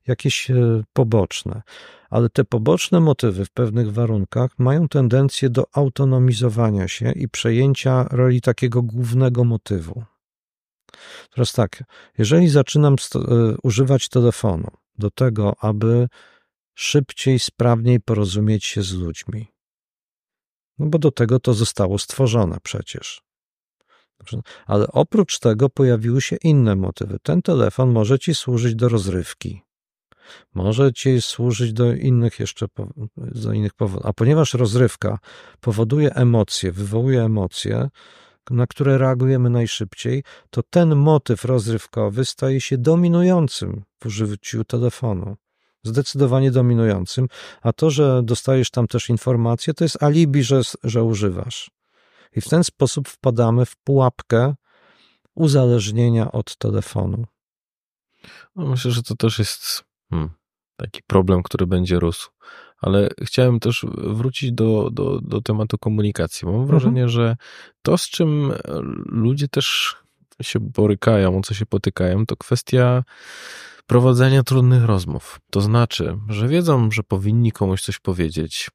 jakieś 0.08 0.52
e, 0.52 0.84
poboczne. 0.94 1.62
Ale 2.10 2.30
te 2.30 2.44
poboczne 2.44 3.00
motywy 3.00 3.46
w 3.46 3.52
pewnych 3.52 3.94
warunkach 3.94 4.60
mają 4.60 4.88
tendencję 4.88 5.50
do 5.50 5.64
autonomizowania 5.74 6.88
się 6.88 7.12
i 7.12 7.30
przejęcia 7.30 8.08
roli 8.12 8.42
takiego 8.42 8.82
głównego 8.82 9.44
motywu. 9.44 10.04
Teraz 11.36 11.54
tak, 11.54 11.84
jeżeli 12.18 12.50
zaczynam 12.50 12.96
e, 13.16 13.20
używać 13.64 14.10
telefonu 14.10 14.68
do 14.98 15.12
tego, 15.12 15.56
aby 15.60 16.08
szybciej, 16.76 17.40
sprawniej 17.40 18.00
porozumieć 18.00 18.66
się 18.66 18.84
z 18.84 18.94
ludźmi, 18.94 19.48
no 20.80 20.86
bo 20.86 21.00
do 21.00 21.12
tego 21.12 21.40
to 21.40 21.54
zostało 21.54 22.00
stworzone 22.00 22.58
przecież. 22.64 23.22
Ale 24.66 24.88
oprócz 24.88 25.40
tego 25.40 25.70
pojawiły 25.70 26.22
się 26.22 26.36
inne 26.36 26.76
motywy. 26.76 27.18
Ten 27.24 27.42
telefon 27.42 27.92
może 27.92 28.20
ci 28.20 28.36
służyć 28.36 28.76
do 28.76 28.90
rozrywki. 28.90 29.62
Może 30.54 30.94
ci 30.94 31.22
służyć 31.22 31.74
do 31.74 31.94
innych 31.94 32.40
jeszcze 32.40 32.66
do 33.18 33.54
innych 33.54 33.74
powodów. 33.74 34.06
A 34.06 34.14
ponieważ 34.14 34.54
rozrywka 34.54 35.20
powoduje 35.60 36.16
emocje, 36.16 36.72
wywołuje 36.72 37.24
emocje, 37.24 37.90
na 38.50 38.68
które 38.68 38.98
reagujemy 38.98 39.50
najszybciej, 39.50 40.24
to 40.50 40.64
ten 40.64 40.96
motyw 40.96 41.46
rozrywkowy 41.46 42.26
staje 42.26 42.62
się 42.62 42.78
dominującym 42.78 43.84
w 44.00 44.06
użyciu 44.06 44.64
telefonu 44.64 45.36
zdecydowanie 45.84 46.52
dominującym, 46.52 47.28
a 47.62 47.74
to, 47.74 47.90
że 47.90 48.22
dostajesz 48.24 48.72
tam 48.72 48.88
też 48.88 49.10
informacje, 49.10 49.74
to 49.74 49.84
jest 49.84 50.04
alibi, 50.04 50.44
że, 50.44 50.62
że 50.84 51.04
używasz. 51.04 51.72
I 52.36 52.42
w 52.42 52.50
ten 52.50 52.64
sposób 52.64 53.10
wpadamy 53.10 53.66
w 53.66 53.76
pułapkę 53.76 54.56
uzależnienia 55.36 56.32
od 56.32 56.56
telefonu. 56.58 57.26
No 58.56 58.66
myślę, 58.66 58.92
że 58.92 59.04
to 59.04 59.16
też 59.16 59.40
jest 59.40 59.84
hmm, 60.10 60.30
taki 60.76 61.04
problem, 61.08 61.44
który 61.44 61.68
będzie 61.68 62.00
rósł. 62.00 62.30
Ale 62.84 63.10
chciałem 63.22 63.60
też 63.60 63.86
wrócić 63.98 64.52
do, 64.52 64.90
do, 64.92 65.20
do 65.22 65.42
tematu 65.42 65.78
komunikacji. 65.78 66.48
Mam 66.48 66.68
wrażenie, 66.68 67.04
mhm. 67.04 67.10
że 67.10 67.36
to, 67.82 67.98
z 67.98 68.10
czym 68.10 68.54
ludzie 69.06 69.48
też 69.48 69.96
się 70.42 70.60
borykają, 70.60 71.38
o 71.38 71.42
co 71.42 71.54
się 71.54 71.66
potykają, 71.66 72.26
to 72.26 72.36
kwestia 72.36 73.04
prowadzenia 73.88 74.44
trudnych 74.44 74.86
rozmów. 74.86 75.40
To 75.52 75.62
znaczy, 75.62 76.18
że 76.30 76.48
wiedzą, 76.48 76.92
że 76.92 77.04
powinni 77.04 77.52
komuś 77.52 77.82
coś 77.82 78.00
powiedzieć, 78.00 78.70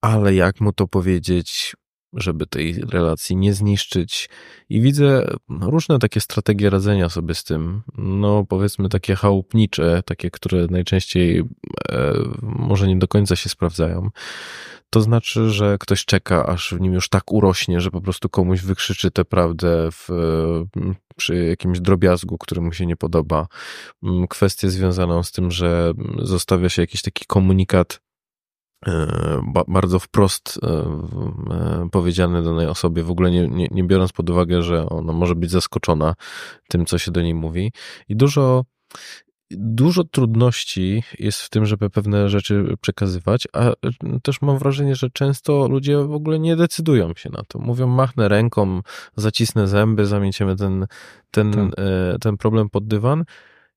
ale 0.00 0.34
jak 0.34 0.60
mu 0.60 0.72
to 0.72 0.86
powiedzieć, 0.86 1.76
żeby 2.16 2.46
tej 2.46 2.74
relacji 2.74 3.36
nie 3.36 3.54
zniszczyć. 3.54 4.28
I 4.68 4.80
widzę 4.80 5.26
różne 5.48 5.98
takie 5.98 6.20
strategie 6.20 6.70
radzenia 6.70 7.08
sobie 7.08 7.34
z 7.34 7.44
tym. 7.44 7.82
No, 7.98 8.44
powiedzmy 8.48 8.88
takie 8.88 9.16
chałupnicze, 9.16 10.02
takie, 10.06 10.30
które 10.30 10.66
najczęściej 10.70 11.38
e, 11.88 12.12
może 12.42 12.88
nie 12.88 12.96
do 12.96 13.08
końca 13.08 13.36
się 13.36 13.48
sprawdzają. 13.48 14.10
To 14.90 15.00
znaczy, 15.00 15.50
że 15.50 15.76
ktoś 15.80 16.04
czeka, 16.04 16.46
aż 16.46 16.74
w 16.74 16.80
nim 16.80 16.92
już 16.92 17.08
tak 17.08 17.32
urośnie, 17.32 17.80
że 17.80 17.90
po 17.90 18.00
prostu 18.00 18.28
komuś 18.28 18.60
wykrzyczy 18.60 19.10
tę 19.10 19.24
prawdę 19.24 19.88
w, 19.92 20.08
przy 21.16 21.44
jakimś 21.44 21.80
drobiazgu, 21.80 22.38
który 22.38 22.60
mu 22.60 22.72
się 22.72 22.86
nie 22.86 22.96
podoba. 22.96 23.46
Kwestię 24.28 24.70
związaną 24.70 25.22
z 25.22 25.32
tym, 25.32 25.50
że 25.50 25.92
zostawia 26.22 26.68
się 26.68 26.82
jakiś 26.82 27.02
taki 27.02 27.24
komunikat 27.26 28.00
bardzo 29.68 29.98
wprost 29.98 30.58
e, 30.62 30.68
e, 30.68 31.88
powiedziane 31.92 32.42
danej 32.42 32.66
osobie, 32.66 33.02
w 33.02 33.10
ogóle 33.10 33.30
nie, 33.30 33.48
nie, 33.48 33.68
nie 33.70 33.84
biorąc 33.84 34.12
pod 34.12 34.30
uwagę, 34.30 34.62
że 34.62 34.88
ona 34.88 35.12
może 35.12 35.34
być 35.34 35.50
zaskoczona 35.50 36.14
tym, 36.68 36.86
co 36.86 36.98
się 36.98 37.10
do 37.10 37.22
niej 37.22 37.34
mówi. 37.34 37.72
I 38.08 38.16
dużo, 38.16 38.64
dużo 39.50 40.04
trudności 40.04 41.02
jest 41.18 41.42
w 41.42 41.50
tym, 41.50 41.66
żeby 41.66 41.90
pewne 41.90 42.28
rzeczy 42.28 42.74
przekazywać, 42.80 43.48
a 43.52 43.72
też 44.22 44.42
mam 44.42 44.58
wrażenie, 44.58 44.96
że 44.96 45.10
często 45.10 45.68
ludzie 45.68 45.98
w 45.98 46.14
ogóle 46.14 46.38
nie 46.38 46.56
decydują 46.56 47.12
się 47.16 47.30
na 47.30 47.42
to. 47.48 47.58
Mówią, 47.58 47.86
machnę 47.86 48.28
ręką, 48.28 48.80
zacisnę 49.16 49.68
zęby, 49.68 50.06
zamieciemy 50.06 50.56
ten, 50.56 50.86
ten, 51.30 51.52
tak. 51.52 51.84
ten 52.20 52.36
problem 52.36 52.70
pod 52.70 52.86
dywan. 52.86 53.24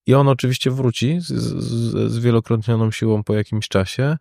I 0.10 0.14
on 0.14 0.28
oczywiście 0.28 0.72
wróci 0.72 1.20
z, 1.22 1.28
z, 1.28 2.12
z 2.12 2.20
wielokrotnioną 2.20 2.92
siłą 2.92 3.24
po 3.24 3.34
jakimś 3.34 3.68
czasie, 3.68 4.18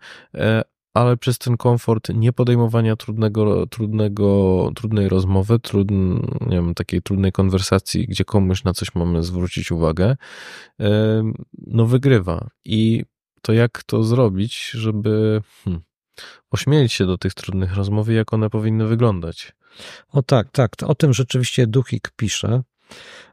ale 0.94 1.16
przez 1.16 1.38
ten 1.38 1.56
komfort 1.56 2.08
nie 2.14 2.32
podejmowania 2.32 2.96
trudnego, 2.96 3.66
trudnego, 3.66 4.70
trudnej 4.74 5.08
rozmowy, 5.08 5.58
trudn, 5.58 6.18
nie 6.46 6.56
wiem, 6.56 6.74
takiej 6.74 7.02
trudnej 7.02 7.32
konwersacji, 7.32 8.06
gdzie 8.06 8.24
komuś 8.24 8.64
na 8.64 8.72
coś 8.72 8.94
mamy 8.94 9.22
zwrócić 9.22 9.72
uwagę, 9.72 10.16
no 11.66 11.86
wygrywa. 11.86 12.48
I 12.64 13.04
to 13.42 13.52
jak 13.52 13.82
to 13.82 14.04
zrobić, 14.04 14.70
żeby 14.70 15.42
hmm, 15.64 15.82
ośmielić 16.50 16.92
się 16.92 17.06
do 17.06 17.18
tych 17.18 17.34
trudnych 17.34 17.76
rozmów 17.76 18.08
i 18.08 18.14
jak 18.14 18.32
one 18.32 18.50
powinny 18.50 18.86
wyglądać? 18.86 19.52
O 20.08 20.22
tak, 20.22 20.50
tak. 20.50 20.72
O 20.86 20.94
tym 20.94 21.12
rzeczywiście 21.12 21.66
Duchik 21.66 22.10
pisze. 22.16 22.62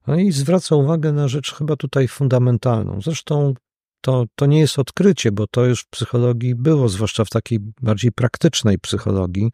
No 0.08 0.16
i 0.16 0.32
zwraca 0.32 0.76
uwagę 0.76 1.12
na 1.12 1.28
rzecz 1.28 1.54
chyba 1.54 1.76
tutaj 1.76 2.08
fundamentalną. 2.08 3.02
Zresztą 3.02 3.54
to, 4.02 4.26
to 4.36 4.46
nie 4.46 4.60
jest 4.60 4.80
odkrycie, 4.80 5.32
bo 5.32 5.48
to 5.48 5.66
już 5.66 5.82
w 5.82 5.90
psychologii 5.90 6.56
było, 6.56 6.90
zwłaszcza 6.90 7.26
w 7.26 7.30
takiej 7.30 7.60
bardziej 7.82 8.12
praktycznej 8.12 8.80
psychologii, 8.80 9.52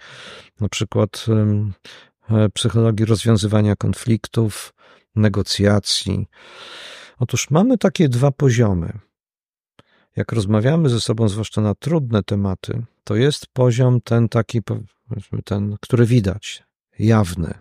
na 0.60 0.70
przykład 0.70 1.26
e, 2.30 2.50
psychologii 2.50 3.06
rozwiązywania 3.06 3.76
konfliktów, 3.76 4.74
negocjacji. 5.16 6.28
Otóż 7.20 7.50
mamy 7.50 7.78
takie 7.78 8.10
dwa 8.10 8.32
poziomy. 8.32 9.00
Jak 10.16 10.32
rozmawiamy 10.32 10.90
ze 10.90 11.02
sobą, 11.02 11.30
zwłaszcza 11.30 11.62
na 11.62 11.76
trudne 11.76 12.24
tematy, 12.24 12.86
to 13.04 13.16
jest 13.16 13.48
poziom 13.54 14.02
ten 14.02 14.30
taki, 14.30 14.62
ten, 15.46 15.78
który 15.82 16.06
widać, 16.06 16.64
jawny. 17.00 17.54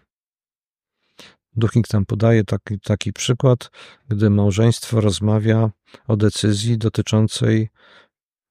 Duchnik 1.56 1.88
tam 1.88 2.06
podaje 2.06 2.44
taki, 2.44 2.80
taki 2.80 3.12
przykład, 3.12 3.70
gdy 4.08 4.30
małżeństwo 4.30 5.00
rozmawia 5.00 5.70
o 6.06 6.16
decyzji 6.16 6.78
dotyczącej 6.78 7.68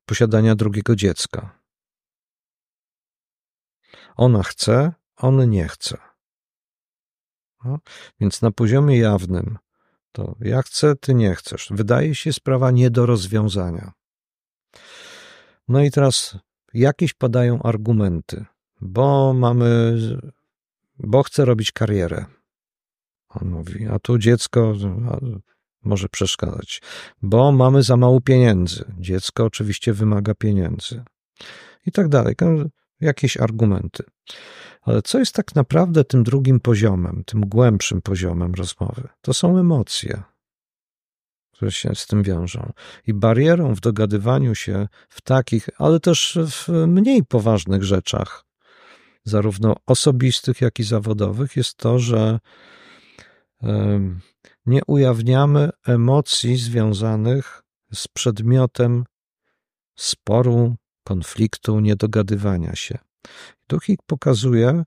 posiadania 0.05 0.55
drugiego 0.55 0.95
dziecka. 0.95 1.59
Ona 4.15 4.43
chce, 4.43 4.93
on 5.15 5.49
nie 5.49 5.67
chce. 5.67 5.97
No, 7.65 7.79
więc 8.19 8.41
na 8.41 8.51
poziomie 8.51 8.97
jawnym 8.97 9.57
to 10.11 10.35
ja 10.39 10.61
chcę, 10.61 10.95
ty 10.95 11.13
nie 11.13 11.35
chcesz. 11.35 11.67
Wydaje 11.71 12.15
się 12.15 12.33
sprawa 12.33 12.71
nie 12.71 12.89
do 12.89 13.05
rozwiązania. 13.05 13.91
No 15.67 15.81
i 15.83 15.91
teraz 15.91 16.37
jakieś 16.73 17.13
padają 17.13 17.61
argumenty, 17.61 18.45
bo 18.81 19.33
mamy, 19.33 19.97
bo 20.99 21.23
chcę 21.23 21.45
robić 21.45 21.71
karierę 21.71 22.25
on 23.29 23.49
mówi, 23.49 23.87
a 23.87 23.99
tu 23.99 24.17
dziecko 24.17 24.73
może 25.83 26.09
przeszkadzać, 26.09 26.81
bo 27.21 27.51
mamy 27.51 27.83
za 27.83 27.97
mało 27.97 28.21
pieniędzy. 28.21 28.85
Dziecko 28.99 29.45
oczywiście 29.45 29.93
wymaga 29.93 30.35
pieniędzy. 30.35 31.03
I 31.85 31.91
tak 31.91 32.07
dalej. 32.07 32.35
Jakieś 33.01 33.37
argumenty. 33.37 34.03
Ale 34.81 35.01
co 35.01 35.19
jest 35.19 35.33
tak 35.33 35.55
naprawdę 35.55 36.03
tym 36.03 36.23
drugim 36.23 36.59
poziomem, 36.59 37.23
tym 37.25 37.41
głębszym 37.41 38.01
poziomem 38.01 38.53
rozmowy? 38.53 39.07
To 39.21 39.33
są 39.33 39.57
emocje, 39.57 40.23
które 41.51 41.71
się 41.71 41.95
z 41.95 42.07
tym 42.07 42.23
wiążą. 42.23 42.71
I 43.07 43.13
barierą 43.13 43.75
w 43.75 43.79
dogadywaniu 43.79 44.55
się 44.55 44.87
w 45.09 45.21
takich, 45.21 45.69
ale 45.77 45.99
też 45.99 46.37
w 46.47 46.69
mniej 46.87 47.23
poważnych 47.23 47.83
rzeczach, 47.83 48.45
zarówno 49.23 49.75
osobistych, 49.85 50.61
jak 50.61 50.79
i 50.79 50.83
zawodowych, 50.83 51.55
jest 51.55 51.77
to, 51.77 51.99
że 51.99 52.39
nie 54.65 54.81
ujawniamy 54.87 55.69
emocji 55.87 56.57
związanych 56.57 57.63
z 57.93 58.07
przedmiotem 58.07 59.03
sporu, 59.95 60.75
konfliktu, 61.03 61.79
niedogadywania 61.79 62.75
się. 62.75 62.97
Duchik 63.69 63.99
pokazuje 64.05 64.83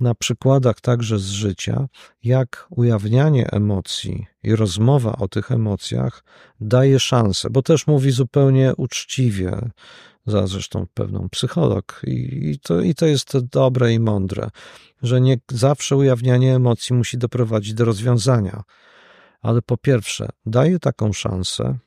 na 0.00 0.14
przykładach 0.14 0.80
także 0.80 1.18
z 1.18 1.30
życia, 1.30 1.86
jak 2.22 2.66
ujawnianie 2.70 3.50
emocji 3.50 4.26
i 4.42 4.56
rozmowa 4.56 5.12
o 5.12 5.28
tych 5.28 5.50
emocjach 5.50 6.24
daje 6.60 7.00
szansę, 7.00 7.50
bo 7.50 7.62
też 7.62 7.86
mówi 7.86 8.10
zupełnie 8.10 8.72
uczciwie, 8.76 9.70
za 10.30 10.46
zresztą 10.46 10.86
pewną 10.94 11.28
psycholog, 11.28 12.00
i, 12.06 12.50
i, 12.50 12.58
to, 12.58 12.80
i 12.80 12.94
to 12.94 13.06
jest 13.06 13.38
dobre 13.38 13.92
i 13.92 14.00
mądre, 14.00 14.50
że 15.02 15.20
nie 15.20 15.36
zawsze 15.50 15.96
ujawnianie 15.96 16.54
emocji 16.54 16.96
musi 16.96 17.18
doprowadzić 17.18 17.74
do 17.74 17.84
rozwiązania. 17.84 18.62
Ale 19.42 19.62
po 19.62 19.76
pierwsze, 19.76 20.28
daje 20.46 20.78
taką 20.78 21.12
szansę, 21.12 21.78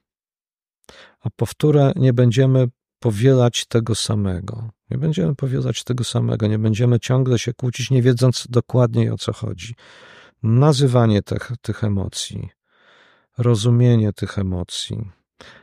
a 1.20 1.30
po 1.30 1.46
wtóre, 1.46 1.92
nie 1.96 2.14
będziemy 2.14 2.68
powielać 3.00 3.66
tego 3.66 3.96
samego. 3.96 4.70
Nie 4.90 4.98
będziemy 4.98 5.36
powielać 5.36 5.84
tego 5.84 6.04
samego, 6.04 6.48
nie 6.48 6.60
będziemy 6.60 7.00
ciągle 7.00 7.40
się 7.40 7.54
kłócić, 7.54 7.92
nie 7.92 8.02
wiedząc 8.02 8.48
dokładnie 8.50 9.14
o 9.14 9.18
co 9.18 9.34
chodzi. 9.34 9.76
Nazywanie 10.44 11.22
tych, 11.22 11.52
tych 11.62 11.84
emocji, 11.84 12.50
rozumienie 13.38 14.14
tych 14.14 14.40
emocji, 14.40 15.12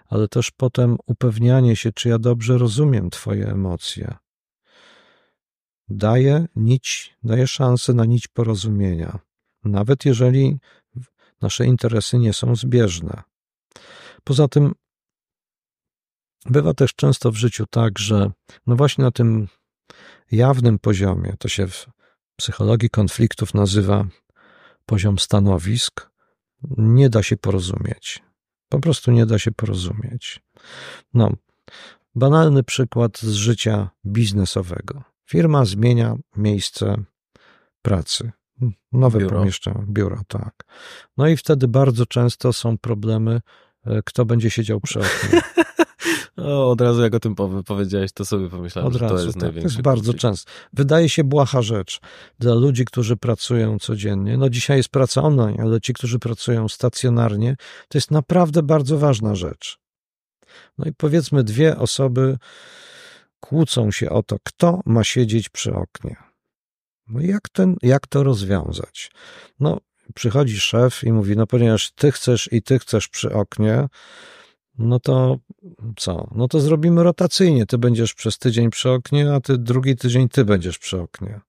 ale 0.07 0.29
też 0.29 0.51
potem 0.51 0.97
upewnianie 1.07 1.77
się, 1.77 1.93
czy 1.93 2.09
ja 2.09 2.19
dobrze 2.19 2.59
rozumiem 2.59 3.11
Twoje 3.11 3.49
emocje. 3.49 4.15
Daje 5.89 6.47
nić, 6.57 7.17
daje 7.23 7.47
szansę 7.47 7.95
na 7.95 8.05
nić 8.05 8.29
porozumienia, 8.29 9.19
nawet 9.65 10.05
jeżeli 10.05 10.59
nasze 11.41 11.67
interesy 11.67 12.19
nie 12.19 12.33
są 12.33 12.57
zbieżne. 12.57 13.23
Poza 14.25 14.49
tym 14.49 14.75
bywa 16.47 16.75
też 16.75 16.95
często 16.95 17.31
w 17.31 17.37
życiu 17.37 17.67
tak, 17.71 17.99
że 17.99 18.31
no 18.67 18.77
właśnie 18.77 19.05
na 19.05 19.11
tym 19.11 19.49
jawnym 20.33 20.79
poziomie, 20.79 21.35
to 21.39 21.49
się 21.49 21.67
w 21.67 21.87
psychologii 22.37 22.91
konfliktów 22.91 23.55
nazywa 23.55 24.07
poziom 24.87 25.19
stanowisk, 25.19 26.11
nie 26.79 27.11
da 27.11 27.23
się 27.23 27.37
porozumieć. 27.37 28.23
Po 28.71 28.79
prostu 28.79 29.13
nie 29.13 29.27
da 29.27 29.39
się 29.39 29.53
porozumieć. 29.53 30.41
No, 31.15 31.33
banalny 32.15 32.63
przykład 32.63 33.19
z 33.19 33.33
życia 33.33 33.91
biznesowego. 34.07 35.03
Firma 35.27 35.65
zmienia 35.65 36.17
miejsce 36.37 36.97
pracy. 37.83 38.33
Nowe 38.93 39.19
biuro. 39.19 39.39
pomieszczenie, 39.39 39.85
biuro, 39.89 40.21
tak. 40.29 40.65
No 41.17 41.29
i 41.29 41.37
wtedy 41.37 41.69
bardzo 41.69 42.07
często 42.07 42.53
są 42.53 42.79
problemy, 42.79 43.41
e, 43.87 44.03
kto 44.05 44.25
będzie 44.25 44.51
siedział 44.51 44.81
przy 44.81 45.01
oknie. 45.01 45.41
O, 46.37 46.71
od 46.71 46.81
razu 46.81 47.03
jak 47.03 47.15
o 47.15 47.21
tym 47.21 47.35
powiedziałeś, 47.67 48.13
to 48.13 48.25
sobie 48.25 48.49
pomyślałem, 48.49 48.89
od 48.89 48.93
że 48.93 48.99
razu, 48.99 49.15
to 49.15 49.21
jest 49.21 49.35
tak, 49.35 49.43
największy 49.43 49.69
To 49.69 49.79
jest 49.79 49.83
bardzo 49.83 50.15
często. 50.15 50.51
Wydaje 50.73 51.09
się 51.09 51.25
błaha 51.25 51.63
rzecz 51.63 52.01
dla 52.39 52.55
ludzi, 52.55 52.85
którzy 52.85 53.17
pracują 53.17 53.79
codziennie. 53.79 54.37
No 54.37 54.51
dzisiaj 54.51 54.77
jest 54.77 54.89
praca 54.89 55.23
online, 55.23 55.61
ale 55.61 55.81
ci, 55.81 55.93
którzy 55.93 56.19
pracują 56.19 56.69
stacjonarnie, 56.69 57.57
to 57.89 57.99
jest 57.99 58.11
naprawdę 58.11 58.63
bardzo 58.63 58.99
ważna 58.99 59.35
rzecz. 59.35 59.79
No 60.79 60.87
i 60.87 60.93
powiedzmy 60.93 61.45
dwie 61.45 61.79
osoby 61.79 62.39
kłócą 63.41 63.91
się 63.91 64.11
o 64.11 64.23
to, 64.23 64.37
kto 64.45 64.81
ma 64.87 65.05
siedzieć 65.05 65.49
przy 65.49 65.75
oknie. 65.75 66.17
No 67.09 67.21
jak, 67.21 67.49
ten, 67.49 67.77
jak 67.83 68.07
to 68.07 68.23
rozwiązać? 68.23 69.11
No 69.61 69.79
przychodzi 70.15 70.61
szef 70.61 71.05
i 71.05 71.13
mówi, 71.13 71.37
no 71.37 71.47
ponieważ 71.47 71.91
ty 71.91 72.13
chcesz 72.13 72.49
i 72.53 72.63
ty 72.63 72.79
chcesz 72.79 73.09
przy 73.09 73.33
oknie, 73.35 73.89
no 74.81 75.01
to 75.01 75.39
co? 75.97 76.29
No 76.35 76.49
to 76.49 76.61
zrobimy 76.61 77.03
rotacyjnie. 77.03 77.67
Ty 77.67 77.79
będziesz 77.79 78.15
przez 78.15 78.39
tydzień 78.39 78.71
przy 78.71 78.91
oknie, 78.91 79.35
a 79.35 79.41
ty 79.41 79.59
drugi 79.59 79.97
tydzień 79.97 80.29
ty 80.29 80.45
będziesz 80.45 80.79
przy 80.79 81.01
oknie. 81.01 81.41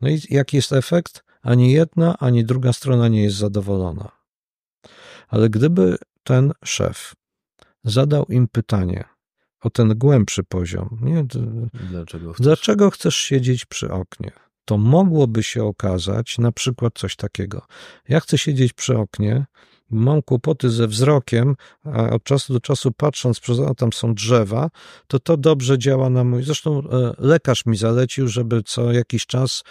No 0.00 0.08
i 0.08 0.20
jaki 0.30 0.56
jest 0.56 0.72
efekt? 0.72 1.24
Ani 1.42 1.72
jedna, 1.72 2.18
ani 2.18 2.44
druga 2.44 2.72
strona 2.72 3.08
nie 3.08 3.22
jest 3.22 3.36
zadowolona. 3.36 4.10
Ale 5.28 5.50
gdyby 5.50 5.96
ten 6.24 6.52
szef 6.64 7.14
zadał 7.84 8.24
im 8.24 8.48
pytanie 8.48 9.04
o 9.60 9.70
ten 9.70 9.98
głębszy 9.98 10.44
poziom, 10.44 10.98
nie? 11.02 11.24
Dlaczego 11.90 12.32
chcesz? 12.32 12.44
Dlaczego 12.44 12.90
chcesz 12.90 13.16
siedzieć 13.16 13.64
przy 13.64 13.92
oknie? 13.92 14.32
To 14.64 14.78
mogłoby 14.78 15.42
się 15.42 15.64
okazać 15.64 16.38
na 16.38 16.52
przykład 16.52 16.92
coś 16.98 17.16
takiego. 17.16 17.66
Ja 18.08 18.20
chcę 18.20 18.38
siedzieć 18.38 18.72
przy 18.72 18.98
oknie, 18.98 19.46
mam 19.92 20.22
kłopoty 20.22 20.70
ze 20.70 20.86
wzrokiem, 20.86 21.56
a 21.84 22.10
od 22.10 22.24
czasu 22.24 22.52
do 22.52 22.60
czasu 22.60 22.92
patrząc 22.92 23.40
przez 23.40 23.60
a 23.60 23.74
tam 23.74 23.92
są 23.92 24.14
drzewa, 24.14 24.70
to 25.06 25.18
to 25.18 25.36
dobrze 25.36 25.78
działa 25.78 26.10
na 26.10 26.24
mój. 26.24 26.42
Zresztą 26.42 26.78
e, 26.78 27.12
lekarz 27.18 27.66
mi 27.66 27.76
zalecił, 27.76 28.28
żeby 28.28 28.62
co 28.62 28.92
jakiś 28.92 29.26
czas 29.26 29.62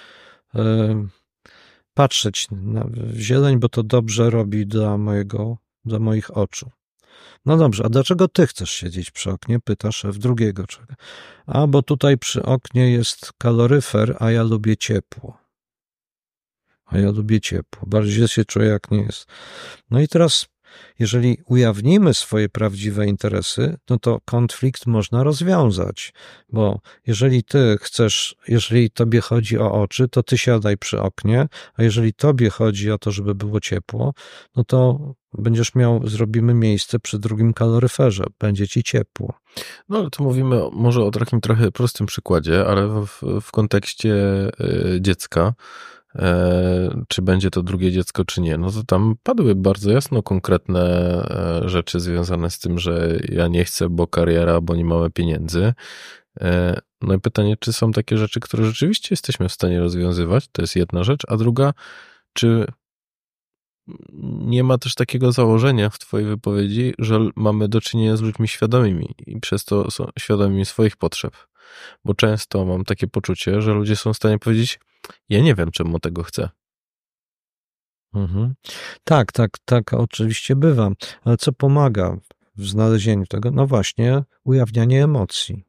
e, 0.55 1.07
patrzeć 1.93 2.47
na 2.51 2.85
zieleń, 3.15 3.59
bo 3.59 3.69
to 3.69 3.83
dobrze 3.83 4.29
robi 4.29 4.67
dla 4.67 4.97
mojego, 4.97 5.57
dla 5.85 5.99
moich 5.99 6.37
oczu. 6.37 6.71
No 7.45 7.57
dobrze, 7.57 7.85
a 7.85 7.89
dlaczego 7.89 8.27
ty 8.27 8.47
chcesz 8.47 8.71
siedzieć 8.71 9.11
przy 9.11 9.31
oknie? 9.31 9.59
Pyta 9.59 9.91
szef 9.91 10.17
drugiego 10.17 10.67
człowieka. 10.67 10.95
A, 11.45 11.67
bo 11.67 11.81
tutaj 11.81 12.17
przy 12.17 12.43
oknie 12.43 12.91
jest 12.91 13.33
kaloryfer, 13.37 14.17
a 14.19 14.31
ja 14.31 14.43
lubię 14.43 14.77
ciepło. 14.77 15.40
A 16.91 16.97
ja 16.97 17.11
lubię 17.11 17.41
ciepło. 17.41 17.87
Bardziej 17.87 18.27
się 18.27 18.45
czuję, 18.45 18.67
jak 18.67 18.91
nie 18.91 19.01
jest. 19.01 19.27
No 19.91 19.99
i 19.99 20.07
teraz, 20.07 20.45
jeżeli 20.99 21.37
ujawnimy 21.45 22.13
swoje 22.13 22.49
prawdziwe 22.49 23.07
interesy, 23.07 23.77
no 23.89 23.99
to 23.99 24.19
konflikt 24.25 24.85
można 24.85 25.23
rozwiązać, 25.23 26.13
bo 26.49 26.79
jeżeli 27.07 27.43
ty 27.43 27.77
chcesz, 27.81 28.35
jeżeli 28.47 28.91
tobie 28.91 29.21
chodzi 29.21 29.59
o 29.59 29.71
oczy, 29.71 30.07
to 30.07 30.23
ty 30.23 30.37
siadaj 30.37 30.77
przy 30.77 31.01
oknie, 31.01 31.47
a 31.73 31.83
jeżeli 31.83 32.13
tobie 32.13 32.49
chodzi 32.49 32.91
o 32.91 32.97
to, 32.97 33.11
żeby 33.11 33.35
było 33.35 33.59
ciepło, 33.59 34.13
no 34.55 34.63
to 34.63 34.99
będziesz 35.33 35.75
miał, 35.75 36.07
zrobimy 36.07 36.53
miejsce 36.53 36.99
przy 36.99 37.19
drugim 37.19 37.53
kaloryferze, 37.53 38.23
będzie 38.39 38.67
ci 38.67 38.83
ciepło. 38.83 39.33
No 39.89 39.97
ale 39.99 40.09
tu 40.09 40.23
mówimy 40.23 40.61
może 40.73 41.03
o 41.03 41.11
takim 41.11 41.41
trochę 41.41 41.71
prostym 41.71 42.07
przykładzie, 42.07 42.65
ale 42.65 42.87
w, 42.87 43.41
w 43.41 43.51
kontekście 43.51 44.13
y, 44.95 44.97
dziecka, 45.01 45.41
e, 45.41 46.00
czy 47.07 47.21
będzie 47.21 47.51
to 47.51 47.63
drugie 47.63 47.91
dziecko, 47.91 48.25
czy 48.25 48.41
nie, 48.41 48.57
no 48.57 48.71
to 48.71 48.83
tam 48.83 49.15
padły 49.23 49.55
bardzo 49.55 49.91
jasno 49.91 50.23
konkretne 50.23 50.81
e, 51.63 51.69
rzeczy 51.69 51.99
związane 51.99 52.49
z 52.49 52.59
tym, 52.59 52.79
że 52.79 53.17
ja 53.29 53.47
nie 53.47 53.65
chcę, 53.65 53.89
bo 53.89 54.07
kariera, 54.07 54.61
bo 54.61 54.75
nie 54.75 54.85
mamy 54.85 55.09
pieniędzy. 55.09 55.73
E, 56.41 56.79
no 57.01 57.13
i 57.13 57.19
pytanie, 57.19 57.57
czy 57.59 57.73
są 57.73 57.91
takie 57.91 58.17
rzeczy, 58.17 58.39
które 58.39 58.65
rzeczywiście 58.65 59.07
jesteśmy 59.11 59.49
w 59.49 59.53
stanie 59.53 59.79
rozwiązywać? 59.79 60.47
To 60.51 60.61
jest 60.61 60.75
jedna 60.75 61.03
rzecz, 61.03 61.21
a 61.27 61.37
druga, 61.37 61.73
czy 62.33 62.65
nie 64.41 64.63
ma 64.63 64.77
też 64.77 64.95
takiego 64.95 65.31
założenia 65.31 65.89
w 65.89 65.99
Twojej 65.99 66.27
wypowiedzi, 66.27 66.93
że 66.99 67.19
mamy 67.35 67.67
do 67.67 67.81
czynienia 67.81 68.17
z 68.17 68.21
ludźmi 68.21 68.47
świadomymi 68.47 69.15
i 69.27 69.39
przez 69.39 69.65
to 69.65 69.91
są 69.91 70.07
świadomymi 70.19 70.65
swoich 70.65 70.97
potrzeb. 70.97 71.37
Bo 72.05 72.13
często 72.13 72.65
mam 72.65 72.83
takie 72.85 73.07
poczucie, 73.07 73.61
że 73.61 73.73
ludzie 73.73 73.95
są 73.95 74.13
w 74.13 74.17
stanie 74.17 74.39
powiedzieć: 74.39 74.79
Ja 75.29 75.41
nie 75.41 75.55
wiem, 75.55 75.71
czemu 75.71 75.99
tego 75.99 76.23
chcę. 76.23 76.49
Mhm. 78.13 78.53
Tak, 79.03 79.31
tak, 79.31 79.51
tak, 79.65 79.93
oczywiście 79.93 80.55
bywa. 80.55 80.89
Ale 81.23 81.37
co 81.37 81.53
pomaga 81.53 82.17
w 82.55 82.67
znalezieniu 82.67 83.25
tego? 83.25 83.51
No 83.51 83.67
właśnie, 83.67 84.23
ujawnianie 84.43 85.03
emocji. 85.03 85.63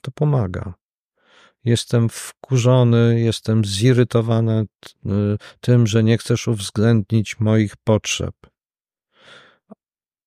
To 0.00 0.10
pomaga. 0.10 0.74
Jestem 1.64 2.08
wkurzony, 2.08 3.20
jestem 3.20 3.64
zirytowany 3.64 4.66
y, 5.06 5.08
tym, 5.60 5.86
że 5.86 6.04
nie 6.04 6.18
chcesz 6.18 6.48
uwzględnić 6.48 7.40
moich 7.40 7.76
potrzeb. 7.76 8.34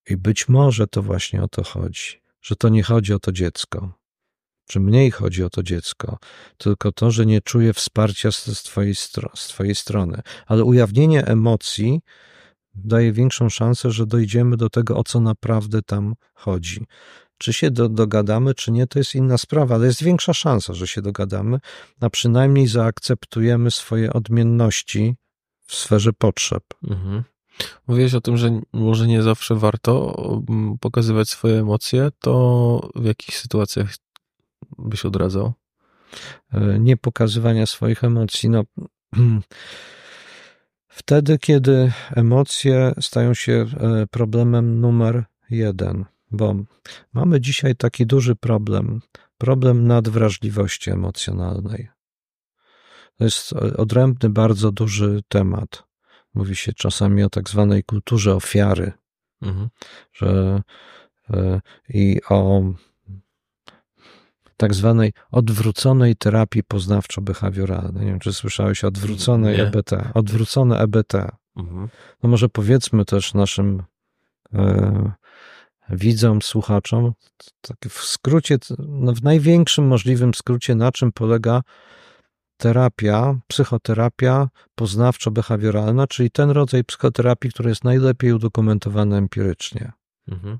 I 0.08 0.16
być 0.16 0.48
może 0.48 0.86
to 0.86 1.02
właśnie 1.02 1.42
o 1.42 1.48
to 1.48 1.64
chodzi, 1.64 2.22
że 2.40 2.56
to 2.56 2.68
nie 2.68 2.82
chodzi 2.82 3.12
o 3.12 3.18
to 3.18 3.32
dziecko, 3.32 3.92
czy 4.66 4.80
mniej 4.80 5.10
chodzi 5.10 5.44
o 5.44 5.50
to 5.50 5.62
dziecko, 5.62 6.18
tylko 6.58 6.92
to, 6.92 7.10
że 7.10 7.26
nie 7.26 7.40
czuję 7.40 7.72
wsparcia 7.72 8.32
z 8.32 8.62
twojej, 8.62 8.94
z 8.94 9.48
twojej 9.48 9.74
strony. 9.74 10.22
Ale 10.46 10.64
ujawnienie 10.64 11.26
emocji 11.26 12.00
daje 12.74 13.12
większą 13.12 13.48
szansę, 13.48 13.90
że 13.90 14.06
dojdziemy 14.06 14.56
do 14.56 14.70
tego, 14.70 14.96
o 14.96 15.04
co 15.04 15.20
naprawdę 15.20 15.82
tam 15.82 16.14
chodzi. 16.34 16.86
Czy 17.38 17.52
się 17.52 17.70
do, 17.70 17.88
dogadamy, 17.88 18.54
czy 18.54 18.72
nie, 18.72 18.86
to 18.86 18.98
jest 18.98 19.14
inna 19.14 19.38
sprawa, 19.38 19.74
ale 19.74 19.86
jest 19.86 20.02
większa 20.02 20.34
szansa, 20.34 20.74
że 20.74 20.86
się 20.86 21.02
dogadamy, 21.02 21.58
a 22.00 22.10
przynajmniej 22.10 22.66
zaakceptujemy 22.66 23.70
swoje 23.70 24.12
odmienności 24.12 25.14
w 25.66 25.74
sferze 25.74 26.12
potrzeb. 26.12 26.62
Mhm. 26.88 27.22
Mówiłeś 27.86 28.14
o 28.14 28.20
tym, 28.20 28.36
że 28.36 28.60
może 28.72 29.06
nie 29.06 29.22
zawsze 29.22 29.54
warto 29.54 30.16
mm, 30.48 30.78
pokazywać 30.78 31.28
swoje 31.28 31.60
emocje, 31.60 32.08
to 32.20 32.90
w 32.94 33.04
jakich 33.04 33.38
sytuacjach 33.38 33.94
byś 34.78 35.04
odradzał? 35.04 35.52
E, 36.52 36.78
nie 36.78 36.96
pokazywania 36.96 37.66
swoich 37.66 38.04
emocji. 38.04 38.50
No, 38.50 38.64
wtedy, 40.88 41.38
kiedy 41.38 41.92
emocje 42.14 42.94
stają 43.00 43.34
się 43.34 43.52
e, 43.52 44.06
problemem 44.06 44.80
numer 44.80 45.24
jeden 45.50 46.04
bo 46.30 46.54
mamy 47.12 47.40
dzisiaj 47.40 47.76
taki 47.76 48.06
duży 48.06 48.36
problem 48.36 49.00
problem 49.38 49.86
nadwrażliwości 49.86 50.90
emocjonalnej. 50.90 51.88
To 53.18 53.24
jest 53.24 53.52
odrębny, 53.52 54.30
bardzo 54.30 54.72
duży 54.72 55.22
temat. 55.28 55.84
Mówi 56.34 56.56
się 56.56 56.72
czasami 56.72 57.22
o 57.22 57.30
tak 57.30 57.48
zwanej 57.48 57.84
kulturze 57.84 58.34
ofiary, 58.34 58.92
mhm. 59.42 59.68
że 60.12 60.62
e, 61.30 61.60
i 61.88 62.20
o 62.28 62.62
tak 64.56 64.74
zwanej 64.74 65.12
odwróconej 65.30 66.16
terapii 66.16 66.62
poznawczo-behawioralnej. 66.62 68.00
Nie 68.00 68.06
wiem, 68.06 68.18
czy 68.18 68.32
słyszałeś 68.32 68.84
o 68.84 68.88
odwróconej 68.88 69.56
Nie. 69.56 69.62
EBT. 69.62 69.90
Odwrócone 70.14 70.78
EBT. 70.78 71.14
Mhm. 71.56 71.88
No 72.22 72.28
może 72.28 72.48
powiedzmy 72.48 73.04
też 73.04 73.34
naszym 73.34 73.82
e, 74.54 75.12
widzom, 75.90 76.42
słuchaczom, 76.42 77.12
tak 77.60 77.76
w 77.88 78.04
skrócie, 78.04 78.58
no 78.78 79.12
w 79.12 79.22
największym 79.22 79.86
możliwym 79.86 80.34
skrócie, 80.34 80.74
na 80.74 80.92
czym 80.92 81.12
polega 81.12 81.62
terapia, 82.56 83.38
psychoterapia 83.46 84.48
poznawczo-behawioralna, 84.80 86.06
czyli 86.08 86.30
ten 86.30 86.50
rodzaj 86.50 86.84
psychoterapii, 86.84 87.50
który 87.50 87.68
jest 87.68 87.84
najlepiej 87.84 88.32
udokumentowany 88.32 89.16
empirycznie. 89.16 89.92
Mhm. 90.28 90.58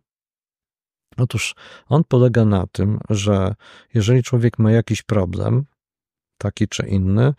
Otóż 1.16 1.54
on 1.88 2.04
polega 2.04 2.44
na 2.44 2.66
tym, 2.72 2.98
że 3.10 3.54
jeżeli 3.94 4.22
człowiek 4.22 4.58
ma 4.58 4.72
jakiś 4.72 5.02
problem, 5.02 5.64
taki 6.38 6.68
czy 6.68 6.86
inny, 6.86 7.34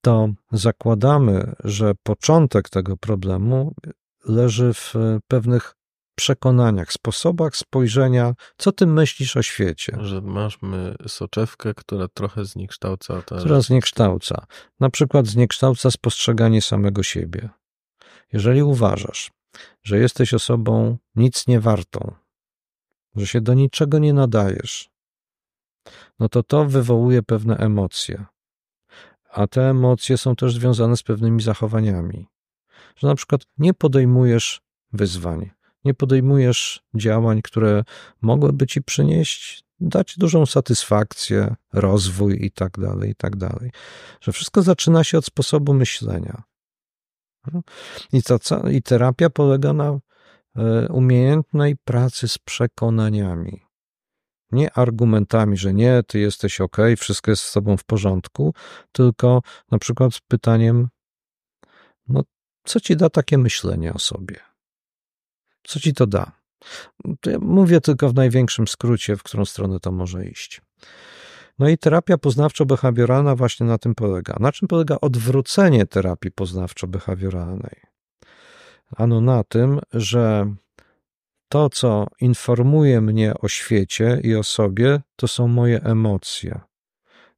to 0.00 0.28
zakładamy, 0.52 1.52
że 1.64 1.92
początek 2.02 2.68
tego 2.68 2.96
problemu 2.96 3.74
leży 4.24 4.74
w 4.74 4.94
pewnych 5.28 5.74
przekonaniach, 6.14 6.92
sposobach 6.92 7.56
spojrzenia, 7.56 8.34
co 8.56 8.72
ty 8.72 8.86
myślisz 8.86 9.36
o 9.36 9.42
świecie. 9.42 9.96
Że 10.00 10.20
masz 10.20 10.58
soczewkę, 11.06 11.74
która 11.74 12.08
trochę 12.08 12.44
zniekształca. 12.44 13.22
Ta... 13.22 13.36
Która 13.36 13.60
zniekształca. 13.60 14.46
Na 14.80 14.90
przykład 14.90 15.26
zniekształca 15.26 15.90
spostrzeganie 15.90 16.62
samego 16.62 17.02
siebie. 17.02 17.48
Jeżeli 18.32 18.62
uważasz, 18.62 19.30
że 19.82 19.98
jesteś 19.98 20.34
osobą 20.34 20.96
nic 21.14 21.46
nie 21.46 21.60
wartą, 21.60 22.14
że 23.16 23.26
się 23.26 23.40
do 23.40 23.54
niczego 23.54 23.98
nie 23.98 24.12
nadajesz, 24.12 24.90
no 26.18 26.28
to 26.28 26.42
to 26.42 26.64
wywołuje 26.64 27.22
pewne 27.22 27.56
emocje. 27.56 28.24
A 29.32 29.46
te 29.46 29.70
emocje 29.70 30.18
są 30.18 30.36
też 30.36 30.54
związane 30.54 30.96
z 30.96 31.02
pewnymi 31.02 31.42
zachowaniami. 31.42 32.26
Że 32.96 33.06
na 33.06 33.14
przykład 33.14 33.42
nie 33.58 33.74
podejmujesz 33.74 34.60
wyzwań, 34.92 35.50
nie 35.84 35.94
podejmujesz 35.94 36.82
działań, 36.94 37.42
które 37.42 37.84
mogłyby 38.20 38.66
ci 38.66 38.82
przynieść, 38.82 39.64
dać 39.80 40.18
dużą 40.18 40.46
satysfakcję, 40.46 41.54
rozwój 41.72 42.44
i 42.44 42.50
tak 42.50 42.78
dalej, 42.78 43.10
i 43.10 43.14
tak 43.14 43.36
dalej. 43.36 43.70
Że 44.20 44.32
wszystko 44.32 44.62
zaczyna 44.62 45.04
się 45.04 45.18
od 45.18 45.24
sposobu 45.24 45.74
myślenia. 45.74 46.42
I, 48.12 48.22
to, 48.22 48.38
I 48.70 48.82
terapia 48.82 49.30
polega 49.30 49.72
na 49.72 49.98
umiejętnej 50.90 51.76
pracy 51.84 52.28
z 52.28 52.38
przekonaniami. 52.38 53.62
Nie 54.52 54.72
argumentami, 54.72 55.56
że 55.56 55.74
nie, 55.74 56.02
ty 56.06 56.18
jesteś 56.18 56.60
ok, 56.60 56.76
wszystko 56.98 57.30
jest 57.30 57.42
z 57.42 57.52
tobą 57.52 57.76
w 57.76 57.84
porządku, 57.84 58.54
tylko 58.92 59.42
na 59.70 59.78
przykład 59.78 60.14
z 60.14 60.20
pytaniem, 60.20 60.88
no, 62.08 62.22
co 62.64 62.80
ci 62.80 62.96
da 62.96 63.10
takie 63.10 63.38
myślenie 63.38 63.94
o 63.94 63.98
sobie? 63.98 64.36
Co 65.62 65.80
ci 65.80 65.94
to 65.94 66.06
da? 66.06 66.32
To 67.20 67.30
ja 67.30 67.38
mówię 67.38 67.80
tylko 67.80 68.08
w 68.08 68.14
największym 68.14 68.68
skrócie, 68.68 69.16
w 69.16 69.22
którą 69.22 69.44
stronę 69.44 69.80
to 69.80 69.92
może 69.92 70.26
iść. 70.26 70.60
No 71.58 71.68
i 71.68 71.78
terapia 71.78 72.16
poznawczo-behawioralna 72.16 73.36
właśnie 73.36 73.66
na 73.66 73.78
tym 73.78 73.94
polega. 73.94 74.36
Na 74.40 74.52
czym 74.52 74.68
polega 74.68 74.96
odwrócenie 75.00 75.86
terapii 75.86 76.30
poznawczo-behawioralnej? 76.30 77.89
Ano 78.96 79.20
na 79.20 79.44
tym, 79.44 79.80
że 79.92 80.54
to, 81.48 81.70
co 81.70 82.06
informuje 82.20 83.00
mnie 83.00 83.34
o 83.34 83.48
świecie 83.48 84.20
i 84.22 84.34
o 84.34 84.42
sobie, 84.42 85.00
to 85.16 85.28
są 85.28 85.48
moje 85.48 85.82
emocje. 85.82 86.60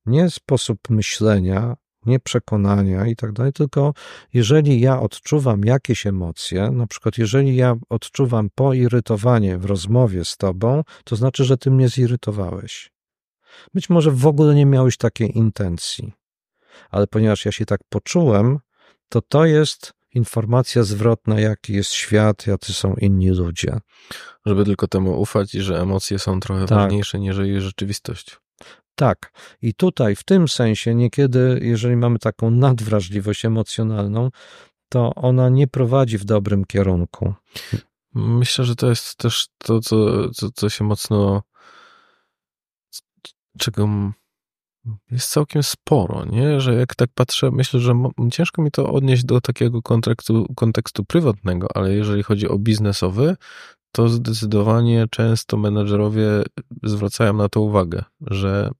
Nie 0.07 0.31
sposób 0.31 0.91
myślenia, 0.91 1.77
nie 2.07 2.21
przekonania 2.21 3.07
i 3.07 3.17
tak 3.17 3.33
dalej, 3.33 3.53
tylko 3.53 3.95
jeżeli 4.35 4.81
ja 4.81 5.01
odczuwam 5.01 5.65
jakieś 5.65 6.07
emocje, 6.07 6.71
na 6.71 6.87
przykład 6.87 7.19
jeżeli 7.19 7.57
ja 7.57 7.77
odczuwam 7.89 8.51
poirytowanie 8.55 9.59
w 9.59 9.65
rozmowie 9.65 10.25
z 10.25 10.37
tobą, 10.37 10.83
to 11.05 11.17
znaczy, 11.17 11.45
że 11.45 11.57
ty 11.57 11.71
mnie 11.71 11.89
zirytowałeś. 11.89 12.93
Być 13.75 13.91
może 13.91 14.11
w 14.11 14.27
ogóle 14.27 14.55
nie 14.55 14.67
miałeś 14.67 14.97
takiej 14.97 15.39
intencji, 15.39 16.13
ale 16.91 17.07
ponieważ 17.07 17.45
ja 17.45 17.53
się 17.53 17.67
tak 17.67 17.81
poczułem, 17.89 18.59
to 19.09 19.23
to 19.23 19.45
jest 19.45 19.93
informacja 20.15 20.83
zwrotna, 20.83 21.41
jaki 21.41 21.73
jest 21.73 21.93
świat, 21.93 22.47
jacy 22.47 22.73
są 22.73 22.95
inni 22.95 23.31
ludzie. 23.31 23.79
Żeby 24.47 24.65
tylko 24.65 24.89
temu 24.89 25.21
ufać 25.21 25.55
i 25.55 25.61
że 25.61 25.81
emocje 25.81 26.19
są 26.19 26.41
trochę 26.41 26.67
tak. 26.67 26.79
ważniejsze 26.79 27.21
niż 27.21 27.37
rzeczywistość. 27.59 28.37
Tak. 28.95 29.33
I 29.63 29.75
tutaj, 29.75 30.17
w 30.17 30.25
tym 30.25 30.49
sensie, 30.49 30.95
niekiedy, 30.95 31.61
jeżeli 31.63 31.97
mamy 31.97 32.19
taką 32.19 32.51
nadwrażliwość 32.51 33.45
emocjonalną, 33.45 34.31
to 34.89 35.15
ona 35.15 35.49
nie 35.49 35.69
prowadzi 35.69 36.19
w 36.19 36.25
dobrym 36.25 36.65
kierunku. 36.65 37.35
Myślę, 38.15 38.65
że 38.65 38.77
to 38.77 38.89
jest 38.89 39.17
też 39.17 39.47
to, 39.59 39.81
co, 39.81 40.31
co, 40.31 40.51
co 40.51 40.69
się 40.69 40.85
mocno. 40.85 41.43
czego 43.59 43.89
jest 45.11 45.30
całkiem 45.30 45.62
sporo, 45.62 46.24
nie? 46.24 46.61
Że 46.61 46.74
jak 46.74 46.95
tak 46.95 47.11
patrzę, 47.14 47.51
myślę, 47.51 47.80
że 47.80 47.95
ciężko 48.33 48.62
mi 48.62 48.70
to 48.70 48.93
odnieść 48.93 49.24
do 49.24 49.41
takiego 49.41 49.83
kontekstu, 49.83 50.47
kontekstu 50.57 51.05
prywatnego, 51.05 51.68
ale 51.74 51.95
jeżeli 51.95 52.22
chodzi 52.22 52.49
o 52.49 52.59
biznesowy, 52.59 53.37
to 53.93 54.09
zdecydowanie 54.09 55.07
często 55.11 55.57
menedżerowie 55.57 56.26
zwracają 56.83 57.33
na 57.33 57.49
to 57.49 57.61
uwagę, 57.61 58.05
że 58.20 58.70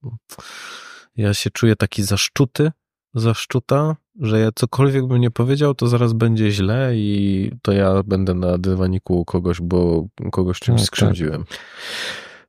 ja 1.15 1.33
się 1.33 1.49
czuję 1.49 1.75
taki 1.75 2.03
zaszczuty, 2.03 2.71
zaszczuta, 3.13 3.95
że 4.19 4.39
ja 4.39 4.49
cokolwiek 4.55 5.07
bym 5.07 5.21
nie 5.21 5.31
powiedział, 5.31 5.73
to 5.73 5.87
zaraz 5.87 6.13
będzie 6.13 6.51
źle 6.51 6.91
i 6.95 7.51
to 7.61 7.71
ja 7.71 8.03
będę 8.03 8.33
na 8.33 8.57
dywaniku 8.57 9.25
kogoś, 9.25 9.61
bo 9.61 10.07
kogoś 10.31 10.59
czymś 10.59 10.81
tak, 10.81 10.87
skrzywdziłem. 10.87 11.45
Tak. 11.45 11.59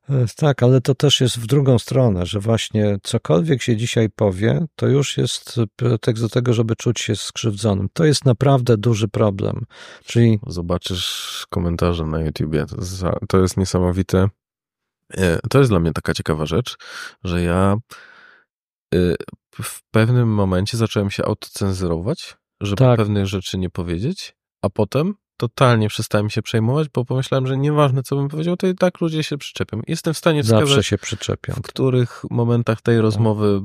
E, 0.09 0.25
tak, 0.35 0.63
ale 0.63 0.81
to 0.81 0.95
też 0.95 1.21
jest 1.21 1.39
w 1.39 1.47
drugą 1.47 1.79
stronę, 1.79 2.25
że 2.25 2.39
właśnie 2.39 2.97
cokolwiek 3.03 3.61
się 3.61 3.77
dzisiaj 3.77 4.09
powie, 4.09 4.65
to 4.75 4.87
już 4.87 5.17
jest 5.17 5.59
pretekst 5.75 6.23
do 6.23 6.29
tego, 6.29 6.53
żeby 6.53 6.75
czuć 6.75 6.99
się 6.99 7.15
skrzywdzonym. 7.15 7.87
To 7.93 8.05
jest 8.05 8.25
naprawdę 8.25 8.77
duży 8.77 9.07
problem. 9.07 9.65
Czyli. 10.05 10.39
Zobaczysz 10.47 11.45
komentarze 11.49 12.05
na 12.05 12.21
YouTubie. 12.21 12.65
To 13.29 13.41
jest 13.41 13.57
niesamowite. 13.57 14.29
E, 15.13 15.39
to 15.49 15.59
jest 15.59 15.71
dla 15.71 15.79
mnie 15.79 15.93
taka 15.93 16.13
ciekawa 16.13 16.45
rzecz, 16.45 16.77
że 17.23 17.41
ja 17.41 17.77
e, 18.95 19.15
w 19.63 19.81
pewnym 19.91 20.33
momencie 20.33 20.77
zacząłem 20.77 21.11
się 21.11 21.25
autocenzurować, 21.25 22.37
żeby 22.61 22.75
tak. 22.75 22.97
pewnych 22.97 23.25
rzeczy 23.25 23.57
nie 23.57 23.69
powiedzieć, 23.69 24.35
a 24.61 24.69
potem 24.69 25.15
totalnie 25.37 25.89
przestałem 25.89 26.29
się 26.29 26.41
przejmować, 26.41 26.89
bo 26.89 27.05
pomyślałem, 27.05 27.47
że 27.47 27.57
nieważne 27.57 28.03
co 28.03 28.15
bym 28.15 28.27
powiedział, 28.27 28.57
to 28.57 28.67
i 28.67 28.75
tak 28.75 29.01
ludzie 29.01 29.23
się 29.23 29.37
przyczepią. 29.37 29.81
Jestem 29.87 30.13
w 30.13 30.17
stanie 30.17 30.43
wskazać, 30.43 30.67
Zawsze 30.67 30.83
się 30.83 30.97
przyczepią. 30.97 31.53
w 31.53 31.61
których 31.61 32.23
momentach 32.29 32.81
tej 32.81 33.01
rozmowy 33.01 33.61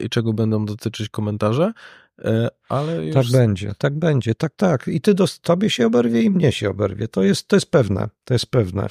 i 0.00 0.08
czego 0.08 0.32
będą 0.32 0.64
dotyczyć 0.66 1.08
komentarze, 1.08 1.72
e, 2.18 2.48
ale 2.68 3.06
już... 3.06 3.14
Tak 3.14 3.26
będzie, 3.32 3.72
tak 3.78 3.98
będzie, 3.98 4.34
tak, 4.34 4.52
tak. 4.56 4.88
I 4.88 5.00
ty 5.00 5.14
do, 5.14 5.26
tobie 5.42 5.70
się 5.70 5.86
oberwie 5.86 6.22
i 6.22 6.30
mnie 6.30 6.52
się 6.52 6.70
oberwie. 6.70 7.08
To 7.08 7.22
jest, 7.22 7.48
to 7.48 7.56
jest 7.56 7.70
pewne, 7.70 8.08
to 8.24 8.34
jest 8.34 8.46
pewne. 8.46 8.86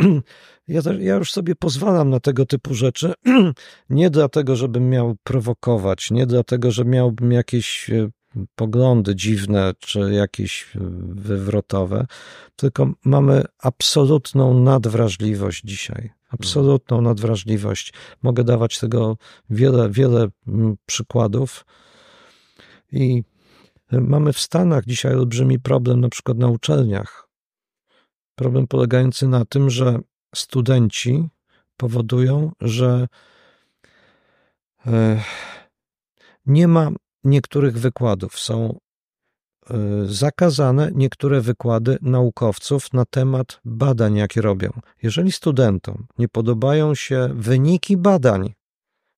Ja, 0.68 0.80
ja 0.98 1.14
już 1.14 1.32
sobie 1.32 1.54
pozwalam 1.54 2.10
na 2.10 2.20
tego 2.20 2.46
typu 2.46 2.74
rzeczy, 2.74 3.12
nie 3.90 4.10
dlatego, 4.10 4.56
żebym 4.56 4.90
miał 4.90 5.16
prowokować, 5.24 6.10
nie 6.10 6.26
dlatego, 6.26 6.70
że 6.70 6.84
miałbym 6.84 7.32
jakieś 7.32 7.90
e, 7.90 8.08
poglądy 8.54 9.14
dziwne 9.14 9.72
czy 9.78 10.00
jakieś 10.00 10.70
wywrotowe, 11.08 12.06
tylko 12.56 12.92
mamy 13.04 13.44
absolutną 13.58 14.60
nadwrażliwość 14.60 15.62
dzisiaj. 15.64 16.10
Absolutną 16.28 17.00
nadwrażliwość. 17.00 17.92
Mogę 18.22 18.44
dawać 18.44 18.78
tego 18.78 19.16
wiele, 19.50 19.90
wiele 19.90 20.28
mm, 20.48 20.76
przykładów. 20.86 21.66
I 22.92 23.22
mamy 23.92 24.32
w 24.32 24.40
Stanach 24.40 24.84
dzisiaj 24.84 25.14
olbrzymi 25.14 25.58
problem, 25.60 26.00
na 26.00 26.08
przykład 26.08 26.38
na 26.38 26.48
uczelniach. 26.48 27.28
Problem 28.34 28.66
polegający 28.66 29.28
na 29.28 29.44
tym, 29.44 29.70
że 29.70 29.98
studenci 30.34 31.28
powodują, 31.76 32.52
że 32.60 33.08
e, 34.86 35.22
nie 36.46 36.68
ma 36.68 36.90
niektórych 37.26 37.78
wykładów. 37.78 38.38
Są 38.38 38.78
e, 39.70 39.76
zakazane 40.04 40.90
niektóre 40.94 41.40
wykłady 41.40 41.98
naukowców 42.02 42.92
na 42.92 43.04
temat 43.04 43.60
badań, 43.64 44.16
jakie 44.16 44.40
robią. 44.40 44.70
Jeżeli 45.02 45.32
studentom 45.32 46.06
nie 46.18 46.28
podobają 46.28 46.94
się 46.94 47.28
wyniki 47.34 47.96
badań, 47.96 48.54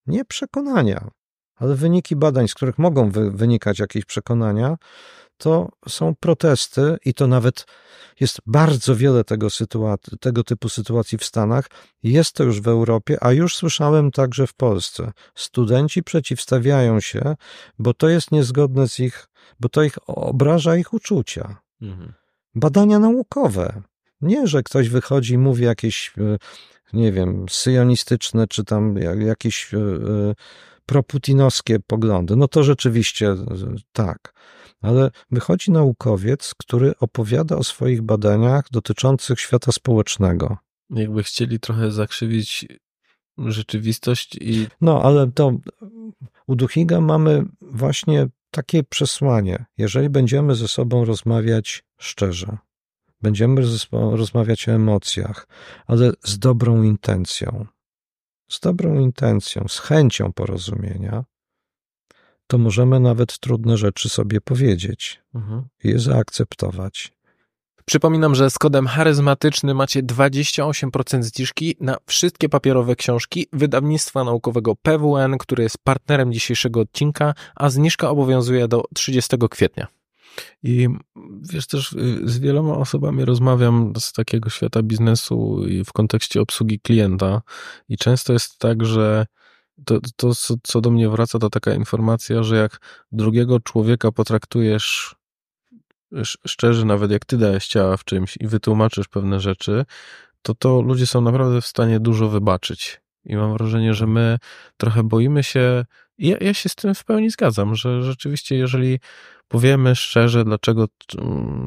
nie 0.06 0.24
przekonania, 0.24 1.10
ale 1.56 1.74
wyniki 1.74 2.16
badań, 2.16 2.48
z 2.48 2.54
których 2.54 2.78
mogą 2.78 3.10
wy 3.10 3.30
wynikać 3.30 3.78
jakieś 3.78 4.04
przekonania, 4.04 4.76
to 5.38 5.68
są 5.88 6.14
protesty 6.14 6.96
i 7.04 7.14
to 7.14 7.26
nawet 7.26 7.66
jest 8.20 8.38
bardzo 8.46 8.96
wiele 8.96 9.24
tego, 9.24 9.48
tego 10.20 10.44
typu 10.44 10.68
sytuacji 10.68 11.18
w 11.18 11.24
Stanach. 11.24 11.66
Jest 12.02 12.32
to 12.32 12.44
już 12.44 12.60
w 12.60 12.68
Europie, 12.68 13.16
a 13.20 13.32
już 13.32 13.56
słyszałem 13.56 14.10
także 14.10 14.46
w 14.46 14.54
Polsce. 14.54 15.12
Studenci 15.34 16.02
przeciwstawiają 16.02 17.00
się, 17.00 17.36
bo 17.78 17.94
to 17.94 18.08
jest 18.08 18.32
niezgodne 18.32 18.88
z 18.88 19.00
ich, 19.00 19.28
bo 19.60 19.68
to 19.68 19.82
ich 19.82 19.94
obraża 20.06 20.76
ich 20.76 20.92
uczucia. 20.94 21.56
Mhm. 21.82 22.12
Badania 22.54 22.98
naukowe. 22.98 23.82
Nie, 24.20 24.46
że 24.46 24.62
ktoś 24.62 24.88
wychodzi 24.88 25.34
i 25.34 25.38
mówi 25.38 25.64
jakieś, 25.64 26.12
e, 26.18 26.38
nie 26.92 27.12
wiem, 27.12 27.46
syjonistyczne, 27.50 28.46
czy 28.48 28.64
tam 28.64 28.96
jakieś 29.20 29.74
e, 29.74 29.78
e, 29.78 30.34
proputinowskie 30.86 31.80
poglądy. 31.86 32.36
No 32.36 32.48
to 32.48 32.64
rzeczywiście 32.64 33.34
tak 33.92 34.32
ale 34.80 35.10
wychodzi 35.30 35.70
naukowiec, 35.70 36.54
który 36.58 36.92
opowiada 37.00 37.56
o 37.56 37.64
swoich 37.64 38.02
badaniach 38.02 38.64
dotyczących 38.70 39.40
świata 39.40 39.72
społecznego. 39.72 40.56
Jakby 40.90 41.22
chcieli 41.22 41.60
trochę 41.60 41.90
zakrzywić 41.90 42.66
rzeczywistość 43.38 44.36
i. 44.40 44.66
No, 44.80 45.02
ale 45.02 45.32
to 45.32 45.52
u 46.46 46.56
Duchiga 46.56 47.00
mamy 47.00 47.44
właśnie 47.60 48.28
takie 48.50 48.84
przesłanie. 48.84 49.64
Jeżeli 49.78 50.10
będziemy 50.10 50.54
ze 50.54 50.68
sobą 50.68 51.04
rozmawiać 51.04 51.84
szczerze, 51.98 52.58
będziemy 53.20 53.66
ze 53.66 53.78
sobą 53.78 54.16
rozmawiać 54.16 54.68
o 54.68 54.72
emocjach, 54.72 55.48
ale 55.86 56.12
z 56.24 56.38
dobrą 56.38 56.82
intencją, 56.82 57.66
z 58.50 58.60
dobrą 58.60 58.98
intencją, 58.98 59.64
z 59.68 59.78
chęcią 59.78 60.32
porozumienia, 60.32 61.24
to 62.48 62.58
możemy 62.58 63.00
nawet 63.00 63.38
trudne 63.38 63.76
rzeczy 63.76 64.08
sobie 64.08 64.40
powiedzieć 64.40 65.20
mhm. 65.34 65.62
i 65.84 65.88
je 65.88 65.98
zaakceptować. 65.98 67.12
Przypominam, 67.84 68.34
że 68.34 68.50
z 68.50 68.58
kodem 68.58 68.86
charyzmatyczny 68.86 69.74
macie 69.74 70.02
28% 70.02 71.22
zniżki 71.22 71.76
na 71.80 71.96
wszystkie 72.06 72.48
papierowe 72.48 72.96
książki 72.96 73.46
wydawnictwa 73.52 74.24
naukowego 74.24 74.76
PWN, 74.76 75.38
który 75.38 75.62
jest 75.62 75.78
partnerem 75.84 76.32
dzisiejszego 76.32 76.80
odcinka, 76.80 77.34
a 77.54 77.70
zniżka 77.70 78.10
obowiązuje 78.10 78.68
do 78.68 78.84
30 78.94 79.36
kwietnia. 79.50 79.86
I 80.62 80.88
wiesz 81.52 81.66
też, 81.66 81.92
y, 81.92 82.20
z 82.24 82.38
wieloma 82.38 82.76
osobami 82.76 83.24
rozmawiam 83.24 83.92
z 83.98 84.12
takiego 84.12 84.50
świata 84.50 84.82
biznesu 84.82 85.66
i 85.66 85.84
w 85.84 85.92
kontekście 85.92 86.40
obsługi 86.40 86.80
klienta, 86.80 87.42
i 87.88 87.96
często 87.96 88.32
jest 88.32 88.58
tak, 88.58 88.84
że 88.84 89.26
to, 89.84 90.00
to, 90.16 90.32
co 90.62 90.80
do 90.80 90.90
mnie 90.90 91.08
wraca, 91.08 91.38
to 91.38 91.50
taka 91.50 91.74
informacja, 91.74 92.42
że 92.42 92.56
jak 92.56 92.78
drugiego 93.12 93.60
człowieka 93.60 94.12
potraktujesz 94.12 95.14
szczerze, 96.46 96.84
nawet 96.84 97.10
jak 97.10 97.24
ty 97.24 97.36
dajesz 97.36 97.68
ciała 97.68 97.96
w 97.96 98.04
czymś 98.04 98.36
i 98.40 98.46
wytłumaczysz 98.46 99.08
pewne 99.08 99.40
rzeczy, 99.40 99.84
to 100.42 100.54
to 100.54 100.82
ludzie 100.82 101.06
są 101.06 101.20
naprawdę 101.20 101.60
w 101.60 101.66
stanie 101.66 102.00
dużo 102.00 102.28
wybaczyć. 102.28 103.00
I 103.24 103.36
mam 103.36 103.52
wrażenie, 103.52 103.94
że 103.94 104.06
my 104.06 104.38
trochę 104.76 105.02
boimy 105.02 105.42
się 105.42 105.84
Ja, 106.18 106.36
ja 106.40 106.54
się 106.54 106.68
z 106.68 106.74
tym 106.74 106.94
w 106.94 107.04
pełni 107.04 107.30
zgadzam, 107.30 107.74
że 107.74 108.02
rzeczywiście, 108.02 108.56
jeżeli 108.56 108.98
powiemy 109.48 109.96
szczerze, 109.96 110.44
dlaczego 110.44 110.88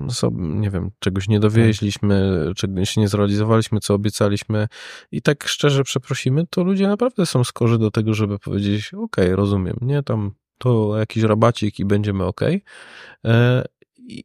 sobie, 0.09 0.37
nie 0.43 0.69
wiem, 0.69 0.91
czegoś 0.99 1.27
nie 1.27 1.39
dowieźliśmy, 1.39 2.45
czegoś 2.55 2.97
nie 2.97 3.07
zrealizowaliśmy, 3.07 3.79
co 3.79 3.93
obiecaliśmy 3.93 4.67
i 5.11 5.21
tak 5.21 5.47
szczerze 5.47 5.83
przeprosimy, 5.83 6.45
to 6.49 6.63
ludzie 6.63 6.87
naprawdę 6.87 7.25
są 7.25 7.43
skorzy 7.43 7.77
do 7.77 7.91
tego, 7.91 8.13
żeby 8.13 8.39
powiedzieć, 8.39 8.93
ok, 8.93 9.15
rozumiem, 9.31 9.77
nie, 9.81 10.03
tam 10.03 10.31
to 10.57 10.97
jakiś 10.97 11.23
rabacik 11.23 11.79
i 11.79 11.85
będziemy 11.85 12.25
ok. 12.25 12.41
E, 13.25 13.63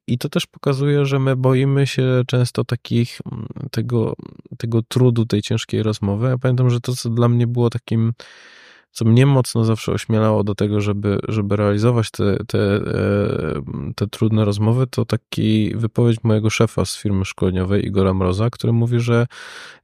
I 0.06 0.18
to 0.18 0.28
też 0.28 0.46
pokazuje, 0.46 1.06
że 1.06 1.18
my 1.18 1.36
boimy 1.36 1.86
się 1.86 2.22
często 2.26 2.64
takich, 2.64 3.20
tego, 3.70 4.14
tego 4.58 4.82
trudu, 4.82 5.26
tej 5.26 5.42
ciężkiej 5.42 5.82
rozmowy. 5.82 6.28
Ja 6.28 6.38
pamiętam, 6.38 6.70
że 6.70 6.80
to, 6.80 6.92
co 6.94 7.10
dla 7.10 7.28
mnie 7.28 7.46
było 7.46 7.70
takim 7.70 8.12
co 8.96 9.04
mnie 9.04 9.26
mocno 9.26 9.64
zawsze 9.64 9.92
ośmielało 9.92 10.44
do 10.44 10.54
tego, 10.54 10.80
żeby, 10.80 11.18
żeby 11.28 11.56
realizować 11.56 12.10
te, 12.10 12.36
te, 12.46 12.58
e, 12.58 13.62
te 13.96 14.06
trudne 14.06 14.44
rozmowy, 14.44 14.86
to 14.86 15.04
taki 15.04 15.72
wypowiedź 15.76 16.18
mojego 16.22 16.50
szefa 16.50 16.84
z 16.84 16.96
firmy 16.96 17.24
szkoleniowej, 17.24 17.86
Igora 17.86 18.14
Mroza, 18.14 18.50
który 18.50 18.72
mówi, 18.72 19.00
że 19.00 19.26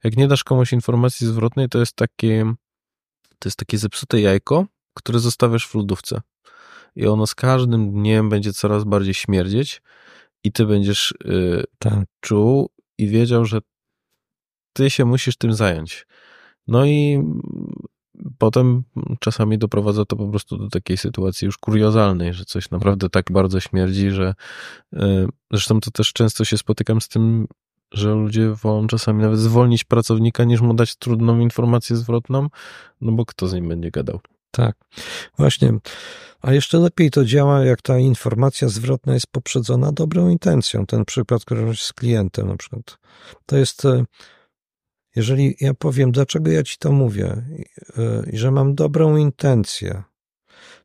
jak 0.03 0.17
nie 0.17 0.27
dasz 0.27 0.43
komuś 0.43 0.73
informacji 0.73 1.27
zwrotnej, 1.27 1.69
to 1.69 1.79
jest 1.79 1.95
takie, 1.95 2.53
to 3.39 3.49
jest 3.49 3.57
takie 3.57 3.77
zepsute 3.77 4.21
jajko, 4.21 4.65
które 4.93 5.19
zostawiasz 5.19 5.67
w 5.67 5.75
lodówce. 5.75 6.21
I 6.95 7.07
ono 7.07 7.27
z 7.27 7.35
każdym 7.35 7.91
dniem 7.91 8.29
będzie 8.29 8.53
coraz 8.53 8.83
bardziej 8.83 9.13
śmierdzieć 9.13 9.81
i 10.43 10.51
ty 10.51 10.65
będziesz 10.65 11.13
yy, 11.25 11.63
tak. 11.79 12.05
czuł 12.19 12.69
i 12.97 13.07
wiedział, 13.07 13.45
że 13.45 13.59
ty 14.73 14.89
się 14.89 15.05
musisz 15.05 15.37
tym 15.37 15.53
zająć. 15.53 16.05
No 16.67 16.85
i 16.85 17.23
potem 18.37 18.83
czasami 19.19 19.57
doprowadza 19.57 20.05
to 20.05 20.15
po 20.15 20.27
prostu 20.27 20.57
do 20.57 20.69
takiej 20.69 20.97
sytuacji 20.97 21.45
już 21.45 21.57
kuriozalnej, 21.57 22.33
że 22.33 22.45
coś 22.45 22.71
naprawdę 22.71 23.09
tak 23.09 23.31
bardzo 23.31 23.59
śmierdzi, 23.59 24.11
że 24.11 24.33
e, 24.93 25.27
zresztą 25.51 25.79
to 25.79 25.91
też 25.91 26.13
często 26.13 26.45
się 26.45 26.57
spotykam 26.57 27.01
z 27.01 27.07
tym, 27.07 27.47
że 27.91 28.13
ludzie 28.13 28.49
wolą 28.49 28.87
czasami 28.87 29.21
nawet 29.21 29.39
zwolnić 29.39 29.83
pracownika, 29.83 30.43
niż 30.43 30.61
mu 30.61 30.73
dać 30.73 30.95
trudną 30.95 31.39
informację 31.39 31.95
zwrotną, 31.95 32.49
no 33.01 33.11
bo 33.11 33.25
kto 33.25 33.47
z 33.47 33.53
nim 33.53 33.67
będzie 33.67 33.91
gadał. 33.91 34.19
Tak, 34.51 34.75
właśnie. 35.37 35.73
A 36.41 36.53
jeszcze 36.53 36.77
lepiej 36.77 37.11
to 37.11 37.25
działa, 37.25 37.65
jak 37.65 37.81
ta 37.81 37.99
informacja 37.99 38.69
zwrotna 38.69 39.13
jest 39.13 39.27
poprzedzona 39.27 39.91
dobrą 39.91 40.29
intencją. 40.29 40.85
Ten 40.85 41.05
przykład, 41.05 41.45
który 41.45 41.75
z 41.75 41.93
klientem 41.93 42.47
na 42.47 42.57
przykład. 42.57 42.97
To 43.45 43.57
jest 43.57 43.85
e, 43.85 44.05
jeżeli 45.15 45.55
ja 45.59 45.73
powiem, 45.73 46.11
dlaczego 46.11 46.51
ja 46.51 46.63
ci 46.63 46.77
to 46.77 46.91
mówię, 46.91 47.43
i 48.31 48.37
że 48.37 48.51
mam 48.51 48.75
dobrą 48.75 49.17
intencję, 49.17 50.03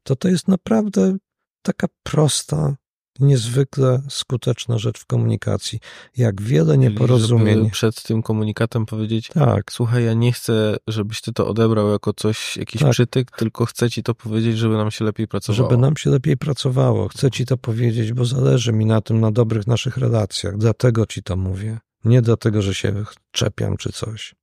to 0.02 0.16
to 0.16 0.28
jest 0.28 0.48
naprawdę 0.48 1.16
taka 1.62 1.86
prosta, 2.02 2.76
niezwykle 3.20 4.02
skuteczna 4.08 4.78
rzecz 4.78 4.98
w 4.98 5.06
komunikacji. 5.06 5.80
Jak 6.16 6.42
wiele 6.42 6.78
nieporozumień. 6.78 7.58
Żeby 7.58 7.70
przed 7.70 8.02
tym 8.02 8.22
komunikatem 8.22 8.86
powiedzieć, 8.86 9.28
tak. 9.28 9.72
słuchaj, 9.72 10.04
ja 10.04 10.14
nie 10.14 10.32
chcę, 10.32 10.76
żebyś 10.88 11.20
ty 11.20 11.32
to 11.32 11.48
odebrał 11.48 11.90
jako 11.90 12.12
coś, 12.12 12.56
jakiś 12.56 12.80
tak. 12.80 12.90
przytyk, 12.90 13.30
tylko 13.30 13.66
chcę 13.66 13.90
ci 13.90 14.02
to 14.02 14.14
powiedzieć, 14.14 14.58
żeby 14.58 14.74
nam 14.74 14.90
się 14.90 15.04
lepiej 15.04 15.28
pracowało. 15.28 15.70
Żeby 15.70 15.80
nam 15.80 15.96
się 15.96 16.10
lepiej 16.10 16.36
pracowało. 16.36 17.08
Chcę 17.08 17.30
ci 17.30 17.46
to 17.46 17.56
powiedzieć, 17.56 18.12
bo 18.12 18.24
zależy 18.24 18.72
mi 18.72 18.86
na 18.86 19.00
tym, 19.00 19.20
na 19.20 19.30
dobrych 19.30 19.66
naszych 19.66 19.96
relacjach. 19.96 20.56
Dlatego 20.56 21.06
ci 21.06 21.22
to 21.22 21.36
mówię. 21.36 21.78
Nie 22.04 22.22
dlatego, 22.22 22.62
że 22.62 22.74
się 22.74 23.04
czepiam 23.30 23.76
czy 23.76 23.92
coś. 23.92 24.34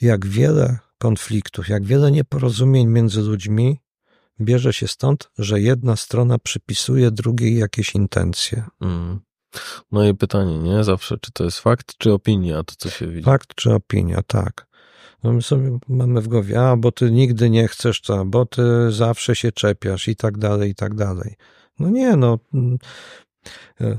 Jak 0.00 0.26
wiele 0.26 0.78
konfliktów, 0.98 1.68
jak 1.68 1.84
wiele 1.84 2.10
nieporozumień 2.10 2.86
między 2.86 3.20
ludźmi 3.20 3.80
bierze 4.40 4.72
się 4.72 4.88
stąd, 4.88 5.30
że 5.38 5.60
jedna 5.60 5.96
strona 5.96 6.38
przypisuje 6.38 7.10
drugiej 7.10 7.58
jakieś 7.58 7.94
intencje. 7.94 8.64
Mm. 8.80 9.20
No 9.92 10.08
i 10.08 10.14
pytanie, 10.14 10.58
nie? 10.58 10.84
Zawsze, 10.84 11.18
czy 11.20 11.32
to 11.32 11.44
jest 11.44 11.60
fakt, 11.60 11.96
czy 11.98 12.12
opinia, 12.12 12.62
to 12.62 12.74
co 12.78 12.90
się 12.90 13.06
widzi? 13.06 13.24
Fakt 13.24 13.54
czy 13.54 13.74
opinia, 13.74 14.22
tak. 14.26 14.66
No 15.22 15.32
my 15.32 15.42
sobie 15.42 15.78
mamy 15.88 16.20
w 16.20 16.28
głowie, 16.28 16.60
a 16.60 16.76
bo 16.76 16.92
ty 16.92 17.10
nigdy 17.10 17.50
nie 17.50 17.68
chcesz 17.68 18.00
to, 18.00 18.24
bo 18.24 18.46
ty 18.46 18.62
zawsze 18.92 19.36
się 19.36 19.52
czepiasz 19.52 20.08
i 20.08 20.16
tak 20.16 20.38
dalej, 20.38 20.70
i 20.70 20.74
tak 20.74 20.94
dalej. 20.94 21.34
No 21.78 21.88
nie, 21.88 22.16
no 22.16 22.38
E, 22.54 22.76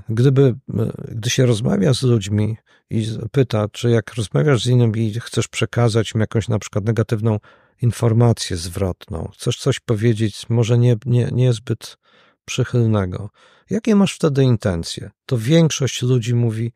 gdyby, 0.10 0.56
e, 0.80 0.92
gdy 1.12 1.30
się 1.30 1.46
rozmawia 1.46 1.94
z 1.94 2.04
ludźmi 2.04 2.58
i 2.90 3.08
pyta, 3.32 3.68
czy 3.72 3.90
jak 3.90 4.14
rozmawiasz 4.14 4.64
z 4.64 4.68
innym 4.68 4.96
i 4.96 5.20
chcesz 5.20 5.48
przekazać 5.48 6.12
im 6.16 6.22
jakąś 6.22 6.48
na 6.48 6.60
przykład 6.60 6.86
negatywną 6.86 7.40
informację 7.82 8.58
zwrotną, 8.58 9.30
chcesz 9.34 9.58
coś 9.58 9.80
powiedzieć, 9.80 10.50
może 10.50 10.78
nie, 10.78 10.96
nie, 11.06 11.30
niezbyt 11.32 11.98
przychylnego, 12.46 13.30
jakie 13.70 13.96
masz 13.96 14.16
wtedy 14.16 14.44
intencje? 14.44 15.12
To 15.26 15.38
większość 15.38 16.02
ludzi 16.02 16.36
mówi, 16.36 16.74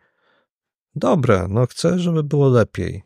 dobre, 0.95 1.47
no 1.49 1.65
chcę, 1.65 1.99
żeby 1.99 2.23
było 2.23 2.49
lepiej. 2.49 3.03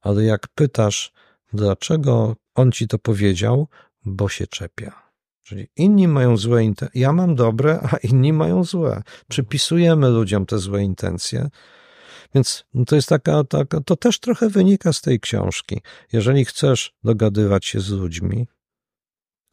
Ale 0.00 0.24
jak 0.24 0.48
pytasz, 0.48 1.12
dlaczego 1.52 2.36
on 2.54 2.72
ci 2.72 2.88
to 2.88 2.98
powiedział, 2.98 3.68
bo 4.04 4.28
się 4.28 4.46
czepia. 4.46 5.09
Czyli 5.50 5.68
inni 5.76 6.08
mają 6.08 6.36
złe 6.36 6.64
intencje, 6.64 7.00
ja 7.00 7.12
mam 7.12 7.34
dobre, 7.34 7.80
a 7.92 7.96
inni 7.96 8.32
mają 8.32 8.64
złe. 8.64 9.02
Przypisujemy 9.28 10.08
ludziom 10.08 10.46
te 10.46 10.58
złe 10.58 10.82
intencje. 10.82 11.48
Więc 12.34 12.64
to 12.86 12.96
jest 12.96 13.08
taka, 13.08 13.44
taka, 13.44 13.80
to 13.80 13.96
też 13.96 14.20
trochę 14.20 14.48
wynika 14.48 14.92
z 14.92 15.00
tej 15.00 15.20
książki. 15.20 15.80
Jeżeli 16.12 16.44
chcesz 16.44 16.92
dogadywać 17.04 17.66
się 17.66 17.80
z 17.80 17.90
ludźmi, 17.90 18.46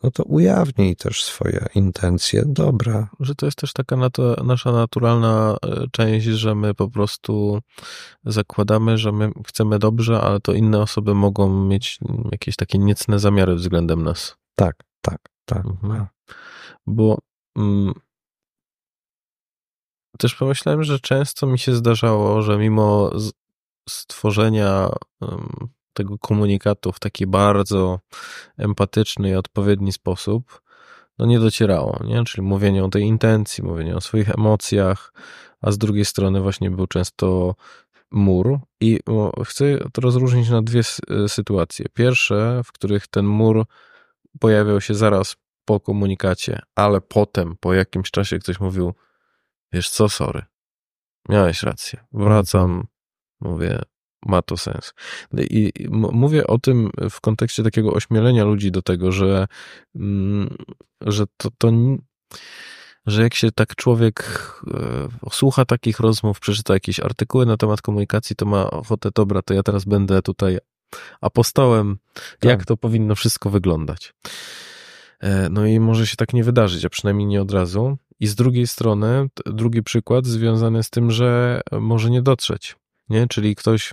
no 0.03 0.11
to 0.11 0.23
ujawnij 0.23 0.95
też 0.95 1.23
swoje 1.23 1.65
intencje 1.75 2.43
dobra. 2.45 3.09
Że 3.19 3.35
to 3.35 3.45
jest 3.45 3.57
też 3.57 3.73
taka 3.73 3.95
nasza 4.43 4.71
naturalna 4.71 5.57
e, 5.63 5.85
część, 5.91 6.25
że 6.25 6.55
my 6.55 6.73
po 6.73 6.89
prostu 6.89 7.61
zakładamy, 8.25 8.97
że 8.97 9.11
my 9.11 9.31
chcemy 9.47 9.79
dobrze, 9.79 10.21
ale 10.21 10.39
to 10.39 10.53
inne 10.53 10.81
osoby 10.81 11.13
mogą 11.13 11.65
mieć 11.65 11.99
jakieś 12.31 12.55
takie 12.55 12.77
niecne 12.77 13.19
zamiary 13.19 13.55
względem 13.55 14.03
nas. 14.03 14.35
Tak, 14.55 14.75
tak. 15.01 15.36
Tak. 15.47 15.65
Mhm. 15.65 16.05
Bo 16.87 17.17
mm, 17.57 17.93
też 20.17 20.35
pomyślałem, 20.35 20.83
że 20.83 20.99
często 20.99 21.47
mi 21.47 21.59
się 21.59 21.75
zdarzało, 21.75 22.41
że 22.41 22.57
mimo 22.57 23.11
stworzenia 23.89 24.89
um, 25.21 25.69
tego 25.93 26.17
komunikatu 26.17 26.91
w 26.91 26.99
taki 26.99 27.27
bardzo 27.27 27.99
empatyczny 28.57 29.29
i 29.29 29.35
odpowiedni 29.35 29.91
sposób, 29.93 30.61
no 31.17 31.25
nie 31.25 31.39
docierało, 31.39 31.99
nie? 32.03 32.23
Czyli 32.23 32.47
mówienie 32.47 32.83
o 32.83 32.89
tej 32.89 33.03
intencji, 33.03 33.63
mówienie 33.63 33.95
o 33.95 34.01
swoich 34.01 34.29
emocjach, 34.29 35.13
a 35.61 35.71
z 35.71 35.77
drugiej 35.77 36.05
strony 36.05 36.41
właśnie 36.41 36.71
był 36.71 36.87
często 36.87 37.55
mur 38.11 38.59
i 38.81 38.99
chcę 39.45 39.77
to 39.93 40.01
rozróżnić 40.01 40.49
na 40.49 40.61
dwie 40.61 40.81
sytuacje. 41.27 41.85
Pierwsze, 41.93 42.61
w 42.65 42.71
których 42.71 43.07
ten 43.07 43.25
mur 43.25 43.65
pojawiał 44.39 44.81
się 44.81 44.95
zaraz 44.95 45.35
po 45.65 45.79
komunikacie, 45.79 46.61
ale 46.75 47.01
potem, 47.01 47.55
po 47.59 47.73
jakimś 47.73 48.11
czasie 48.11 48.39
ktoś 48.39 48.59
mówił, 48.59 48.93
wiesz 49.73 49.89
co, 49.89 50.09
sorry, 50.09 50.41
miałeś 51.29 51.63
rację, 51.63 51.99
wracam, 52.11 52.87
mówię, 53.39 53.81
ma 54.25 54.41
to 54.41 54.57
sens. 54.57 54.93
I 55.33 55.71
mówię 55.91 56.47
o 56.47 56.59
tym 56.59 56.89
w 57.09 57.21
kontekście 57.21 57.63
takiego 57.63 57.93
ośmielenia 57.93 58.43
ludzi 58.43 58.71
do 58.71 58.81
tego, 58.81 59.11
że, 59.11 59.47
mm, 59.95 60.57
że 61.01 61.25
to, 61.37 61.49
to 61.57 61.71
że 63.05 63.23
jak 63.23 63.33
się 63.33 63.51
tak 63.51 63.75
człowiek 63.75 64.23
e, 64.67 65.29
słucha 65.31 65.65
takich 65.65 65.99
rozmów, 65.99 66.39
przeczyta 66.39 66.73
jakieś 66.73 66.99
artykuły 66.99 67.45
na 67.45 67.57
temat 67.57 67.81
komunikacji, 67.81 68.35
to 68.35 68.45
ma 68.45 68.71
ochotę, 68.71 69.09
dobra, 69.15 69.41
to 69.41 69.53
ja 69.53 69.63
teraz 69.63 69.85
będę 69.85 70.21
tutaj 70.21 70.57
apostołem, 71.21 71.97
tak. 72.13 72.49
jak 72.49 72.65
to 72.65 72.77
powinno 72.77 73.15
wszystko 73.15 73.49
wyglądać. 73.49 74.13
E, 75.19 75.49
no 75.49 75.65
i 75.65 75.79
może 75.79 76.07
się 76.07 76.15
tak 76.15 76.33
nie 76.33 76.43
wydarzyć, 76.43 76.85
a 76.85 76.89
przynajmniej 76.89 77.27
nie 77.27 77.41
od 77.41 77.51
razu. 77.51 77.97
I 78.19 78.27
z 78.27 78.35
drugiej 78.35 78.67
strony, 78.67 79.29
drugi 79.45 79.83
przykład 79.83 80.25
związany 80.25 80.83
z 80.83 80.89
tym, 80.89 81.11
że 81.11 81.61
może 81.71 82.09
nie 82.09 82.21
dotrzeć, 82.21 82.75
nie? 83.09 83.27
Czyli 83.27 83.55
ktoś 83.55 83.91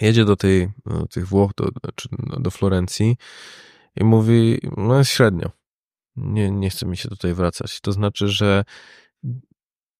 jedzie 0.00 0.24
do 0.24 0.36
tej, 0.36 0.68
do 0.86 1.06
tych 1.06 1.28
Włoch, 1.28 1.50
do, 1.56 1.68
czy 1.94 2.08
do 2.40 2.50
Florencji 2.50 3.16
i 3.96 4.04
mówi, 4.04 4.60
no 4.76 4.98
jest 4.98 5.10
średnio. 5.10 5.50
Nie, 6.16 6.50
nie 6.50 6.70
chce 6.70 6.86
mi 6.86 6.96
się 6.96 7.08
tutaj 7.08 7.34
wracać. 7.34 7.80
To 7.80 7.92
znaczy, 7.92 8.28
że 8.28 8.64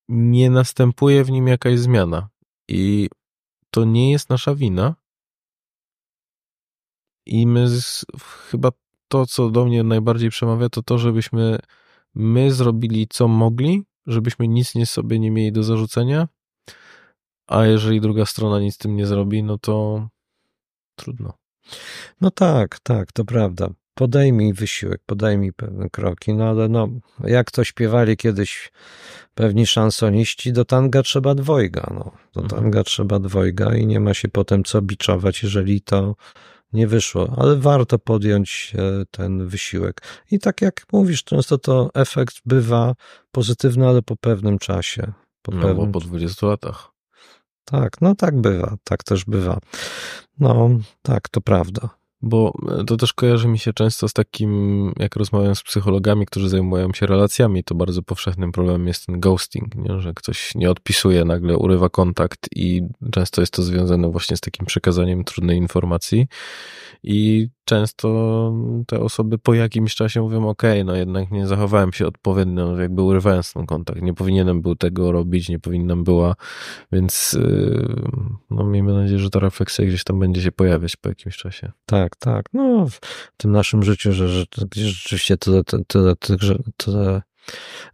nie 0.09 0.51
następuje 0.51 1.25
w 1.25 1.31
nim 1.31 1.49
jakaś 1.49 1.79
zmiana. 1.79 2.29
I 2.69 3.09
to 3.71 3.85
nie 3.85 4.13
jest 4.13 4.31
nasza 4.31 4.55
wina, 4.55 4.95
i 7.31 7.47
my 7.47 7.68
z, 7.68 8.05
chyba 8.51 8.70
to, 9.09 9.26
co 9.26 9.51
do 9.51 9.64
mnie 9.64 9.83
najbardziej 9.83 10.31
przemawia, 10.31 10.68
to 10.68 10.83
to, 10.83 10.99
żebyśmy 10.99 11.59
my 12.14 12.53
zrobili 12.53 13.07
co 13.09 13.28
mogli, 13.28 13.85
żebyśmy 14.07 14.49
nic 14.49 14.74
nie 14.74 14.87
sobie 14.87 15.18
nie 15.18 15.31
mieli 15.31 15.53
do 15.53 15.62
zarzucenia, 15.62 16.28
a 17.47 17.64
jeżeli 17.66 18.01
druga 18.01 18.26
strona 18.26 18.61
nic 18.61 18.74
z 18.74 18.78
tym 18.78 18.97
nie 18.97 19.07
zrobi, 19.07 19.43
no 19.43 19.59
to 19.59 20.09
trudno. 20.97 21.33
No 22.20 22.31
tak, 22.31 22.78
tak, 22.78 23.12
to 23.12 23.24
prawda. 23.24 23.68
podejmij 23.95 24.53
wysiłek, 24.53 25.01
podejmij 25.07 25.53
pewne 25.53 25.91
kroki, 25.91 26.35
no 26.35 26.45
ale 26.45 26.68
no, 26.68 26.89
jak 27.24 27.51
to 27.51 27.64
śpiewali 27.64 28.16
kiedyś 28.16 28.72
pewni 29.35 29.66
szansoniści, 29.66 30.53
do 30.53 30.64
tanga 30.64 31.03
trzeba 31.03 31.35
dwojga, 31.35 31.91
no. 31.95 32.11
Do 32.35 32.41
Mhm. 32.41 32.62
tanga 32.62 32.85
trzeba 32.85 33.18
dwojga 33.18 33.74
i 33.74 33.87
nie 33.87 34.01
ma 34.01 34.14
się 34.14 34.28
potem 34.28 34.64
co 34.64 34.83
biczować, 34.83 35.43
jeżeli 35.43 35.81
to 35.81 36.14
nie 36.73 36.87
wyszło, 36.87 37.35
ale 37.37 37.57
warto 37.57 37.99
podjąć 37.99 38.73
e, 38.79 39.05
ten 39.11 39.49
wysiłek. 39.49 40.03
I 40.31 40.39
tak 40.39 40.61
jak 40.61 40.87
mówisz, 40.93 41.25
często 41.25 41.59
to 41.59 41.91
efekt 41.95 42.35
bywa 42.47 42.95
pozytywny, 43.33 43.89
ale 43.89 44.03
po 44.03 44.16
pewnym 44.16 44.59
czasie. 44.59 45.12
Po 45.43 45.53
No 45.53 45.61
bo 45.61 45.68
pewnym... 45.68 45.93
po 45.93 46.01
20 46.01 46.47
latach. 46.47 46.91
Tak, 47.64 48.01
no 48.01 48.14
tak 48.14 48.41
bywa, 48.41 48.77
tak 48.85 49.05
też 49.05 49.25
bywa. 49.25 49.59
No, 50.39 50.71
tak, 51.03 51.29
to 51.29 51.41
prawda. 51.41 52.00
Bo 52.23 52.53
e, 52.81 52.85
to 52.85 52.97
też 52.97 53.12
kojarzy 53.12 53.49
mi 53.49 53.59
się 53.59 53.73
często 53.73 54.09
z 54.09 54.12
takim, 54.12 54.93
jak 54.99 55.16
rozmawiam 55.16 55.55
z 55.55 55.62
psychologami, 55.62 56.27
którzy 56.27 56.49
zajmują 56.49 56.93
się 56.93 57.07
relacjami, 57.07 57.64
to 57.64 57.75
bardzo 57.75 58.03
powszechnym 58.03 58.53
problemem 58.53 58.87
jest 58.87 59.07
ten 59.07 59.21
ghosting, 59.21 59.75
nie? 59.75 60.01
że 60.01 60.14
ktoś 60.14 60.55
nie 60.55 60.71
odpisuje, 60.71 61.25
nagle 61.25 61.57
urywa 61.57 61.89
kontakt 61.89 62.49
i 62.57 62.83
często 63.12 63.43
jest 63.43 63.53
to 63.53 63.62
związane 63.62 64.11
właśnie 64.11 64.37
z 64.37 64.41
takim 64.41 64.66
przekazaniem 64.66 65.25
trudnej 65.25 65.59
informacji 65.59 66.27
i 67.03 67.49
często 67.71 68.53
te 68.87 69.01
osoby 69.01 69.39
po 69.39 69.55
jakimś 69.55 69.95
czasie 69.95 70.23
mówią, 70.23 70.49
ok, 70.49 70.62
no 70.85 70.97
jednak 70.97 71.31
nie 71.31 71.47
zachowałem 71.47 71.93
się 71.93 72.07
odpowiednio, 72.07 72.79
jakby 72.79 73.03
urywając 73.03 73.53
ten 73.53 73.66
kontakt, 73.66 74.03
nie 74.03 74.14
powinienem 74.14 74.62
był 74.62 74.77
tego 74.77 75.12
robić, 75.12 75.49
nie 75.49 75.59
powinnam 75.59 76.05
była, 76.05 76.35
więc 76.93 77.33
yy, 77.33 77.97
no 78.51 78.64
miejmy 78.64 78.93
nadzieję, 78.93 79.18
że 79.18 79.31
ta 79.31 79.41
refleksja 79.41 79.85
gdzieś 79.85 80.05
tam 80.05 80.18
będzie 80.18 80.43
się 80.43 80.53
pojawiać 80.53 80.97
po 80.97 81.09
jakimś 81.09 81.37
czasie. 81.37 81.73
Tak, 81.87 82.16
tak. 82.16 82.47
No, 82.53 82.87
w 82.89 83.01
tym 83.37 83.53
naszym 83.53 83.83
życiu, 83.83 84.12
że, 84.12 84.29
że 84.29 84.45
rzeczywiście 84.75 85.37
tyle, 85.37 85.62
tyle, 85.64 86.16
tyle, 86.16 86.57
tyle 86.77 87.23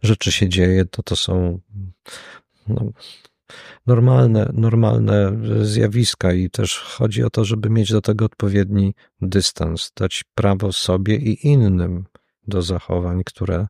rzeczy 0.01 0.31
się 0.31 0.49
dzieje, 0.49 0.85
to 0.85 1.03
to 1.03 1.15
są 1.15 1.59
no, 2.67 2.81
normalne, 3.87 4.51
normalne 4.53 5.31
zjawiska 5.61 6.33
i 6.33 6.49
też 6.49 6.79
chodzi 6.79 7.23
o 7.23 7.29
to, 7.29 7.45
żeby 7.45 7.69
mieć 7.69 7.91
do 7.91 8.01
tego 8.01 8.25
odpowiedni 8.25 8.93
dystans, 9.21 9.91
dać 9.95 10.23
prawo 10.35 10.71
sobie 10.71 11.15
i 11.15 11.47
innym 11.47 12.05
do 12.47 12.61
zachowań, 12.61 13.23
które 13.25 13.67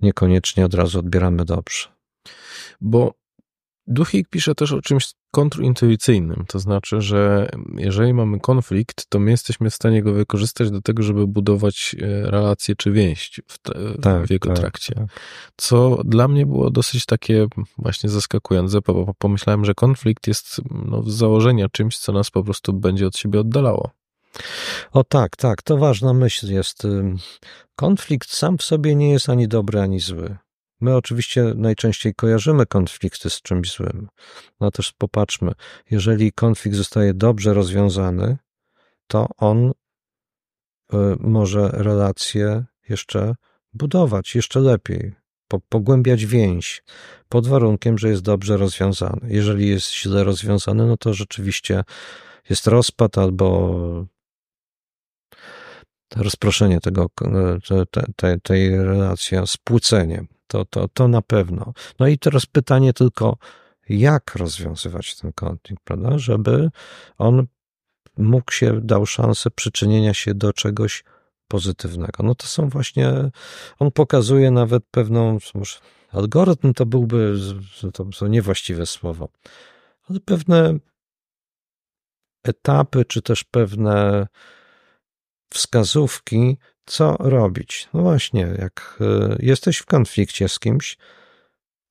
niekoniecznie 0.00 0.64
od 0.64 0.74
razu 0.74 0.98
odbieramy 0.98 1.44
dobrze. 1.44 1.88
Bo 2.80 3.14
Duchik 3.86 4.28
pisze 4.28 4.54
też 4.54 4.72
o 4.72 4.82
czymś 4.82 5.12
kontrintuicyjnym, 5.30 6.44
to 6.48 6.58
znaczy, 6.58 7.00
że 7.00 7.48
jeżeli 7.76 8.14
mamy 8.14 8.40
konflikt, 8.40 9.06
to 9.08 9.18
my 9.18 9.30
jesteśmy 9.30 9.70
w 9.70 9.74
stanie 9.74 10.02
go 10.02 10.12
wykorzystać 10.12 10.70
do 10.70 10.82
tego, 10.82 11.02
żeby 11.02 11.26
budować 11.26 11.96
e, 12.00 12.30
relacje 12.30 12.76
czy 12.76 12.92
więź 12.92 13.40
w, 13.46 13.58
te, 13.58 13.72
Tak, 14.02 14.26
w 14.26 14.30
jego 14.30 14.48
tak, 14.48 14.58
trakcie. 14.58 14.94
tak. 14.94 15.06
Co 15.56 16.00
dla 16.04 16.28
mnie 16.28 16.46
było 16.46 16.70
dosyć 16.70 17.06
takie 17.06 17.46
właśnie 17.78 18.10
zaskakujące, 18.10 18.78
bo 18.86 19.14
pomyślałem, 19.18 19.64
że 19.64 19.74
konflikt 19.74 20.26
jest 20.26 20.60
no, 20.70 21.02
z 21.02 21.14
założenia 21.14 21.68
czymś, 21.68 21.98
co 21.98 22.12
nas 22.12 22.30
po 22.30 22.44
prostu 22.44 22.72
będzie 22.72 23.06
od 23.06 23.16
siebie 23.16 23.40
oddalało. 23.40 23.90
O 24.92 25.04
tak, 25.04 25.36
tak, 25.36 25.62
to 25.62 25.76
ważna 25.76 26.12
myśl 26.14 26.52
jest. 26.52 26.82
Konflikt 27.76 28.30
sam 28.30 28.58
w 28.58 28.62
sobie 28.62 28.94
nie 28.94 29.10
jest 29.10 29.28
ani 29.28 29.48
dobry, 29.48 29.80
ani 29.80 30.00
zły. 30.00 30.36
My 30.80 30.96
oczywiście 30.96 31.52
najczęściej 31.56 32.14
kojarzymy 32.14 32.66
konflikty 32.66 33.30
z 33.30 33.42
czymś 33.42 33.72
złym. 33.72 34.08
No 34.60 34.70
też 34.70 34.92
popatrzmy, 34.92 35.52
jeżeli 35.90 36.32
konflikt 36.32 36.76
zostaje 36.76 37.14
dobrze 37.14 37.54
rozwiązany, 37.54 38.36
to 39.06 39.28
on 39.36 39.66
y, 39.68 39.72
może 41.20 41.68
relacje 41.68 42.64
jeszcze 42.88 43.34
budować, 43.72 44.34
jeszcze 44.34 44.60
lepiej, 44.60 45.14
po, 45.48 45.60
pogłębiać 45.60 46.26
więź, 46.26 46.82
pod 47.28 47.46
warunkiem, 47.46 47.98
że 47.98 48.08
jest 48.08 48.22
dobrze 48.22 48.56
rozwiązany. 48.56 49.20
Jeżeli 49.28 49.68
jest 49.68 49.94
źle 49.94 50.24
rozwiązany, 50.24 50.86
no 50.86 50.96
to 50.96 51.14
rzeczywiście 51.14 51.84
jest 52.50 52.66
rozpad 52.66 53.18
albo 53.18 54.06
rozproszenie 56.16 56.80
tego, 56.80 57.06
te, 57.68 57.86
te, 57.86 58.04
te, 58.16 58.40
tej 58.40 58.76
relacji, 58.76 59.38
spłucenie. 59.46 60.26
To, 60.48 60.64
to, 60.64 60.88
to 60.88 61.08
na 61.08 61.22
pewno. 61.22 61.72
No 61.98 62.06
i 62.06 62.18
teraz 62.18 62.46
pytanie 62.46 62.92
tylko, 62.92 63.36
jak 63.88 64.34
rozwiązywać 64.34 65.16
ten 65.16 65.32
konflikt, 65.32 65.84
prawda? 65.84 66.18
Żeby 66.18 66.70
on 67.18 67.46
mógł 68.18 68.52
się, 68.52 68.80
dał 68.80 69.06
szansę 69.06 69.50
przyczynienia 69.50 70.14
się 70.14 70.34
do 70.34 70.52
czegoś 70.52 71.04
pozytywnego. 71.48 72.22
No 72.22 72.34
to 72.34 72.46
są 72.46 72.68
właśnie, 72.68 73.12
on 73.78 73.90
pokazuje 73.90 74.50
nawet 74.50 74.84
pewną, 74.90 75.38
może 75.54 75.78
algorytm 76.12 76.74
to 76.74 76.86
byłby, 76.86 77.34
to, 77.92 78.04
to 78.18 78.28
niewłaściwe 78.28 78.86
słowo, 78.86 79.28
ale 80.08 80.20
pewne 80.20 80.78
etapy, 82.44 83.04
czy 83.04 83.22
też 83.22 83.44
pewne 83.44 84.26
wskazówki, 85.52 86.56
co 86.88 87.16
robić. 87.18 87.88
No 87.94 88.02
właśnie, 88.02 88.54
jak 88.58 88.98
jesteś 89.38 89.78
w 89.78 89.86
konflikcie 89.86 90.48
z 90.48 90.58
kimś, 90.58 90.96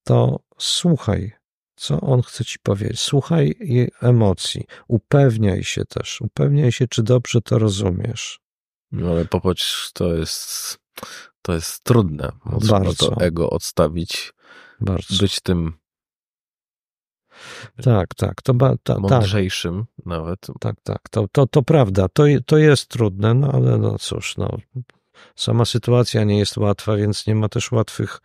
to 0.04 0.40
słuchaj, 0.58 1.32
co 1.76 2.02
on 2.02 2.22
chce 2.22 2.46
ci 2.46 2.60
powiedzieć. 2.60 3.00
Słuchaj 3.00 3.56
jej 3.60 3.92
emocji. 4.02 4.66
Upewniaj 4.88 5.64
się 5.64 5.86
też. 5.86 6.22
Upewniaj 6.22 6.72
się, 6.72 6.88
czy 6.88 7.04
dobrze 7.04 7.42
to 7.42 7.60
rozumiesz. 7.60 8.40
No 8.92 9.10
ale 9.10 9.26
popatrz, 9.26 9.92
to 9.94 10.16
jest, 10.16 10.78
to 11.42 11.54
jest 11.54 11.84
trudne. 11.84 12.32
Trzeba 12.62 12.80
Bardzo. 12.80 13.10
to 13.10 13.22
ego 13.22 13.50
odstawić, 13.50 14.34
Bardzo. 14.82 15.18
być 15.18 15.40
tym 15.40 15.74
Tak, 17.84 18.16
tak. 18.16 18.42
To 18.42 18.54
ba, 18.54 18.70
ta, 18.84 18.94
tak, 18.94 19.00
mądrzejszym 19.00 19.86
nawet. 20.06 20.48
tak, 20.60 20.76
tak. 20.84 21.10
To, 21.10 21.28
to, 21.32 21.48
to 21.48 21.62
prawda. 21.64 22.08
To, 22.10 22.24
to 22.46 22.58
jest 22.58 22.88
trudne, 22.88 23.34
no 23.34 23.52
ale 23.52 23.78
no 23.78 23.98
cóż, 24.00 24.38
no, 24.38 24.58
sama 25.36 25.66
sytuacja 25.66 26.24
nie 26.24 26.38
jest 26.38 26.58
łatwa, 26.58 26.96
więc 26.96 27.28
nie 27.28 27.36
ma 27.36 27.50
też 27.50 27.72
łatwych 27.72 28.22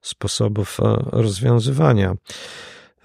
sposobów 0.00 0.80
e, 0.80 0.96
rozwiązywania. 1.12 2.14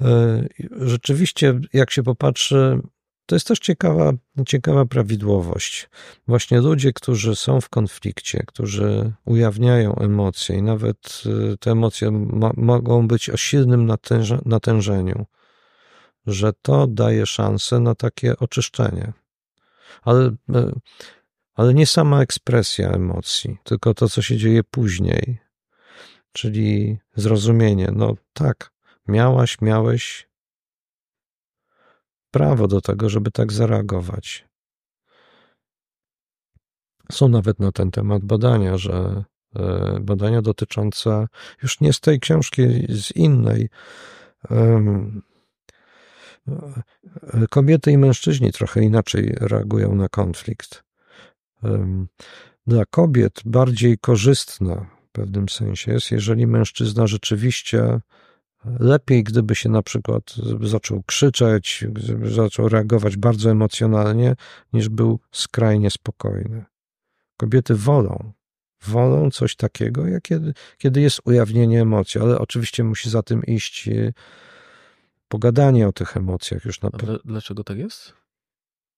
E, 0.02 0.44
Rzeczywiście, 0.82 1.60
jak 1.74 1.92
się 1.92 2.04
popatrzy, 2.04 2.80
to 3.26 3.36
jest 3.36 3.48
też 3.48 3.60
ciekawa, 3.60 4.12
ciekawa 4.48 4.86
prawidłowość. 4.86 5.90
Właśnie 6.28 6.62
ludzie, 6.62 6.94
którzy 6.94 7.36
są 7.36 7.62
w 7.62 7.70
konflikcie, 7.70 8.44
którzy 8.48 9.12
ujawniają 9.26 9.96
emocje 9.96 10.56
i 10.58 10.62
nawet 10.62 11.24
e, 11.54 11.58
te 11.58 11.72
emocje 11.72 12.12
mo- 12.12 12.54
mogą 12.58 13.08
być 13.08 13.30
o 13.30 13.38
silnym 13.38 13.86
natęże, 13.86 14.40
natężeniu, 14.46 15.26
że 16.28 16.54
to 16.62 16.88
daje 16.88 17.26
szansę 17.26 17.80
na 17.80 17.96
takie 17.96 18.38
oczyszczenie. 18.38 19.14
Ale, 20.02 20.36
e, 20.56 20.72
ale 21.54 21.74
nie 21.74 21.88
sama 21.88 22.22
ekspresja 22.22 22.90
emocji, 22.90 23.58
tylko 23.64 23.94
to, 23.94 24.10
co 24.10 24.22
się 24.22 24.38
dzieje 24.38 24.64
później, 24.64 25.38
czyli 26.32 26.98
zrozumienie. 27.16 27.90
No 27.96 28.16
tak, 28.34 28.72
miałaś, 29.08 29.62
miałeś 29.62 30.28
prawo 32.32 32.68
do 32.68 32.82
tego, 32.82 33.10
żeby 33.10 33.32
tak 33.32 33.54
zareagować. 33.54 34.48
Są 37.12 37.28
nawet 37.28 37.60
na 37.60 37.72
ten 37.72 37.92
temat 37.92 38.26
badania, 38.26 38.78
że 38.78 39.24
e, 39.56 40.00
badania 40.02 40.42
dotyczące 40.42 41.28
już 41.64 41.82
nie 41.82 41.94
z 41.94 42.00
tej 42.00 42.20
książki, 42.20 42.64
z 42.90 43.12
innej. 43.16 43.70
Kobiety 47.50 47.92
i 47.92 47.98
mężczyźni 47.98 48.52
trochę 48.52 48.82
inaczej 48.82 49.36
reagują 49.40 49.96
na 49.96 50.10
konflikt. 50.10 50.84
Dla 52.68 52.86
kobiet 52.86 53.42
bardziej 53.46 53.98
korzystne 53.98 54.86
w 55.08 55.12
pewnym 55.12 55.50
sensie 55.50 55.92
jest, 55.92 56.12
jeżeli 56.12 56.48
mężczyzna 56.48 57.08
rzeczywiście 57.08 58.00
lepiej, 58.80 59.24
gdyby 59.24 59.56
się 59.56 59.70
na 59.70 59.82
przykład 59.84 60.36
zaczął 60.62 61.04
krzyczeć, 61.04 61.86
zaczął 62.24 62.70
reagować 62.70 63.18
bardzo 63.18 63.52
emocjonalnie, 63.52 64.36
niż 64.74 64.90
był 64.90 65.20
skrajnie 65.32 65.92
spokojny. 65.92 66.66
Kobiety 67.38 67.76
wolą, 67.76 68.32
wolą 68.88 69.32
coś 69.32 69.56
takiego, 69.56 70.08
jak 70.08 70.24
kiedy, 70.24 70.54
kiedy 70.78 71.02
jest 71.02 71.22
ujawnienie 71.26 71.82
emocji, 71.82 72.22
ale 72.22 72.40
oczywiście 72.40 72.84
musi 72.84 73.10
za 73.10 73.24
tym 73.24 73.44
iść 73.44 73.90
pogadanie 75.28 75.88
o 75.88 75.92
tych 75.92 76.18
emocjach 76.18 76.66
już 76.66 76.82
na 76.82 76.92
pewno. 76.92 77.14
dl- 77.14 77.20
dlaczego 77.26 77.64
tak 77.64 77.78
jest? 77.78 78.14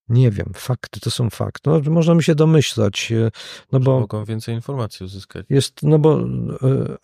Nie 0.08 0.30
wiem, 0.30 0.52
fakty 0.54 1.00
to 1.00 1.10
są 1.10 1.30
fakty. 1.30 1.70
No, 1.70 1.80
możemy 1.90 2.22
się 2.22 2.34
domyślać, 2.34 3.12
e, 3.12 3.30
no 3.72 3.80
bo 3.80 4.00
Mogą 4.00 4.24
więcej 4.24 4.54
informacji 4.54 5.04
uzyskać. 5.06 5.46
jest, 5.48 5.82
no 5.82 5.98
bo 5.98 6.20
e, 6.20 6.26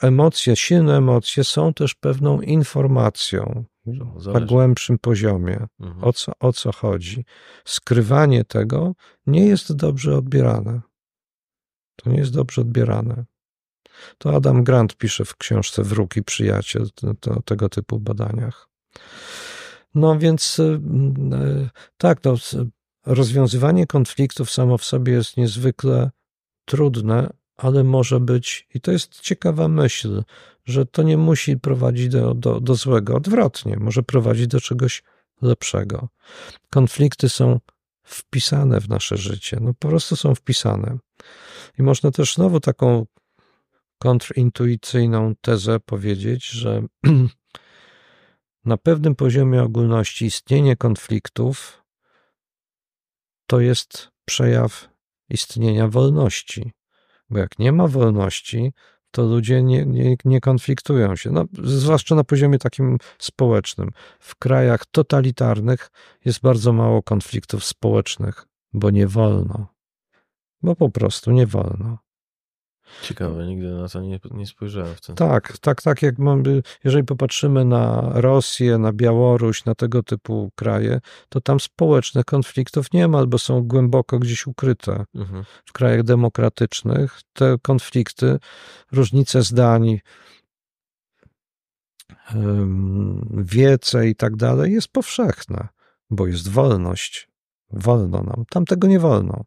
emocje, 0.03 0.57
silne 0.57 0.97
emocje 0.97 1.45
są 1.45 1.75
też 1.75 1.95
pewną 1.95 2.41
informacją 2.41 3.65
na 4.33 4.41
głębszym 4.41 4.99
poziomie. 4.99 5.67
Mhm. 5.81 6.05
O 6.05 6.13
co, 6.13 6.33
o 6.41 6.53
co 6.53 6.73
chodzi? 6.73 7.25
Skrywanie 7.65 8.45
tego 8.45 8.95
nie 9.27 9.47
jest 9.47 9.77
dobrze 9.77 10.17
odbierane. 10.17 10.81
To 11.97 12.11
nie 12.11 12.19
jest 12.19 12.33
dobrze 12.33 12.61
odbierane. 12.61 13.25
To 14.19 14.35
Adam 14.37 14.65
Grant 14.65 14.97
pisze 14.97 15.25
w 15.25 15.37
książce 15.37 15.83
Wróg 15.83 16.17
i 16.17 16.23
Przyjaciel 16.23 16.87
o 17.37 17.43
tego 17.43 17.69
typu 17.69 18.01
badaniach. 18.01 18.69
No 19.95 20.19
więc 20.19 20.59
y, 20.59 20.63
y, 20.63 21.69
tak, 21.97 22.25
no, 22.25 22.35
rozwiązywanie 23.07 23.87
konfliktów 23.87 24.51
samo 24.51 24.79
w 24.79 24.85
sobie 24.85 25.13
jest 25.13 25.37
niezwykle 25.37 26.11
trudne, 26.65 27.31
ale 27.57 27.85
może 27.85 28.21
być, 28.21 28.69
i 28.75 28.81
to 28.81 28.93
jest 28.93 29.21
ciekawa 29.21 29.69
myśl, 29.69 30.23
że 30.65 30.87
to 30.87 31.03
nie 31.03 31.17
musi 31.17 31.57
prowadzić 31.57 32.09
do, 32.09 32.35
do, 32.35 32.61
do 32.61 32.75
złego, 32.75 33.17
odwrotnie, 33.17 33.77
może 33.77 34.03
prowadzić 34.03 34.47
do 34.47 34.61
czegoś 34.61 35.03
lepszego. 35.43 36.09
Konflikty 36.71 37.29
są 37.29 37.61
wpisane 38.03 38.81
w 38.81 38.89
nasze 38.89 39.17
życie, 39.17 39.59
no 39.61 39.75
po 39.79 39.89
prostu 39.89 40.17
są 40.17 40.35
wpisane. 40.35 40.99
I 41.79 41.83
można 41.83 42.11
też 42.11 42.35
znowu 42.35 42.61
taką 42.61 43.07
kontrintuicyjną 43.99 45.35
tezę 45.41 45.81
powiedzieć, 45.81 46.47
że 46.47 46.83
na 48.67 48.77
pewnym 48.77 49.15
poziomie 49.15 49.63
ogólności 49.63 50.27
istnienie 50.27 50.77
konfliktów 50.77 51.83
to 53.47 53.61
jest 53.61 54.09
przejaw 54.25 54.89
istnienia 55.29 55.89
wolności. 55.89 56.73
Bo 57.31 57.39
jak 57.39 57.59
nie 57.59 57.73
ma 57.73 57.87
wolności, 57.87 58.73
to 59.11 59.23
ludzie 59.23 59.63
nie, 59.63 59.87
nie, 59.87 60.17
nie 60.25 60.41
konfliktują 60.41 61.17
się. 61.17 61.31
No, 61.31 61.45
zwłaszcza 61.63 62.15
na 62.15 62.25
poziomie 62.25 62.59
takim 62.59 62.99
społecznym. 63.19 63.91
W 64.21 64.37
krajach 64.37 64.87
totalitarnych 64.87 65.91
jest 66.25 66.41
bardzo 66.41 66.73
mało 66.73 67.03
konfliktów 67.03 67.65
społecznych, 67.65 68.47
bo 68.73 68.91
nie 68.91 69.07
wolno. 69.07 69.67
Bo 70.63 70.77
po 70.77 70.91
prostu 70.91 71.33
nie 71.33 71.47
wolno. 71.47 71.99
Ciekawe, 73.03 73.47
nigdy 73.47 73.71
na 73.75 73.89
to 73.89 74.01
nie, 74.01 74.21
nie 74.31 74.47
spojrzałem 74.47 74.95
w 74.95 75.01
ten 75.01 75.17
Tak, 75.17 75.45
sposób. 75.47 75.61
tak, 75.61 75.83
tak. 75.83 76.03
Jak 76.03 76.19
mamy, 76.19 76.63
jeżeli 76.85 77.05
popatrzymy 77.05 77.65
na 77.65 78.11
Rosję, 78.15 78.79
na 78.79 78.93
Białoruś, 78.93 79.65
na 79.65 79.75
tego 79.75 80.03
typu 80.03 80.51
kraje, 80.55 81.01
to 81.29 81.41
tam 81.41 81.61
społecznych 81.61 82.25
konfliktów 82.25 82.93
nie 82.93 83.09
ma 83.09 83.19
albo 83.19 83.39
są 83.39 83.63
głęboko 83.63 84.19
gdzieś 84.19 84.47
ukryte. 84.47 85.05
Mhm. 85.15 85.45
W 85.65 85.73
krajach 85.73 86.03
demokratycznych 86.03 87.21
te 87.33 87.57
konflikty, 87.63 88.39
różnice 88.93 89.43
zdań, 89.43 90.01
wiece 93.35 94.09
i 94.09 94.15
tak 94.15 94.37
dalej 94.37 94.73
jest 94.73 94.89
powszechne, 94.89 95.69
bo 96.11 96.27
jest 96.27 96.49
wolność. 96.49 97.29
Wolno 97.71 98.23
nam. 98.23 98.45
Tam 98.51 98.65
tego 98.65 98.87
nie 98.89 98.99
wolno. 98.99 99.45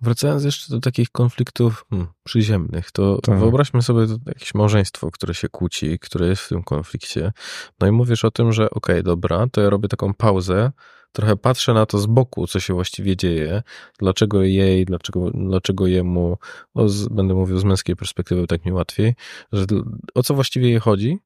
Wracając 0.00 0.44
jeszcze 0.44 0.74
do 0.74 0.80
takich 0.80 1.10
konfliktów 1.10 1.84
hmm, 1.90 2.08
przyziemnych, 2.24 2.90
to 2.90 3.20
tak. 3.20 3.38
wyobraźmy 3.38 3.82
sobie 3.82 4.06
jakieś 4.26 4.54
małżeństwo, 4.54 5.10
które 5.10 5.34
się 5.34 5.48
kłóci, 5.48 5.98
które 5.98 6.26
jest 6.26 6.42
w 6.42 6.48
tym 6.48 6.62
konflikcie. 6.62 7.32
No 7.80 7.86
i 7.86 7.90
mówisz 7.90 8.24
o 8.24 8.30
tym, 8.30 8.52
że 8.52 8.70
okej, 8.70 8.94
okay, 8.94 9.02
dobra, 9.02 9.46
to 9.52 9.60
ja 9.60 9.70
robię 9.70 9.88
taką 9.88 10.14
pauzę, 10.14 10.72
trochę 11.12 11.36
patrzę 11.36 11.74
na 11.74 11.86
to 11.86 11.98
z 11.98 12.06
boku, 12.06 12.46
co 12.46 12.60
się 12.60 12.74
właściwie 12.74 13.16
dzieje, 13.16 13.62
dlaczego 13.98 14.42
jej, 14.42 14.84
dlaczego, 14.84 15.30
dlaczego 15.30 15.86
jemu, 15.86 16.38
no 16.74 16.88
z, 16.88 17.08
będę 17.08 17.34
mówił 17.34 17.58
z 17.58 17.64
męskiej 17.64 17.96
perspektywy, 17.96 18.46
tak 18.46 18.64
mi 18.64 18.72
łatwiej, 18.72 19.14
że 19.52 19.66
o 20.14 20.22
co 20.22 20.34
właściwie 20.34 20.68
jej 20.68 20.80
chodzi, 20.80 21.18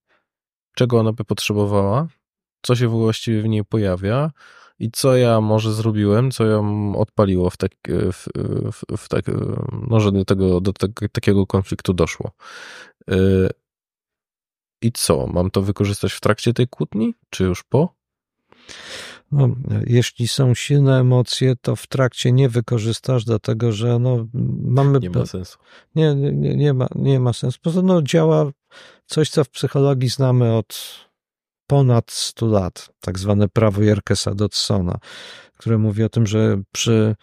czego 0.75 0.99
ona 1.01 1.13
by 1.13 1.25
potrzebowała, 1.25 2.09
co 2.63 2.77
się 2.77 2.89
właściwie 2.89 3.43
w 3.43 3.49
niej 3.49 3.65
pojawia, 3.65 4.31
i 4.79 4.91
co 4.91 5.17
ja 5.17 5.41
może 5.41 5.73
zrobiłem, 5.73 6.31
co 6.31 6.45
ją 6.45 6.93
odpaliło 6.97 7.51
w, 7.51 7.57
tak, 7.57 7.73
w, 7.89 8.27
w, 8.73 8.97
w 8.97 9.09
tak, 9.09 9.25
no, 9.89 10.01
że 10.01 10.13
do, 10.13 10.25
tego, 10.25 10.61
do 10.61 10.73
te, 10.73 10.89
takiego 11.13 11.47
konfliktu 11.47 11.95
doszło. 11.95 12.31
I 14.83 14.93
co? 14.93 15.27
Mam 15.27 15.51
to 15.51 15.63
wykorzystać 15.63 16.13
w 16.13 16.21
trakcie 16.21 16.53
tej 16.53 16.69
kłótni, 16.69 17.15
czy 17.31 17.45
już 17.45 17.65
po? 17.65 17.97
No, 19.33 19.49
jeśli 19.87 20.29
są 20.29 20.55
silne 20.55 21.01
emocje, 21.01 21.55
to 21.61 21.77
w 21.77 21.87
trakcie 21.87 22.33
nie 22.33 22.49
wykorzystasz, 22.49 23.25
dlatego 23.25 23.73
że 23.73 23.99
no, 23.99 24.27
mamy. 24.63 24.99
Nie 24.99 25.11
ma 25.11 25.27
sensu. 25.27 25.59
Nie, 25.95 26.15
nie, 26.15 26.57
nie, 26.57 26.75
ma, 26.75 26.89
nie 26.95 27.21
ma 27.21 27.33
sensu. 27.33 27.59
Poza 27.63 27.83
no, 27.83 28.03
działa 28.03 28.51
coś, 29.07 29.31
co 29.31 29.45
w 29.45 29.49
psychologii 29.49 30.09
znamy 30.09 30.57
od 30.57 31.07
ponad 31.67 32.11
100 32.11 32.47
lat, 32.47 32.91
tak 33.01 33.19
zwane 33.19 33.49
prawo 33.49 33.83
Jerkesa 33.83 34.35
Dodsona, 34.35 34.99
które 35.59 35.79
mówi 35.79 36.05
o 36.05 36.09
tym, 36.09 36.27
że 36.27 36.63
przy, 36.73 37.15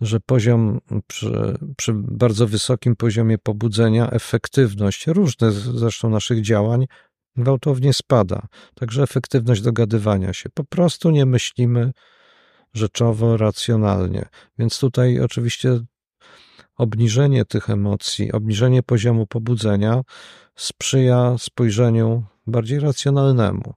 że 0.00 0.20
poziom, 0.20 0.80
przy, 1.06 1.58
przy 1.76 1.92
bardzo 1.94 2.46
wysokim 2.46 2.96
poziomie 2.96 3.38
pobudzenia 3.38 4.10
efektywność, 4.10 5.06
różne 5.06 5.52
zresztą 5.52 6.10
naszych 6.10 6.42
działań, 6.42 6.86
gwałtownie 7.36 7.92
spada. 7.92 8.46
Także 8.74 9.02
efektywność 9.02 9.62
dogadywania 9.62 10.32
się. 10.32 10.50
Po 10.54 10.64
prostu 10.64 11.10
nie 11.10 11.26
myślimy 11.26 11.92
rzeczowo, 12.74 13.36
racjonalnie. 13.36 14.28
Więc 14.58 14.78
tutaj 14.78 15.20
oczywiście 15.20 15.80
obniżenie 16.82 17.44
tych 17.44 17.70
emocji, 17.70 18.32
obniżenie 18.32 18.82
poziomu 18.82 19.26
pobudzenia 19.26 20.02
sprzyja 20.56 21.34
spojrzeniu 21.38 22.24
bardziej 22.46 22.80
racjonalnemu. 22.80 23.74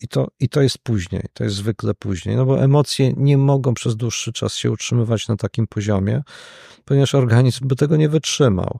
I 0.00 0.08
to, 0.08 0.28
I 0.40 0.48
to 0.48 0.62
jest 0.62 0.78
później, 0.78 1.22
to 1.32 1.44
jest 1.44 1.56
zwykle 1.56 1.94
później, 1.94 2.36
no 2.36 2.46
bo 2.46 2.62
emocje 2.62 3.12
nie 3.12 3.38
mogą 3.38 3.74
przez 3.74 3.96
dłuższy 3.96 4.32
czas 4.32 4.54
się 4.56 4.70
utrzymywać 4.70 5.28
na 5.28 5.36
takim 5.36 5.66
poziomie, 5.66 6.22
ponieważ 6.84 7.14
organizm 7.14 7.68
by 7.68 7.76
tego 7.76 7.96
nie 7.96 8.08
wytrzymał. 8.08 8.78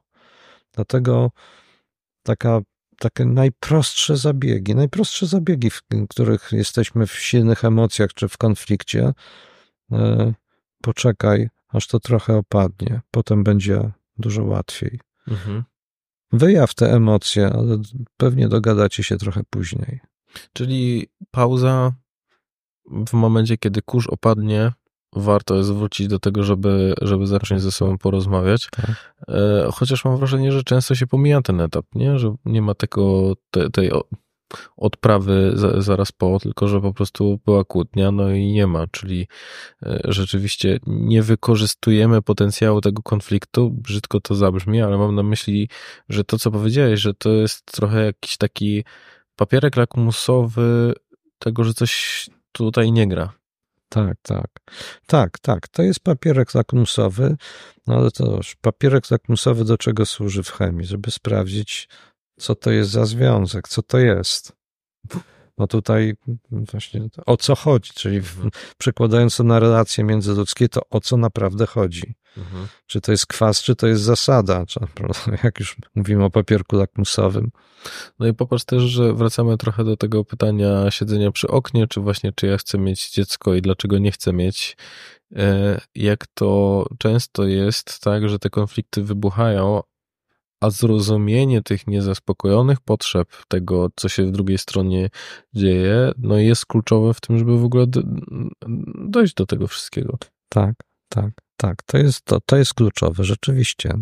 Dlatego 0.72 1.30
taka, 2.22 2.60
takie 2.98 3.24
najprostsze 3.24 4.16
zabiegi, 4.16 4.74
najprostsze 4.74 5.26
zabiegi, 5.26 5.70
w 5.70 5.82
których 6.08 6.48
jesteśmy 6.52 7.06
w 7.06 7.14
silnych 7.14 7.64
emocjach 7.64 8.14
czy 8.14 8.28
w 8.28 8.36
konflikcie, 8.36 9.12
e, 9.92 10.32
poczekaj, 10.82 11.48
aż 11.76 11.86
to 11.86 12.00
trochę 12.00 12.36
opadnie, 12.36 13.00
potem 13.10 13.44
będzie 13.44 13.90
dużo 14.18 14.44
łatwiej. 14.44 15.00
Mhm. 15.28 15.64
Wyjaw 16.32 16.74
te 16.74 16.92
emocje, 16.92 17.46
ale 17.46 17.78
pewnie 18.16 18.48
dogadacie 18.48 19.02
się 19.02 19.16
trochę 19.16 19.42
później. 19.50 20.00
Czyli 20.52 21.06
pauza 21.30 21.92
w 23.08 23.12
momencie, 23.12 23.56
kiedy 23.56 23.82
kurz 23.82 24.06
opadnie, 24.06 24.72
warto 25.12 25.56
jest 25.56 25.72
wrócić 25.72 26.08
do 26.08 26.18
tego, 26.18 26.44
żeby, 26.44 26.94
żeby 27.02 27.26
zacząć 27.26 27.62
ze 27.62 27.72
sobą 27.72 27.98
porozmawiać. 27.98 28.68
Tak. 28.70 29.14
E, 29.28 29.68
chociaż 29.72 30.04
mam 30.04 30.16
wrażenie, 30.16 30.52
że 30.52 30.62
często 30.62 30.94
się 30.94 31.06
pomija 31.06 31.42
ten 31.42 31.60
etap, 31.60 31.86
nie? 31.94 32.18
że 32.18 32.34
nie 32.44 32.62
ma 32.62 32.74
tego, 32.74 33.32
te, 33.50 33.70
tej 33.70 33.90
odprawy 34.76 35.52
zaraz 35.78 36.12
po, 36.12 36.38
tylko 36.38 36.68
że 36.68 36.80
po 36.80 36.92
prostu 36.92 37.40
była 37.44 37.64
kłótnia, 37.64 38.10
no 38.10 38.30
i 38.30 38.52
nie 38.52 38.66
ma, 38.66 38.86
czyli 38.86 39.26
e, 39.82 40.00
rzeczywiście 40.04 40.78
nie 40.86 41.22
wykorzystujemy 41.22 42.22
potencjału 42.22 42.80
tego 42.80 43.02
konfliktu, 43.02 43.70
brzydko 43.70 44.20
to 44.20 44.34
zabrzmi, 44.34 44.82
ale 44.82 44.98
mam 44.98 45.14
na 45.14 45.22
myśli, 45.22 45.68
że 46.08 46.24
to, 46.24 46.38
co 46.38 46.50
powiedziałeś, 46.50 47.00
że 47.00 47.14
to 47.14 47.30
jest 47.30 47.64
trochę 47.72 48.04
jakiś 48.04 48.36
taki 48.36 48.84
papierek 49.36 49.76
lakmusowy 49.76 50.94
tego, 51.38 51.64
że 51.64 51.74
coś 51.74 52.26
tutaj 52.52 52.92
nie 52.92 53.08
gra. 53.08 53.32
Tak, 53.88 54.16
tak. 54.22 54.50
Tak, 55.06 55.38
tak. 55.38 55.68
To 55.68 55.82
jest 55.82 56.00
papierek 56.00 56.54
lakmusowy, 56.54 57.36
no 57.86 57.94
ale 57.94 58.10
to 58.10 58.36
już 58.36 58.56
papierek 58.56 59.10
lakmusowy 59.10 59.64
do 59.64 59.78
czego 59.78 60.06
służy 60.06 60.42
w 60.42 60.50
chemii? 60.50 60.86
Żeby 60.86 61.10
sprawdzić, 61.10 61.88
co 62.38 62.54
to 62.54 62.70
jest 62.70 62.90
za 62.90 63.06
związek, 63.06 63.68
co 63.68 63.82
to 63.82 63.98
jest. 63.98 64.52
No 65.58 65.66
tutaj 65.66 66.14
właśnie 66.50 67.08
o 67.26 67.36
co 67.36 67.54
chodzi, 67.54 67.90
czyli 67.94 68.16
mhm. 68.16 68.50
przekładając 68.78 69.36
to 69.36 69.44
na 69.44 69.58
relacje 69.58 70.04
międzyludzkie, 70.04 70.68
to 70.68 70.80
o 70.90 71.00
co 71.00 71.16
naprawdę 71.16 71.66
chodzi. 71.66 72.14
Mhm. 72.36 72.66
Czy 72.86 73.00
to 73.00 73.12
jest 73.12 73.26
kwas, 73.26 73.62
czy 73.62 73.76
to 73.76 73.86
jest 73.86 74.02
zasada, 74.02 74.66
czy, 74.66 74.80
jak 75.44 75.60
już 75.60 75.76
mówimy 75.94 76.24
o 76.24 76.30
papierku 76.30 76.76
lakmusowym. 76.76 77.50
No 78.18 78.26
i 78.26 78.34
popatrz 78.34 78.64
też, 78.64 78.82
że 78.82 79.12
wracamy 79.12 79.56
trochę 79.56 79.84
do 79.84 79.96
tego 79.96 80.24
pytania 80.24 80.90
siedzenia 80.90 81.32
przy 81.32 81.48
oknie, 81.48 81.86
czy 81.86 82.00
właśnie 82.00 82.32
czy 82.32 82.46
ja 82.46 82.56
chcę 82.56 82.78
mieć 82.78 83.10
dziecko 83.10 83.54
i 83.54 83.62
dlaczego 83.62 83.98
nie 83.98 84.12
chcę 84.12 84.32
mieć. 84.32 84.76
E, 85.36 85.80
jak 85.94 86.26
to 86.26 86.84
często 86.98 87.44
jest 87.44 88.00
tak, 88.00 88.28
że 88.28 88.38
te 88.38 88.50
konflikty 88.50 89.02
wybuchają, 89.02 89.82
a 90.60 90.70
zrozumienie 90.70 91.62
tych 91.62 91.86
niezaspokojonych 91.86 92.80
potrzeb, 92.80 93.28
tego, 93.48 93.88
co 93.96 94.08
się 94.08 94.26
w 94.26 94.30
drugiej 94.30 94.58
stronie 94.58 95.08
dzieje, 95.54 96.12
no 96.18 96.36
jest 96.38 96.66
kluczowe 96.66 97.14
w 97.14 97.20
tym, 97.20 97.38
żeby 97.38 97.58
w 97.58 97.64
ogóle 97.64 97.86
dojść 98.94 99.34
do 99.34 99.46
tego 99.46 99.66
wszystkiego. 99.66 100.18
Tak, 100.48 100.74
tak, 101.08 101.30
tak. 101.56 101.82
To 101.82 101.98
jest, 101.98 102.24
to, 102.24 102.40
to 102.40 102.56
jest 102.56 102.74
kluczowe, 102.74 103.24
rzeczywiście. 103.24 103.94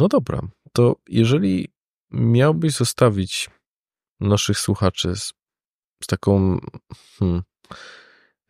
No 0.00 0.08
dobra, 0.08 0.40
to 0.72 0.96
jeżeli 1.08 1.68
miałbyś 2.10 2.72
zostawić 2.72 3.50
naszych 4.20 4.58
słuchaczy 4.58 5.16
z, 5.16 5.32
z 6.02 6.06
taką 6.06 6.58
hmm, 7.18 7.42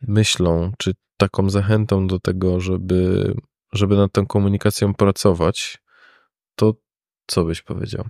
myślą, 0.01 0.71
czy 0.77 0.93
taką 1.17 1.49
zachętą 1.49 2.07
do 2.07 2.19
tego, 2.19 2.59
żeby 2.59 3.33
żeby 3.77 3.95
nad 3.95 4.11
tą 4.11 4.25
komunikacją 4.25 4.93
pracować, 4.93 5.77
to 6.55 6.73
co 7.27 7.43
byś 7.43 7.61
powiedział? 7.61 8.05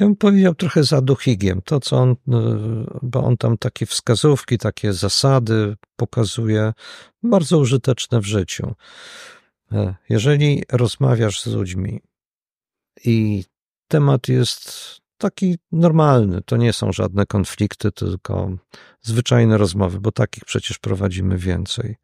Ja 0.00 0.06
bym 0.06 0.16
powiedział 0.16 0.54
trochę 0.54 0.84
za 0.84 1.00
duchigiem. 1.00 1.62
To, 1.62 1.80
co 1.80 1.96
on, 1.96 2.16
bo 3.02 3.24
on 3.24 3.36
tam 3.36 3.58
takie 3.58 3.86
wskazówki, 3.86 4.58
takie 4.58 4.92
zasady 4.92 5.76
pokazuje, 5.96 6.72
bardzo 7.22 7.58
użyteczne 7.58 8.20
w 8.20 8.26
życiu. 8.26 8.74
E, 9.72 9.94
jeżeli 10.08 10.62
rozmawiasz 10.72 11.42
z 11.42 11.46
ludźmi 11.46 12.00
i 13.04 13.44
temat 13.88 14.28
jest 14.28 14.70
taki 15.18 15.58
normalny, 15.72 16.42
to 16.42 16.56
nie 16.56 16.72
są 16.72 16.92
żadne 16.92 17.26
konflikty, 17.26 17.92
tylko 17.92 18.50
zwyczajne 19.02 19.58
rozmowy, 19.58 20.00
bo 20.00 20.12
takich 20.12 20.44
przecież 20.44 20.78
prowadzimy 20.78 21.38
więcej. 21.38 21.96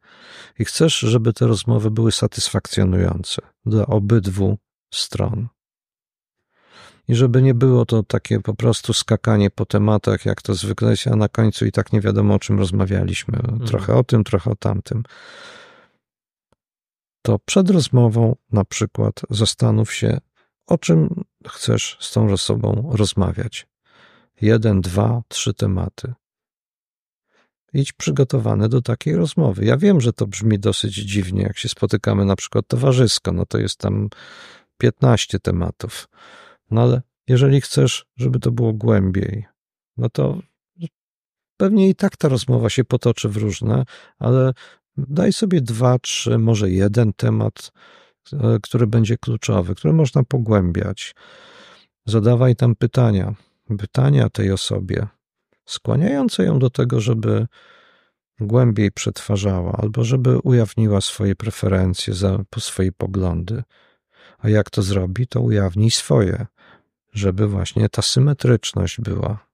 I 0.59 0.65
chcesz, 0.65 0.99
żeby 0.99 1.33
te 1.33 1.47
rozmowy 1.47 1.91
były 1.91 2.11
satysfakcjonujące 2.11 3.41
dla 3.65 3.85
obydwu 3.85 4.57
stron. 4.93 5.47
I 7.07 7.15
żeby 7.15 7.41
nie 7.41 7.53
było 7.53 7.85
to 7.85 8.03
takie 8.03 8.39
po 8.39 8.53
prostu 8.53 8.93
skakanie 8.93 9.49
po 9.49 9.65
tematach, 9.65 10.25
jak 10.25 10.41
to 10.41 10.53
zwykle 10.55 10.91
jest, 10.91 11.07
a 11.07 11.15
na 11.15 11.29
końcu 11.29 11.65
i 11.65 11.71
tak 11.71 11.93
nie 11.93 12.01
wiadomo, 12.01 12.33
o 12.33 12.39
czym 12.39 12.59
rozmawialiśmy. 12.59 13.37
Mhm. 13.37 13.59
Trochę 13.59 13.95
o 13.95 14.03
tym, 14.03 14.23
trochę 14.23 14.51
o 14.51 14.55
tamtym 14.55 15.03
to 17.25 17.39
przed 17.39 17.69
rozmową 17.69 18.35
na 18.51 18.65
przykład 18.65 19.21
zastanów 19.29 19.93
się, 19.93 20.17
o 20.67 20.77
czym 20.77 21.23
chcesz 21.49 21.97
z 21.99 22.11
tą 22.11 22.31
osobą 22.31 22.89
rozmawiać. 22.93 23.67
Jeden, 24.41 24.81
dwa, 24.81 25.21
trzy 25.27 25.53
tematy. 25.53 26.13
Idź 27.73 27.93
przygotowany 27.93 28.69
do 28.69 28.81
takiej 28.81 29.15
rozmowy. 29.15 29.65
Ja 29.65 29.77
wiem, 29.77 30.01
że 30.01 30.13
to 30.13 30.27
brzmi 30.27 30.59
dosyć 30.59 30.93
dziwnie, 30.93 31.41
jak 31.41 31.57
się 31.57 31.69
spotykamy 31.69 32.25
na 32.25 32.35
przykład 32.35 32.67
towarzysko, 32.67 33.31
no 33.31 33.45
to 33.45 33.57
jest 33.57 33.77
tam 33.77 34.09
15 34.77 35.39
tematów. 35.39 36.07
No 36.71 36.81
ale 36.81 37.01
jeżeli 37.27 37.61
chcesz, 37.61 38.05
żeby 38.15 38.39
to 38.39 38.51
było 38.51 38.73
głębiej, 38.73 39.45
no 39.97 40.09
to 40.09 40.39
pewnie 41.57 41.89
i 41.89 41.95
tak 41.95 42.17
ta 42.17 42.27
rozmowa 42.27 42.69
się 42.69 42.83
potoczy 42.83 43.29
w 43.29 43.37
różne, 43.37 43.83
ale 44.19 44.53
Daj 44.97 45.33
sobie 45.33 45.61
dwa, 45.61 45.99
trzy, 45.99 46.37
może 46.37 46.69
jeden 46.69 47.13
temat, 47.13 47.71
który 48.63 48.87
będzie 48.87 49.17
kluczowy, 49.17 49.75
który 49.75 49.93
można 49.93 50.23
pogłębiać. 50.23 51.15
Zadawaj 52.05 52.55
tam 52.55 52.75
pytania, 52.75 53.33
pytania 53.77 54.29
tej 54.29 54.51
osobie, 54.51 55.07
skłaniające 55.65 56.43
ją 56.43 56.59
do 56.59 56.69
tego, 56.69 56.99
żeby 56.99 57.47
głębiej 58.39 58.91
przetwarzała, 58.91 59.71
albo 59.71 60.03
żeby 60.03 60.37
ujawniła 60.37 61.01
swoje 61.01 61.35
preferencje, 61.35 62.13
za, 62.13 62.43
swoje 62.59 62.91
poglądy. 62.91 63.63
A 64.37 64.49
jak 64.49 64.69
to 64.69 64.81
zrobi, 64.81 65.27
to 65.27 65.41
ujawnij 65.41 65.91
swoje, 65.91 66.45
żeby 67.13 67.47
właśnie 67.47 67.89
ta 67.89 68.01
symetryczność 68.01 69.01
była. 69.01 69.53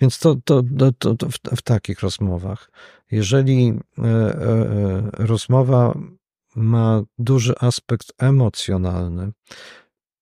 Więc 0.00 0.18
to, 0.18 0.36
to, 0.44 0.62
to, 0.98 1.14
to 1.14 1.28
w, 1.28 1.56
w, 1.56 1.62
takich 1.62 2.00
rozmowach. 2.00 2.70
Jeżeli 3.10 3.78
e, 3.98 4.04
e, 4.04 5.10
rozmowa 5.12 5.98
ma 6.56 7.02
duży 7.18 7.54
aspekt 7.60 8.12
emocjonalny, 8.18 9.32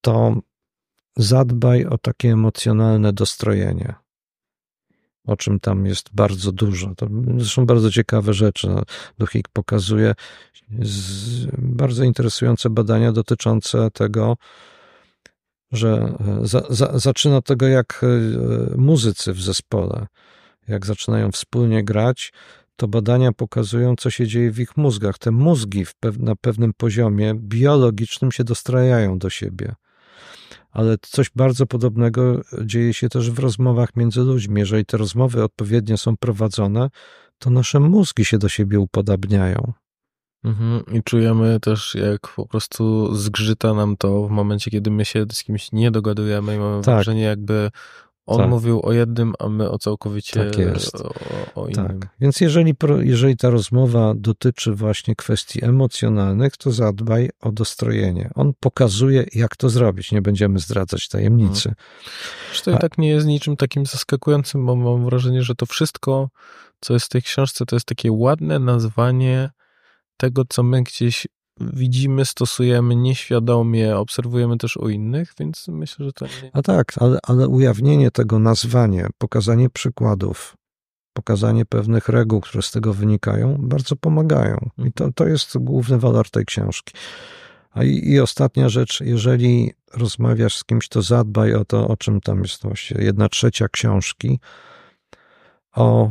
to 0.01 0.37
zadbaj 1.17 1.85
o 1.85 1.99
takie 1.99 2.33
emocjonalne 2.33 3.13
dostrojenie, 3.13 3.95
o 5.27 5.37
czym 5.37 5.61
tam 5.61 5.87
jest 5.87 6.09
bardzo 6.13 6.53
dużo. 6.53 6.95
To 6.95 7.07
zresztą 7.37 7.67
bardzo 7.67 7.91
ciekawe 7.91 8.35
rzeczy. 8.35 8.69
No, 8.69 8.83
Duchik 9.19 9.49
pokazuje 9.49 10.15
bardzo 11.59 12.05
interesujące 12.05 12.71
badania 12.71 13.13
dotyczące 13.13 13.91
tego, 13.91 14.37
że 15.73 16.15
e, 16.43 16.47
za, 16.47 16.63
za, 16.71 16.99
zaczyna 16.99 17.37
od 17.37 17.47
tego, 17.47 17.69
jak 17.69 18.01
e, 18.03 18.07
muzycy 18.77 19.33
w 19.33 19.43
zespole, 19.43 20.07
jak 20.69 20.87
zaczynają 20.87 21.33
wspólnie 21.33 21.85
grać, 21.85 22.33
to 22.81 22.89
badania 22.89 23.33
pokazują, 23.33 23.97
co 23.97 24.11
się 24.11 24.27
dzieje 24.27 24.51
w 24.51 24.59
ich 24.59 24.77
mózgach. 24.77 25.19
Te 25.19 25.31
mózgi 25.31 25.85
pew 26.01 26.19
na 26.19 26.37
pewnym 26.37 26.73
poziomie 26.77 27.35
biologicznym 27.35 28.33
się 28.33 28.45
dostrajają 28.45 29.19
do 29.19 29.31
siebie. 29.31 29.75
Ale 30.71 30.97
coś 31.03 31.31
bardzo 31.37 31.67
podobnego 31.67 32.41
dzieje 32.65 32.95
się 32.95 33.09
też 33.09 33.31
w 33.31 33.39
rozmowach 33.39 33.97
między 33.97 34.21
ludźmi. 34.21 34.61
Jeżeli 34.61 34.85
te 34.85 34.97
rozmowy 34.97 35.45
odpowiednio 35.45 35.97
są 35.97 36.17
prowadzone, 36.17 36.91
to 37.39 37.51
nasze 37.51 37.81
mózgi 37.81 38.25
się 38.25 38.39
do 38.39 38.49
siebie 38.49 38.81
upodabniają. 38.81 39.73
Mhm. 40.45 40.85
I 40.93 41.03
czujemy 41.03 41.61
też, 41.61 41.95
jak 41.95 42.29
po 42.37 42.47
prostu 42.47 43.15
zgrzyta 43.15 43.75
nam 43.75 43.97
to 43.97 44.27
w 44.27 44.31
momencie, 44.31 44.71
kiedy 44.71 44.91
my 44.91 45.05
się 45.05 45.27
z 45.33 45.45
kimś 45.45 45.73
nie 45.73 45.91
dogadujemy 45.91 46.55
i 46.55 46.59
mamy 46.59 46.83
tak. 46.83 46.95
wrażenie, 46.95 47.23
jakby 47.23 47.71
on 48.31 48.39
tak. 48.39 48.51
mówił 48.51 48.81
o 48.83 48.93
jednym, 48.93 49.35
a 49.39 49.49
my 49.49 49.71
o 49.71 49.79
całkowicie 49.79 50.45
tak 50.45 50.59
jest. 50.59 50.95
O, 50.97 51.13
o 51.55 51.69
innym. 51.69 52.01
Tak. 52.01 52.09
Więc 52.21 52.41
jeżeli, 52.41 52.75
jeżeli 53.01 53.37
ta 53.37 53.51
rozmowa 53.51 54.13
dotyczy 54.17 54.75
właśnie 54.75 55.17
kwestii 55.17 55.65
emocjonalnych, 55.65 56.57
to 56.57 56.71
zadbaj 56.71 57.31
o 57.41 57.53
dostrojenie. 57.53 58.31
On 58.35 58.53
pokazuje, 58.61 59.27
jak 59.35 59.57
to 59.57 59.69
zrobić. 59.69 60.13
Nie 60.13 60.23
będziemy 60.23 60.59
zdradzać 60.59 61.09
tajemnicy. 61.09 61.63
Hmm. 61.63 62.63
to 62.65 62.71
i 62.71 62.79
tak 62.79 62.99
nie 62.99 63.09
jest 63.09 63.27
niczym 63.27 63.57
takim 63.57 63.87
zaskakującym, 63.87 64.67
bo 64.67 64.77
mam 64.77 65.05
wrażenie, 65.05 65.43
że 65.43 65.55
to 65.55 65.67
wszystko, 65.67 66.31
co 66.81 66.95
jest 66.95 67.07
w 67.07 67.09
tej 67.09 67.23
książce, 67.23 67.67
to 67.67 67.77
jest 67.77 67.87
takie 67.87 68.13
ładne 68.13 68.59
nazwanie 68.59 69.51
tego, 70.17 70.45
co 70.49 70.63
my 70.63 70.83
gdzieś 70.83 71.27
widzimy, 71.61 72.25
stosujemy 72.25 72.97
nieświadomie, 72.97 73.97
obserwujemy 73.97 74.57
też 74.57 74.77
u 74.77 74.89
innych, 74.89 75.33
więc 75.39 75.69
myślę, 75.69 76.07
że 76.07 76.13
to 76.13 76.27
nie... 76.27 76.51
A 76.53 76.63
tak, 76.63 76.93
ale, 76.97 77.19
ale 77.23 77.49
ujawnienie 77.49 78.11
tego, 78.11 78.39
nazwanie, 78.39 79.07
pokazanie 79.19 79.71
przykładów, 79.71 80.57
pokazanie 81.13 81.67
pewnych 81.67 82.09
reguł, 82.09 82.41
które 82.41 82.63
z 82.63 82.71
tego 82.71 82.95
wynikają, 82.95 83.57
bardzo 83.59 83.97
pomagają. 83.97 84.71
I 84.79 84.93
to, 84.93 85.13
to 85.13 85.27
jest 85.27 85.59
główny 85.59 85.99
walor 85.99 86.31
tej 86.31 86.45
książki. 86.45 86.95
A 87.71 87.85
i, 87.85 88.09
i 88.09 88.21
ostatnia 88.21 88.69
rzecz, 88.69 89.01
jeżeli 89.01 89.73
rozmawiasz 89.95 90.57
z 90.57 90.65
kimś, 90.65 90.89
to 90.89 91.03
zadbaj 91.03 91.55
o 91.55 91.65
to, 91.65 91.89
o 91.89 91.97
czym 91.97 92.21
tam 92.21 92.43
jest 92.43 92.63
właśnie 92.63 93.05
jedna 93.05 93.29
trzecia 93.29 93.69
książki, 93.69 94.41
o 95.75 96.11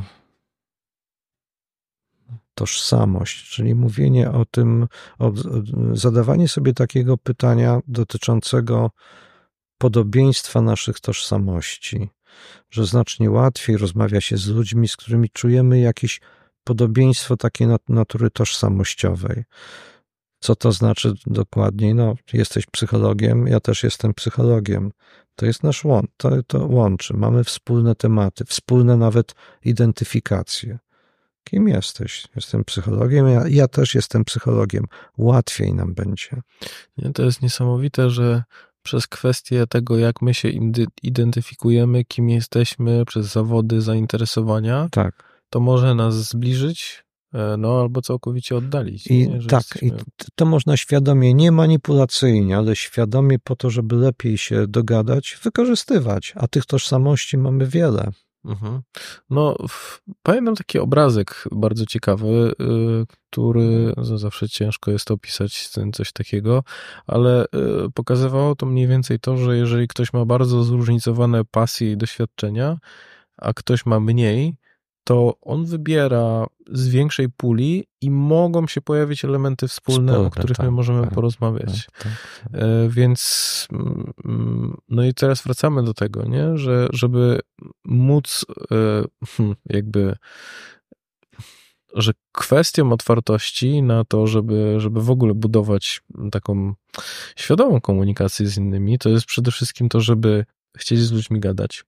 tożsamość, 2.60 3.50
czyli 3.50 3.76
mówienie 3.76 4.32
o 4.32 4.46
tym, 4.46 4.88
o, 5.20 5.32
zadawanie 5.94 6.48
sobie 6.48 6.74
takiego 6.74 7.18
pytania 7.18 7.80
dotyczącego 7.88 8.92
podobieństwa 9.78 10.62
naszych 10.62 11.00
tożsamości, 11.00 12.10
że 12.70 12.86
znacznie 12.86 13.32
łatwiej 13.32 13.78
rozmawia 13.78 14.22
się 14.22 14.38
z 14.38 14.48
ludźmi, 14.48 14.88
z 14.88 14.98
którymi 14.98 15.30
czujemy 15.30 15.80
jakieś 15.80 16.22
podobieństwo 16.64 17.38
takiej 17.38 17.68
natury 17.90 18.30
tożsamościowej. 18.30 19.44
Co 20.40 20.56
to 20.56 20.72
znaczy 20.72 21.14
dokładniej? 21.26 21.96
No, 21.96 22.16
jesteś 22.34 22.66
psychologiem, 22.66 23.48
ja 23.48 23.60
też 23.60 23.84
jestem 23.84 24.14
psychologiem. 24.14 24.92
To 25.36 25.46
jest 25.46 25.64
nasz 25.64 25.84
łącz, 25.84 26.10
to, 26.18 26.44
to 26.44 26.68
łączy. 26.68 27.14
Mamy 27.14 27.44
wspólne 27.44 27.96
tematy, 27.96 28.46
wspólne 28.46 28.98
nawet 28.98 29.36
identyfikacje. 29.66 30.80
Kim 31.50 31.68
jesteś? 31.68 32.28
Jestem 32.36 32.64
psychologiem, 32.64 33.28
ja, 33.28 33.48
ja 33.48 33.68
też 33.68 33.96
jestem 33.96 34.26
psychologiem. 34.26 34.86
Łatwiej 35.18 35.74
nam 35.74 35.94
będzie. 35.94 36.42
Nie, 36.98 37.14
to 37.14 37.24
jest 37.24 37.42
niesamowite, 37.42 38.10
że 38.10 38.44
przez 38.84 39.08
kwestię 39.08 39.68
tego, 39.68 39.98
jak 39.98 40.22
my 40.22 40.34
się 40.34 40.50
identyfikujemy, 41.04 42.06
kim 42.06 42.30
jesteśmy, 42.30 43.06
przez 43.06 43.26
zawody, 43.26 43.82
zainteresowania, 43.82 44.88
tak. 44.92 45.24
to 45.50 45.60
może 45.60 45.96
nas 45.96 46.16
zbliżyć, 46.16 47.04
e, 47.34 47.58
no 47.58 47.80
albo 47.80 48.02
całkowicie 48.02 48.56
oddalić. 48.56 49.08
I 49.08 49.28
nie, 49.28 49.48
tak, 49.48 49.62
jesteśmy... 49.62 49.88
i 49.88 49.92
to 50.36 50.46
można 50.46 50.78
świadomie, 50.78 51.34
nie 51.34 51.52
manipulacyjnie, 51.52 52.58
ale 52.58 52.76
świadomie 52.76 53.40
po 53.40 53.56
to, 53.56 53.70
żeby 53.70 53.96
lepiej 53.96 54.38
się 54.38 54.68
dogadać, 54.68 55.40
wykorzystywać. 55.44 56.34
A 56.36 56.48
tych 56.48 56.66
tożsamości 56.66 57.38
mamy 57.38 57.68
wiele. 57.68 58.12
Mhm. 58.46 58.82
No, 59.30 59.56
pamiętam 60.24 60.56
taki 60.56 60.80
obrazek 60.80 61.44
bardzo 61.52 61.86
ciekawy, 61.86 62.28
y, 62.28 63.06
który 63.30 63.94
zawsze 64.16 64.50
ciężko 64.50 64.92
jest 64.92 65.12
opisać 65.12 65.70
coś 65.94 66.12
takiego, 66.12 66.64
ale 67.08 67.46
y, 67.46 67.92
pokazywało 67.94 68.56
to 68.56 68.66
mniej 68.66 68.88
więcej 68.88 69.20
to, 69.20 69.38
że 69.38 69.58
jeżeli 69.58 69.88
ktoś 69.88 70.14
ma 70.14 70.26
bardzo 70.26 70.64
zróżnicowane 70.64 71.46
pasje 71.46 71.92
i 71.92 71.98
doświadczenia, 71.98 72.78
a 73.38 73.54
ktoś 73.54 73.86
ma 73.86 74.00
mniej, 74.00 74.56
to 75.04 75.34
on 75.42 75.66
wybiera 75.66 76.48
z 76.72 76.88
większej 76.88 77.30
puli 77.30 77.88
i 78.02 78.12
mogą 78.12 78.68
się 78.68 78.82
pojawić 78.82 79.26
elementy 79.26 79.68
wspólne, 79.68 80.12
Wspólne 80.12 80.28
o 80.28 80.32
których 80.32 80.58
tak, 80.58 80.66
my 80.66 80.72
możemy 80.72 81.02
tak, 81.02 81.14
porozmawiać. 81.14 81.86
Tak, 81.86 82.04
tak, 82.04 82.14
tak. 82.44 82.62
E, 82.62 82.90
więc 82.90 83.68
mm, 84.26 84.78
no 84.90 85.04
i 85.04 85.14
teraz 85.14 85.44
wracamy 85.44 85.84
do 85.84 85.94
tego, 85.94 86.26
nie? 86.26 86.58
że 86.58 86.88
żeby 86.94 87.40
móc 87.86 88.46
e, 88.72 89.04
hmm, 89.26 89.56
jakby 89.66 90.16
że 91.94 92.12
kwestią 92.32 92.92
otwartości 92.92 93.82
na 93.82 94.06
to, 94.06 94.28
żeby, 94.28 94.76
żeby 94.78 95.02
w 95.02 95.12
ogóle 95.12 95.34
budować 95.34 96.02
taką 96.32 96.74
świadomą 97.36 97.82
komunikację 97.82 98.48
z 98.48 98.58
innymi, 98.58 99.00
to 99.00 99.10
jest 99.10 99.26
przede 99.26 99.52
wszystkim 99.52 99.90
to, 99.90 100.02
żeby 100.02 100.46
chcieć 100.78 101.00
z 101.00 101.12
ludźmi 101.12 101.40
gadać. 101.40 101.84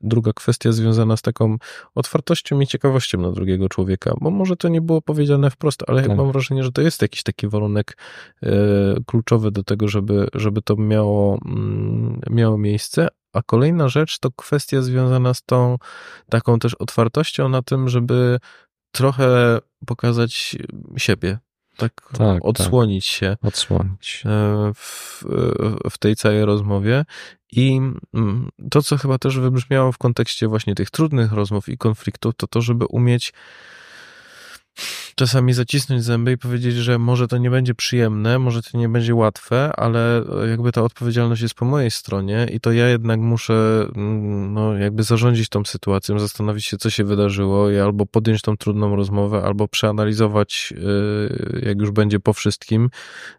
Druga 0.00 0.32
kwestia 0.32 0.72
związana 0.72 1.16
z 1.16 1.22
taką 1.22 1.56
otwartością 1.94 2.60
i 2.60 2.66
ciekawością 2.66 3.20
na 3.20 3.32
drugiego 3.32 3.68
człowieka, 3.68 4.14
bo 4.20 4.30
może 4.30 4.56
to 4.56 4.68
nie 4.68 4.80
było 4.80 5.02
powiedziane 5.02 5.50
wprost, 5.50 5.82
ale 5.86 6.02
tak. 6.02 6.16
mam 6.16 6.32
wrażenie, 6.32 6.64
że 6.64 6.72
to 6.72 6.82
jest 6.82 7.02
jakiś 7.02 7.22
taki 7.22 7.48
warunek 7.48 7.98
e, 8.42 8.48
kluczowy 9.06 9.50
do 9.50 9.62
tego, 9.62 9.88
żeby, 9.88 10.28
żeby 10.34 10.62
to 10.62 10.76
miało, 10.76 11.38
mm, 11.44 12.20
miało 12.30 12.58
miejsce. 12.58 13.08
A 13.32 13.42
kolejna 13.42 13.88
rzecz 13.88 14.18
to 14.18 14.30
kwestia 14.30 14.82
związana 14.82 15.34
z 15.34 15.42
tą 15.42 15.78
taką 16.30 16.58
też 16.58 16.74
otwartością 16.74 17.48
na 17.48 17.62
tym, 17.62 17.88
żeby 17.88 18.38
trochę 18.90 19.58
pokazać 19.86 20.56
siebie, 20.96 21.38
tak, 21.76 21.92
tak 22.18 22.44
odsłonić 22.44 23.06
tak. 23.06 23.18
się. 23.18 23.36
Odsłonić. 23.42 24.22
E, 24.26 24.72
w, 24.74 25.24
w 25.90 25.98
tej 25.98 26.16
całej 26.16 26.44
rozmowie. 26.44 27.04
I 27.52 27.80
mm, 28.14 28.48
to, 28.70 28.82
co 28.82 28.96
chyba 28.96 29.18
też 29.18 29.38
wybrzmiało 29.38 29.92
w 29.92 29.98
kontekście 29.98 30.48
właśnie 30.48 30.74
tych 30.74 30.90
trudnych 30.90 31.32
rozmów 31.32 31.68
i 31.68 31.78
konfliktów, 31.78 32.34
to 32.36 32.46
to, 32.46 32.60
żeby 32.60 32.86
umieć 32.86 33.32
czasami 35.16 35.52
zacisnąć 35.52 36.04
zęby 36.04 36.32
i 36.32 36.38
powiedzieć, 36.38 36.74
że 36.74 36.98
może 36.98 37.28
to 37.28 37.38
nie 37.38 37.50
będzie 37.50 37.74
przyjemne, 37.74 38.38
może 38.38 38.62
to 38.62 38.78
nie 38.78 38.88
będzie 38.88 39.14
łatwe, 39.14 39.72
ale 39.76 40.24
jakby 40.50 40.72
ta 40.72 40.82
odpowiedzialność 40.82 41.42
jest 41.42 41.54
po 41.54 41.64
mojej 41.64 41.90
stronie 41.90 42.46
i 42.52 42.60
to 42.60 42.72
ja 42.72 42.88
jednak 42.88 43.20
muszę 43.20 43.86
mm, 43.94 44.54
no, 44.54 44.76
jakby 44.76 45.02
zarządzić 45.02 45.48
tą 45.48 45.64
sytuacją, 45.64 46.18
zastanowić 46.18 46.66
się, 46.66 46.76
co 46.76 46.90
się 46.90 47.04
wydarzyło 47.04 47.70
i 47.70 47.78
albo 47.78 48.06
podjąć 48.06 48.42
tą 48.42 48.56
trudną 48.56 48.96
rozmowę, 48.96 49.42
albo 49.44 49.68
przeanalizować, 49.68 50.74
y, 50.76 51.66
jak 51.66 51.78
już 51.78 51.90
będzie 51.90 52.20
po 52.20 52.32
wszystkim, 52.32 52.90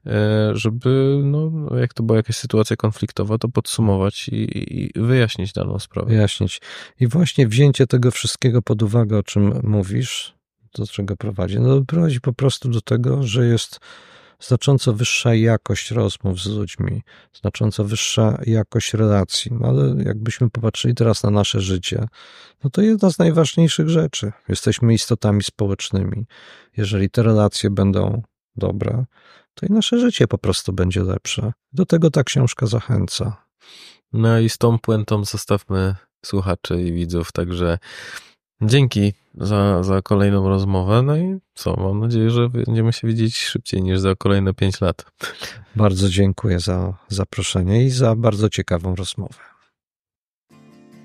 y, 0.06 0.12
żeby, 0.54 1.22
no, 1.24 1.52
jak 1.78 1.94
to 1.94 2.04
była 2.04 2.18
jakaś 2.18 2.36
sytuacja 2.36 2.76
konfliktowa, 2.76 3.38
to 3.38 3.50
podsumować 3.50 4.30
i, 4.30 4.80
i 4.80 4.92
wyjaśnić 4.96 5.54
daną 5.54 5.80
sprawę. 5.80 6.08
Wyjaśnić. 6.08 6.62
I 7.00 7.08
właśnie 7.08 7.48
wzięcie 7.48 7.88
tego 7.88 8.12
wszystkiego 8.12 8.62
pod 8.62 8.84
uwagę, 8.84 9.18
o 9.18 9.24
czym 9.24 9.60
mówisz, 9.64 10.37
do 10.78 10.88
czego 10.88 11.18
prowadzi? 11.18 11.60
No 11.60 11.82
prowadzi 11.82 12.22
po 12.22 12.34
prostu 12.34 12.70
do 12.70 12.82
tego, 12.82 13.24
że 13.24 13.46
jest 13.46 13.80
znacząco 14.40 14.94
wyższa 14.94 15.36
jakość 15.36 15.92
rozmów 15.92 16.40
z 16.40 16.48
ludźmi, 16.48 17.02
znacząco 17.42 17.84
wyższa 17.84 18.38
jakość 18.46 18.94
relacji. 18.94 19.52
No 19.54 19.68
ale 19.68 20.04
jakbyśmy 20.04 20.50
popatrzyli 20.50 20.96
teraz 20.96 21.24
na 21.24 21.30
nasze 21.30 21.62
życie, 21.62 22.08
no 22.64 22.70
to 22.70 22.82
jedna 22.82 23.12
z 23.12 23.20
najważniejszych 23.20 23.90
rzeczy. 23.90 24.32
Jesteśmy 24.50 24.94
istotami 24.94 25.44
społecznymi. 25.44 26.26
Jeżeli 26.78 27.10
te 27.10 27.24
relacje 27.24 27.70
będą 27.70 28.22
dobre, 28.56 29.06
to 29.54 29.66
i 29.66 29.70
nasze 29.70 30.00
życie 30.00 30.28
po 30.28 30.38
prostu 30.38 30.74
będzie 30.74 31.04
lepsze. 31.04 31.54
Do 31.74 31.86
tego 31.86 32.12
ta 32.12 32.24
książka 32.24 32.66
zachęca. 32.66 33.48
No 34.14 34.40
i 34.40 34.50
z 34.50 34.58
tą 34.58 34.80
puentą 34.80 35.26
zostawmy 35.26 35.96
słuchaczy 36.26 36.82
i 36.82 36.94
widzów, 36.94 37.32
także 37.32 37.78
Dzięki 38.62 39.14
za, 39.38 39.84
za 39.84 40.02
kolejną 40.02 40.50
rozmowę. 40.50 41.02
No 41.02 41.18
i 41.18 41.40
co, 41.54 41.76
mam 41.78 42.00
nadzieję, 42.00 42.30
że 42.30 42.50
będziemy 42.50 42.94
się 42.94 43.08
widzieć 43.08 43.38
szybciej 43.38 43.84
niż 43.84 44.00
za 44.00 44.16
kolejne 44.16 44.54
pięć 44.54 44.82
lat. 44.82 45.06
Bardzo 45.76 46.10
dziękuję 46.10 46.60
za 46.60 46.94
zaproszenie 47.08 47.86
i 47.86 47.90
za 47.90 48.16
bardzo 48.16 48.50
ciekawą 48.50 48.96
rozmowę. 48.96 49.40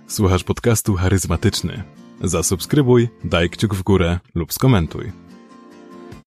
Słuchasz 0.07 0.45
podcastu 0.45 0.95
charyzmatyczny. 0.95 1.83
Zasubskrybuj, 2.21 3.09
daj 3.25 3.51
kciuk 3.51 3.75
w 3.75 3.83
górę 3.83 4.19
lub 4.35 4.53
skomentuj. 4.53 5.32